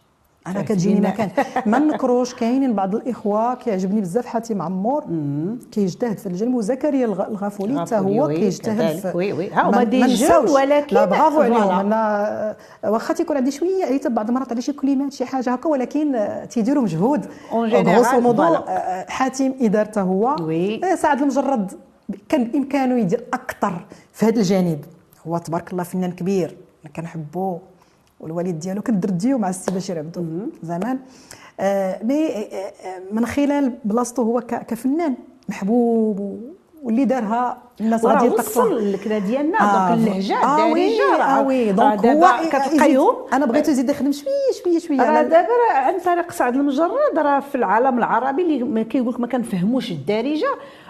أنا 0.47 0.63
كتجيني 0.63 1.01
مكان. 1.01 1.31
ما 1.67 1.79
نكروش 1.79 2.35
كاينين 2.35 2.75
بعض 2.75 2.95
الإخوة 2.95 3.55
كيعجبني 3.55 4.01
بزاف 4.01 4.27
حاتم 4.27 4.63
عمور 4.63 5.05
كيجتهد 5.73 6.19
في 6.19 6.27
الجانب 6.27 6.55
وزكريا 6.55 7.07
الغافولي 7.07 7.81
حتى 7.81 7.97
هو 7.97 8.29
كيجتهد 8.29 8.97
في 8.97 9.13
oui 9.17 9.33
oui. 9.33 9.51
هما 9.55 9.85
des 9.85 10.07
jeunes 10.15 10.49
ولكن 10.49 10.97
لا 10.97 11.05
برافو 11.05 11.41
عليهم. 11.41 11.71
أنا 11.71 12.57
واخا 12.85 13.15
تيكون 13.15 13.37
عندي 13.37 13.51
شوية 13.51 13.85
عيت 13.85 14.07
بعض 14.07 14.29
المرات 14.29 14.53
على 14.53 14.61
شي 14.61 14.73
كلمات 14.73 15.13
شي 15.13 15.25
حاجة 15.25 15.51
هكا 15.51 15.69
ولكن 15.69 16.19
تيديروا 16.51 16.83
مجهود. 16.83 17.27
غوصو 17.53 18.21
مودو 18.21 18.57
حاتم 19.09 19.55
ادارته 19.61 20.01
هو. 20.03 20.37
إيه، 20.51 20.95
سعد 20.95 21.21
المجرد 21.21 21.73
كان 22.29 22.45
بإمكانه 22.45 22.99
يدير 22.99 23.25
أكثر 23.35 23.87
في 24.13 24.27
هذا 24.27 24.39
الجانب. 24.39 24.85
هو 25.27 25.39
تبارك 25.39 25.73
الله 25.73 25.83
فنان 25.83 26.13
كبير 26.13 26.57
كنحبو. 26.97 27.59
والوالد 28.21 28.59
ديالو 28.59 28.83
كدرديو 28.83 29.39
مع 29.39 29.49
السي 29.49 29.71
بشير 29.75 29.99
عبدو. 29.99 30.25
زمان. 30.63 30.99
آه 31.61 32.05
مي 32.05 32.27
آه، 32.27 32.39
آه، 32.39 33.03
من 33.13 33.27
خلال 33.27 33.73
بلاصتو 33.85 34.23
هو 34.23 34.41
كفنان 34.41 35.15
محبوب 35.49 36.41
واللي 36.87 37.05
دارها 37.05 37.59
الناس 37.81 38.05
غادي 38.05 38.29
وصل 38.29 38.77
الكلا 38.79 39.19
ديالنا 39.19 39.59
آه 39.61 39.89
دونك 39.95 39.99
اللهجة 40.09 40.35
آه 40.35 40.67
الدارجه 40.67 41.23
آه 41.23 41.43
وي. 41.47 41.73
دونك 41.73 42.07
هو 42.07 42.27
كتلقايهم 42.49 43.15
أنا 43.33 43.47
بغيت 43.47 43.69
يزيد 43.69 43.91
يخدم 43.91 44.13
شوية 44.13 44.33
شوية 44.65 44.79
شوية. 44.79 45.11
راه 45.11 45.23
دابا 45.23 45.49
عن 45.75 45.95
طريق 46.05 46.31
سعد 46.33 46.55
المجرد 46.57 47.19
راه 47.19 47.41
في 47.41 47.55
العالم 47.55 47.99
العربي 47.99 48.43
اللي 48.43 48.85
كيقول 48.85 49.15
لك 49.15 49.21
ما 49.21 49.27
كنفهموش 49.27 49.91
الدارجة 49.91 50.47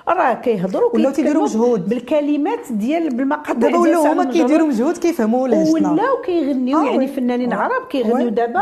راه 0.09 0.35
كيهضروا 0.35 0.91
ولاو 0.95 1.13
تيديروا 1.13 1.43
مجهود. 1.43 1.89
بالكلمات 1.89 2.59
ديال 2.73 3.09
بالمقاطع 3.17 3.53
دابا 3.53 3.79
ولاو 3.79 4.03
هما 4.03 4.25
كيديروا 4.25 4.67
مجهود 4.69 4.97
كيفهموا 4.97 5.49
لهجتنا 5.49 5.91
ولاو 5.93 6.17
كيغنيو 6.27 6.79
آه 6.79 6.85
يعني 6.85 7.07
فنانين 7.09 7.53
عرب 7.53 7.87
كيغنيو 7.91 8.29
دابا 8.29 8.61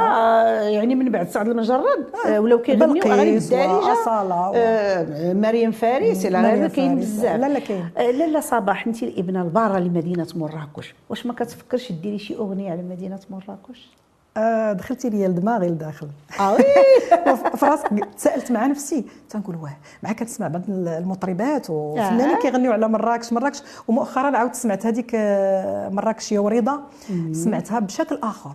يعني 0.68 0.94
من 0.94 1.10
بعد 1.10 1.28
سعد 1.28 1.48
المجرد 1.48 2.06
آه. 2.26 2.40
ولاو 2.40 2.58
كيغنيو 2.58 3.02
اغاني 3.02 3.32
بالدارجة. 3.32 3.94
آه 4.54 5.32
مريم 5.32 5.70
فارس 5.70 6.26
إلى 6.26 6.40
غيره 6.40 6.66
كاين 6.68 6.96
بزاف 6.96 7.23
لا 7.24 7.48
لا 7.48 7.58
كاين. 7.58 7.88
آه 7.98 8.10
لا 8.10 8.26
لا 8.26 8.40
صباح 8.40 8.86
انت 8.86 9.02
الابنة 9.02 9.42
البارة 9.42 9.78
لمدينة 9.78 10.26
مراكش. 10.34 10.94
واش 11.08 11.26
ما 11.26 11.32
كتفكرش 11.32 11.92
ديري 11.92 12.18
شي 12.18 12.36
أغنية 12.36 12.70
على 12.70 12.82
مدينة 12.82 13.18
مراكش؟ 13.30 13.90
آه 14.36 14.72
دخلتي 14.72 15.10
لي 15.10 15.26
لدماغي 15.28 15.68
لداخل. 15.68 16.08
آه 16.40 16.56
راسك 17.62 17.88
تسالت 18.16 18.52
مع 18.52 18.66
نفسي. 18.66 19.04
تنقول 19.30 19.56
واه 19.56 19.76
مع 20.02 20.12
كنسمع 20.12 20.48
بعض 20.48 20.62
المطربات 20.68 21.70
وفنانين 21.70 22.28
آه. 22.36 22.38
كيغنيو 22.38 22.72
على 22.72 22.88
مراكش 22.88 23.32
مراكش. 23.32 23.62
ومؤخرا 23.88 24.36
عاودت 24.36 24.54
سمعت 24.54 24.86
هذيك 24.86 25.10
آه، 25.14 25.88
مراكشيه 25.88 26.38
ورضا 26.38 26.80
سمعتها 27.32 27.78
بشكل 27.78 28.18
آخر. 28.22 28.52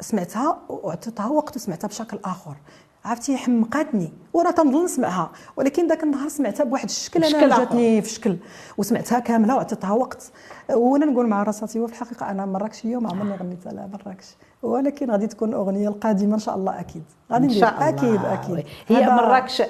سمعتها 0.00 0.58
وعطيتها 0.68 1.26
وقت 1.26 1.56
وسمعتها 1.56 1.88
بشكل 1.88 2.18
آخر. 2.24 2.56
عرفتي 3.08 3.36
حمقاتني 3.36 4.12
وأنا 4.32 4.50
تنظل 4.50 4.84
نسمعها 4.84 5.30
ولكن 5.56 5.88
ذاك 5.88 6.02
النهار 6.02 6.28
سمعتها 6.28 6.64
بواحد 6.64 6.84
الشكل 6.84 7.24
أنا 7.24 7.58
جاتني 7.58 8.02
في 8.02 8.10
شكل. 8.10 8.36
وسمعتها 8.78 9.18
كاملة 9.18 9.56
وعطيتها 9.56 9.92
وقت. 9.92 10.32
وأنا 10.70 11.06
نقول 11.06 11.26
مع 11.26 11.42
راساتي 11.42 11.80
وفي 11.80 11.92
الحقيقة 11.92 12.30
أنا 12.30 12.46
مراكشيه 12.46 12.96
وما 12.96 13.10
عمرني 13.10 13.36
غنيت 13.36 13.66
على 13.66 13.88
مراكش 13.92 14.26
ولكن 14.62 15.10
غادي 15.10 15.26
تكون 15.26 15.48
الاغنيه 15.48 15.88
القادمة 15.88 16.34
إن 16.34 16.38
شاء 16.40 16.56
الله 16.56 16.80
أكيد. 16.80 17.02
غادي 17.32 17.46
ندير 17.46 17.68
أكيد 17.68 18.24
أكيد. 18.24 18.64
هي 18.88 19.06
مراكش 19.06 19.62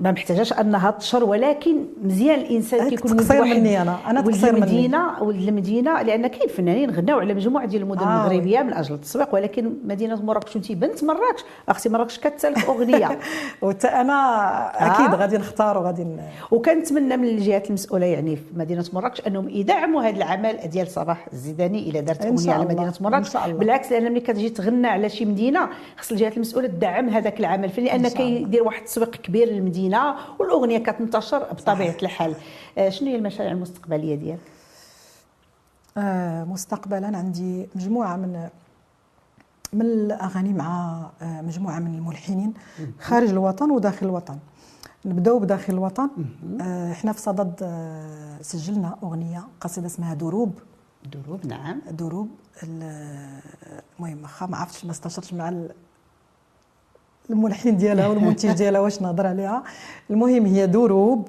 ما 0.00 0.12
محتاجاش 0.12 0.52
أنها 0.52 0.90
تشر 0.90 1.24
ولكن 1.24 1.84
مزيان 2.02 2.38
الإنسان 2.40 2.88
كيكون 2.88 3.16
تقصير 3.16 3.44
مني 3.44 3.82
أنا. 3.82 3.98
أنا 4.06 4.20
تقصير 4.20 4.52
مني. 4.52 4.64
المدينة 4.64 5.22
والمدينة 5.22 6.02
لأن 6.02 6.26
كاين 6.26 6.48
فنانين 6.48 6.90
غناو 6.90 7.18
على 7.18 7.34
مجموعة 7.34 7.66
ديال 7.66 7.82
المدن 7.82 8.00
آه. 8.00 8.26
المغربية 8.26 8.60
من 8.60 8.72
أجل 8.72 8.94
التسويق 8.94 9.34
ولكن 9.34 9.74
مدينة 9.84 10.22
مراكش 10.22 10.56
وانت 10.56 10.72
بنت 10.72 11.04
مراكش. 11.04 11.44
أختي 11.68 11.88
مراكش 11.88 12.18
كتسالك 12.18 12.64
أغنية. 12.64 13.18
وتا 13.62 14.00
أنا 14.00 14.14
أكيد 14.74 15.14
آه. 15.14 15.16
غادي 15.16 15.38
نختار 15.38 15.78
وغادي 15.78 16.06
وكنتمنى 16.50 17.16
من 17.16 17.28
الجهات 17.28 17.68
المسؤولة 17.68 18.06
يعني 18.06 18.36
في 18.36 18.42
مدينة 18.56 18.84
مراكش 18.92 19.26
أنهم 19.26 19.48
يدعموا 19.48 20.02
هذا 20.02 20.16
العمل 20.16 20.56
ديال 20.72 20.88
صباح 20.88 21.26
الزيداني 21.32 21.90
إلى 21.90 22.00
دارت 22.00 22.26
اغنيه 22.26 22.52
على 22.52 22.64
مدينة 22.64 22.92
مراكش. 23.00 23.36
بالعكس 23.36 23.92
لأن 23.92 24.12
ملي 24.12 24.20
كتجي 24.20 24.48
تغنى 24.48 24.86
على 24.86 25.08
شي 25.08 25.24
مدينة 25.24 25.68
خص 25.96 26.10
الجهات 26.10 26.36
المسؤولة 26.36 26.68
تدعم 26.68 27.08
هذاك 27.08 27.40
العمل. 27.40 27.70
لأن 27.78 28.08
كيدير 28.08 28.62
واحد 28.62 28.80
التسويق 28.80 29.10
كبير 29.10 29.48
للمدينة. 29.48 29.89
المدينة 29.98 30.36
والأغنية 30.38 30.78
كتنتشر 30.78 31.52
بطبيعة 31.52 31.96
الحال. 32.02 32.34
آه، 32.78 32.88
شنو 32.88 33.08
هي 33.08 33.16
المشاريع 33.16 33.52
المستقبلية 33.52 34.14
ديالك؟ 34.14 34.40
آه 35.98 36.44
مستقبلا 36.44 37.18
عندي 37.18 37.68
مجموعة 37.74 38.16
من 38.16 38.48
من 39.72 39.82
الأغاني 39.82 40.52
مع 40.52 41.00
آه 41.22 41.40
مجموعة 41.42 41.78
من 41.78 41.94
الملحنين 41.94 42.54
خارج 43.00 43.28
الوطن 43.28 43.70
وداخل 43.70 44.06
الوطن. 44.06 44.38
نبداو 45.04 45.38
بداخل 45.38 45.72
الوطن. 45.72 46.08
إحنا 46.92 47.12
في 47.12 47.20
صدد 47.20 47.54
سجلنا 48.40 48.96
أغنية 49.02 49.44
قصيدة 49.60 49.86
اسمها 49.86 50.14
دروب. 50.14 50.58
دروب 51.12 51.46
نعم. 51.46 51.80
دروب 51.90 52.28
المهم 52.62 54.22
واخا 54.22 54.46
ما 54.46 54.56
عرفتش 54.56 54.84
ما 54.84 54.90
استشرتش 54.90 55.34
مع 55.34 55.48
الملحن 57.30 57.76
ديالها 57.76 58.08
والمنتج 58.08 58.52
ديالها 58.52 58.80
واش 58.80 59.02
نهضر 59.02 59.26
عليها؟ 59.26 59.62
المهم 60.10 60.46
هي 60.46 60.66
دروب 60.66 61.28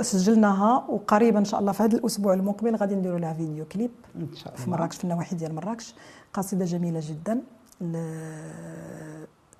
سجلناها 0.00 0.84
وقريبا 0.88 1.38
إن 1.38 1.44
شاء 1.44 1.60
الله 1.60 1.72
في 1.72 1.82
هذا 1.82 1.96
الأسبوع 1.96 2.34
المقبل 2.34 2.76
غادي 2.76 2.94
نديروا 2.94 3.18
لها 3.18 3.32
فيديو 3.32 3.64
كليب. 3.64 3.90
إن 4.16 4.34
شاء 4.34 4.52
الله. 4.52 4.64
في 4.64 4.70
مراكش 4.70 4.96
في 4.96 5.04
النواحي 5.04 5.36
ديال 5.36 5.54
مراكش. 5.54 5.94
قصيدة 6.34 6.64
جميلة 6.64 7.00
جدا. 7.02 7.40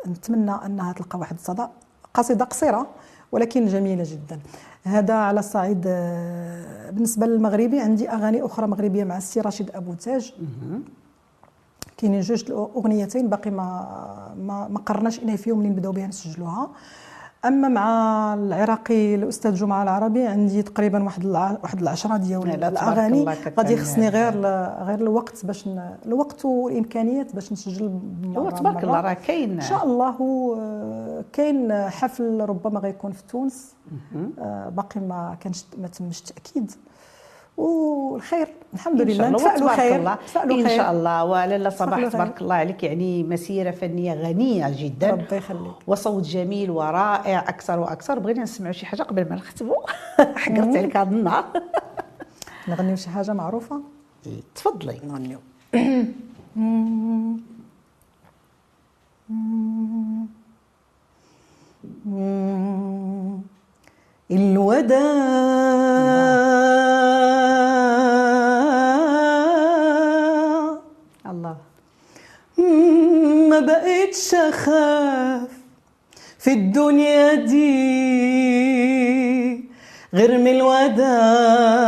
نتمنى 0.06 0.50
أنها 0.66 0.92
تلقى 0.92 1.18
واحد 1.18 1.36
الصدى. 1.36 1.66
قصيدة 2.14 2.44
قصيرة 2.44 2.86
ولكن 3.32 3.66
جميلة 3.66 4.04
جدا. 4.06 4.40
هذا 4.84 5.14
على 5.14 5.40
الصعيد 5.40 5.84
آه، 5.86 6.90
بالنسبة 6.90 7.26
للمغربي 7.26 7.80
عندي 7.80 8.10
أغاني 8.10 8.44
أخرى 8.44 8.66
مغربية 8.66 9.04
مع 9.04 9.16
السي 9.16 9.40
رشيد 9.40 9.70
أبو 9.74 9.94
تاج. 9.94 10.34
كاينين 11.96 12.20
جوج 12.20 12.50
اغنيتين 12.50 13.28
باقي 13.28 13.50
ما 13.50 14.34
ما, 14.36 14.68
ما 14.68 14.78
قررناش 14.78 15.22
ان 15.22 15.36
فيهم 15.36 15.58
اللي 15.58 15.68
نبداو 15.68 15.92
بها 15.92 16.06
نسجلوها. 16.06 16.70
أما 17.44 17.68
مع 17.68 18.34
العراقي 18.34 19.14
الأستاذ 19.14 19.54
جمعة 19.54 19.82
العربي 19.82 20.26
عندي 20.26 20.62
تقريبا 20.62 21.04
واحد 21.04 21.26
واحد 21.26 21.82
العشرة 21.82 22.16
ديال 22.16 22.64
الأغاني. 22.64 23.24
غادي 23.58 23.72
يخصني 23.72 24.08
غير 24.08 24.40
غير 24.84 24.98
الوقت 25.00 25.46
باش 25.46 25.68
الوقت 26.06 26.44
والإمكانيات 26.44 27.34
باش 27.34 27.52
نسجل 27.52 28.00
هو 28.36 28.50
تبارك 28.50 28.84
الله 28.84 29.00
راه 29.00 29.12
كاين. 29.12 29.50
إن 29.52 29.60
شاء 29.60 29.84
الله 29.84 30.16
كاين 31.32 31.72
حفل 31.72 32.40
ربما 32.40 32.80
غيكون 32.80 33.12
في 33.12 33.22
تونس. 33.28 33.74
آه، 34.38 34.68
باقي 34.68 35.00
ما 35.00 35.36
كانش 35.40 35.64
ما 35.78 35.88
تمش 35.88 36.20
تأكيد. 36.20 36.70
والخير 37.56 38.48
الحمد 38.74 39.02
لله. 39.02 39.30
نتفائلوا 39.30 39.76
خير 39.76 39.96
الله. 39.96 40.18
إن 40.36 40.68
شاء 40.68 40.92
الله. 40.92 41.24
ولاله 41.24 41.70
صباح 41.70 42.08
تبارك 42.08 42.42
الله 42.42 42.54
عليك. 42.54 42.82
يعني 42.82 43.22
مسيرة 43.22 43.70
فنية 43.70 44.14
غنية 44.14 44.74
جدا. 44.78 45.10
ربي 45.10 45.36
يخليك. 45.36 45.74
وصوت 45.86 46.22
جميل 46.22 46.70
ورائع. 46.70 47.38
أكثر 47.38 47.78
وأكثر. 47.78 48.18
بغينا 48.18 48.42
نسمعوا 48.42 48.72
شي 48.72 48.86
حاجة 48.86 49.02
قبل 49.02 49.28
ما 49.28 49.36
نختموا. 49.36 49.76
حقرت 50.42 50.76
عليك 50.76 50.96
هذا 50.96 51.10
النهار. 51.10 51.44
نغنيو 52.68 52.96
شي 52.96 53.10
حاجة 53.10 53.32
معروفة؟ 53.32 53.80
تفضلي. 54.54 55.00
نغنيو. 55.04 55.38
الوداع. 64.30 65.00
الله. 71.26 71.56
ما 73.50 73.60
بقيتش 73.60 74.34
أخاف 74.34 75.48
في 76.38 76.52
الدنيا 76.52 77.34
دي 77.34 77.84
غير 80.14 80.38
من 80.38 80.48
الوداع. 80.48 81.84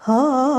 بحس 0.00 0.57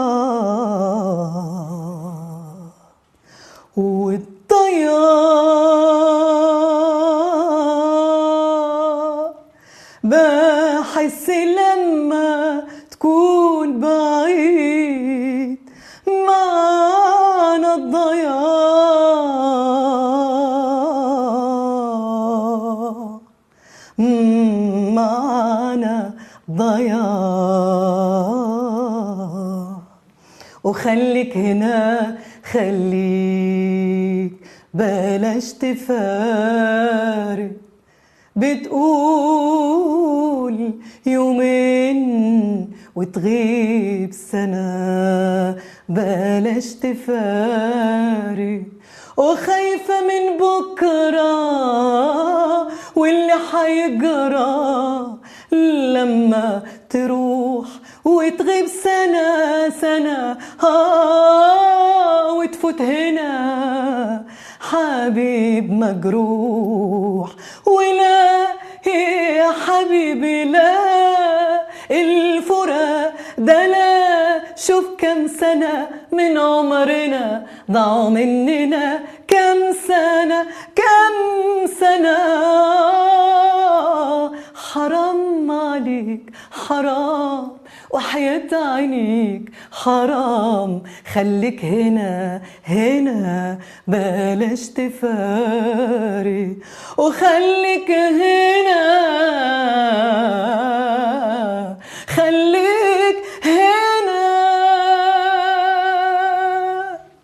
وخليك 30.80 31.38
هنا 31.38 32.18
خليك 32.52 34.34
بلاش 34.74 35.54
تفارق. 35.54 37.52
بتقول 38.36 39.60
يومين 41.06 42.00
وتغيب 42.96 44.14
سنة 44.14 45.56
بلاش 45.90 46.74
تفارق. 46.74 48.62
وخايفة 49.18 50.02
من 50.10 50.38
بكرة 50.38 51.34
واللي 52.96 53.38
حيجرى 53.52 55.18
لما 55.94 56.64
تروح. 56.90 57.39
وتغيب 58.10 58.66
سنة 58.66 59.70
سنة. 59.70 60.38
آه 60.64 62.34
وتفوت 62.34 62.82
هنا. 62.82 64.26
حبيب 64.60 65.72
مجروح. 65.72 67.30
ولا 67.66 68.48
يا 68.86 69.52
حبيبي 69.52 70.44
لا. 70.46 70.78
الفراق 71.92 73.14
ده 73.38 73.68
لا. 73.68 74.42
شوف 74.56 74.86
كم 74.98 75.28
سنة 75.28 75.88
من 76.12 76.38
عمرنا. 76.38 77.46
ضاعوا 77.72 78.10
مننا 78.10 79.00
كم 79.28 79.74
سنة 79.88 80.46
كم 80.76 81.16
سنة. 81.80 82.20
حرام. 86.68 87.59
وحياة 87.94 88.50
عينيك 88.54 89.52
حرام. 89.72 90.84
خليك 91.14 91.66
هنا 91.66 92.42
هنا 92.68 93.60
بلاش 93.88 94.68
تفاري. 94.70 96.58
وخليك 96.98 97.92
هنا 97.92 98.86
خليك 102.08 103.18
هنا. 103.44 104.20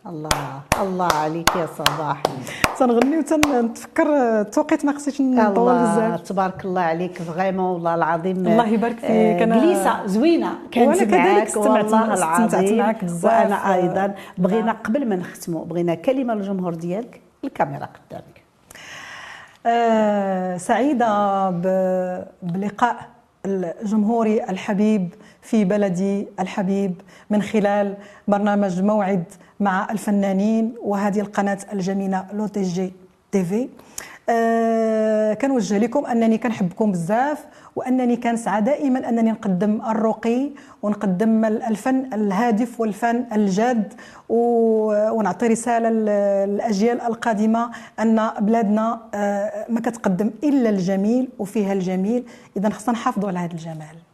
الله 0.10 0.62
الله 0.82 1.08
عليك 1.14 1.50
يا 1.56 1.68
صباح 1.78 2.22
تنغني 2.80 3.18
وتنتفكر 3.18 4.08
التوقيت 4.42 4.86
ما 4.86 4.94
خصنيش 4.94 5.22
نطول 5.22 5.74
بزاف. 5.74 6.22
تبارك 6.22 6.66
الله 6.66 6.82
عليك 6.82 7.22
فريمون 7.22 7.66
والله 7.66 7.96
العظيم. 7.96 8.38
الله 8.38 8.68
يبارك 8.68 9.00
فيك. 9.00 9.42
أنا 9.42 9.60
جليسة 9.60 10.06
زوينة 10.06 10.50
كانت 10.72 11.14
معاك 11.14 11.58
والله 11.58 12.14
العظيم. 12.14 12.78
معاك 12.78 13.04
بزاف. 13.04 13.26
وأنا 13.26 13.74
أيضا. 13.76 14.16
بغينا 14.38 14.72
قبل 14.72 15.08
ما 15.10 15.16
نختموا 15.16 15.66
بغينا 15.66 15.96
كلمة 15.96 16.34
للجمهور 16.34 16.74
ديالك 16.74 17.22
الكاميرا 17.44 17.86
قدامك. 17.86 18.46
آه 19.66 20.58
سعيدة 20.58 21.50
بلقاء 22.42 22.96
الجمهوري 23.46 24.44
الحبيب 24.44 25.14
في 25.46 25.66
بلدي 25.66 26.28
الحبيب 26.40 27.02
من 27.30 27.42
خلال 27.42 27.98
برنامج 28.28 28.82
موعد 28.82 29.24
مع 29.60 29.88
الفنانين 29.92 30.76
وهذه 30.84 31.20
القناة 31.20 31.58
الجميلة 31.74 32.26
le 32.34 32.48
TGTV 32.48 33.70
أه 34.30 35.34
كنوجه 35.34 35.78
لكم 35.78 36.06
أنني 36.06 36.38
كنحبكم 36.38 36.92
بزاف 36.92 37.46
وأنني 37.76 38.16
كنسعى 38.18 38.62
دائما 38.62 39.10
أنني 39.10 39.32
نقدم 39.32 39.82
الرقي 39.82 40.50
ونقدم 40.84 41.46
الفن 41.46 42.14
الهادف 42.14 42.80
والفن 42.80 43.26
الجاد 43.34 43.94
ونعطي 44.30 45.48
رسالة 45.48 45.90
للأجيال 45.90 47.02
القادمة 47.02 47.72
أن 48.00 48.30
بلادنا 48.40 49.00
أه 49.14 49.66
ما 49.70 49.80
كتقدم 49.80 50.32
إلا 50.44 50.70
الجميل 50.70 51.30
وفيها 51.40 51.74
الجميل. 51.74 52.24
اذا 52.58 52.70
خصنا 52.70 52.94
نحافظوا 52.94 53.30
على 53.30 53.40
هذا 53.40 53.54
الجمال. 53.54 54.05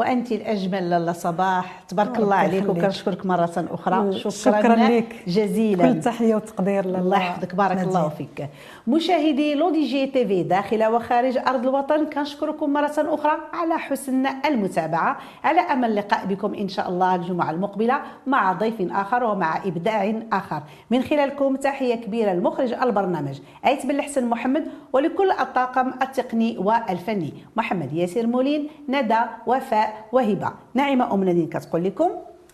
وأنت 0.00 0.32
الأجمل 0.32 0.90
لاله 0.90 1.12
صباح. 1.12 1.82
تبارك 1.88 2.18
الله 2.18 2.36
عليك 2.36 2.68
وكنشكرك 2.68 3.26
مرة 3.26 3.66
أخرى. 3.70 4.12
شكرا, 4.18 4.30
شكرا 4.30 4.76
لك. 4.76 5.16
جزيلا. 5.26 5.92
كل 5.92 6.00
تحية 6.00 6.34
وتقدير 6.34 6.86
لله. 6.86 6.98
الله 6.98 7.16
يحفظك. 7.16 7.54
بارك 7.54 7.76
نادي. 7.76 7.88
الله 7.88 8.08
فيك. 8.08 8.48
مشاهدي 8.90 9.54
لو 9.54 9.70
دي 9.70 9.84
جي 9.84 10.06
تي 10.06 10.26
في 10.26 10.42
داخل 10.42 10.84
وخارج 10.84 11.38
أرض 11.38 11.66
الوطن 11.66 12.04
كنشكركم 12.06 12.72
مرة 12.72 12.94
أخرى 12.98 13.32
على 13.52 13.78
حسن 13.78 14.26
المتابعة. 14.26 15.18
على 15.44 15.60
أمل 15.60 15.90
اللقاء 15.90 16.26
بكم 16.26 16.54
إن 16.54 16.68
شاء 16.68 16.88
الله 16.88 17.14
الجمعة 17.14 17.50
المقبلة 17.50 18.02
مع 18.26 18.52
ضيف 18.52 18.92
آخر 18.92 19.24
ومع 19.24 19.56
إبداع 19.64 20.22
آخر. 20.32 20.62
من 20.90 21.02
خلالكم 21.02 21.56
تحية 21.56 21.94
كبيرة 21.94 22.32
لمخرج 22.32 22.72
البرنامج 22.72 23.40
ايت 23.66 23.86
بن 23.86 23.90
الحسن 23.90 24.28
محمد 24.28 24.66
ولكل 24.92 25.30
الطاقم 25.30 25.88
التقني 26.02 26.58
والفني 26.58 27.32
محمد 27.56 27.92
ياسر 27.92 28.26
مولين 28.26 28.68
ندى 28.88 29.20
وفاء 29.46 30.04
وهبة. 30.12 30.52
نعيمه 30.74 31.14
أم 31.14 31.24
نادين 31.24 31.48
كتقول 31.48 31.84
لكم 31.84 32.10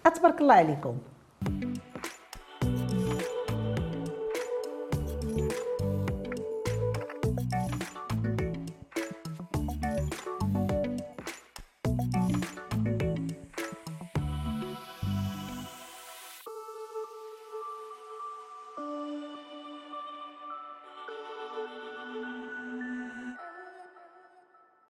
أتبارك 0.07 0.41
الله 0.41 0.55
عليكم. 0.55 0.95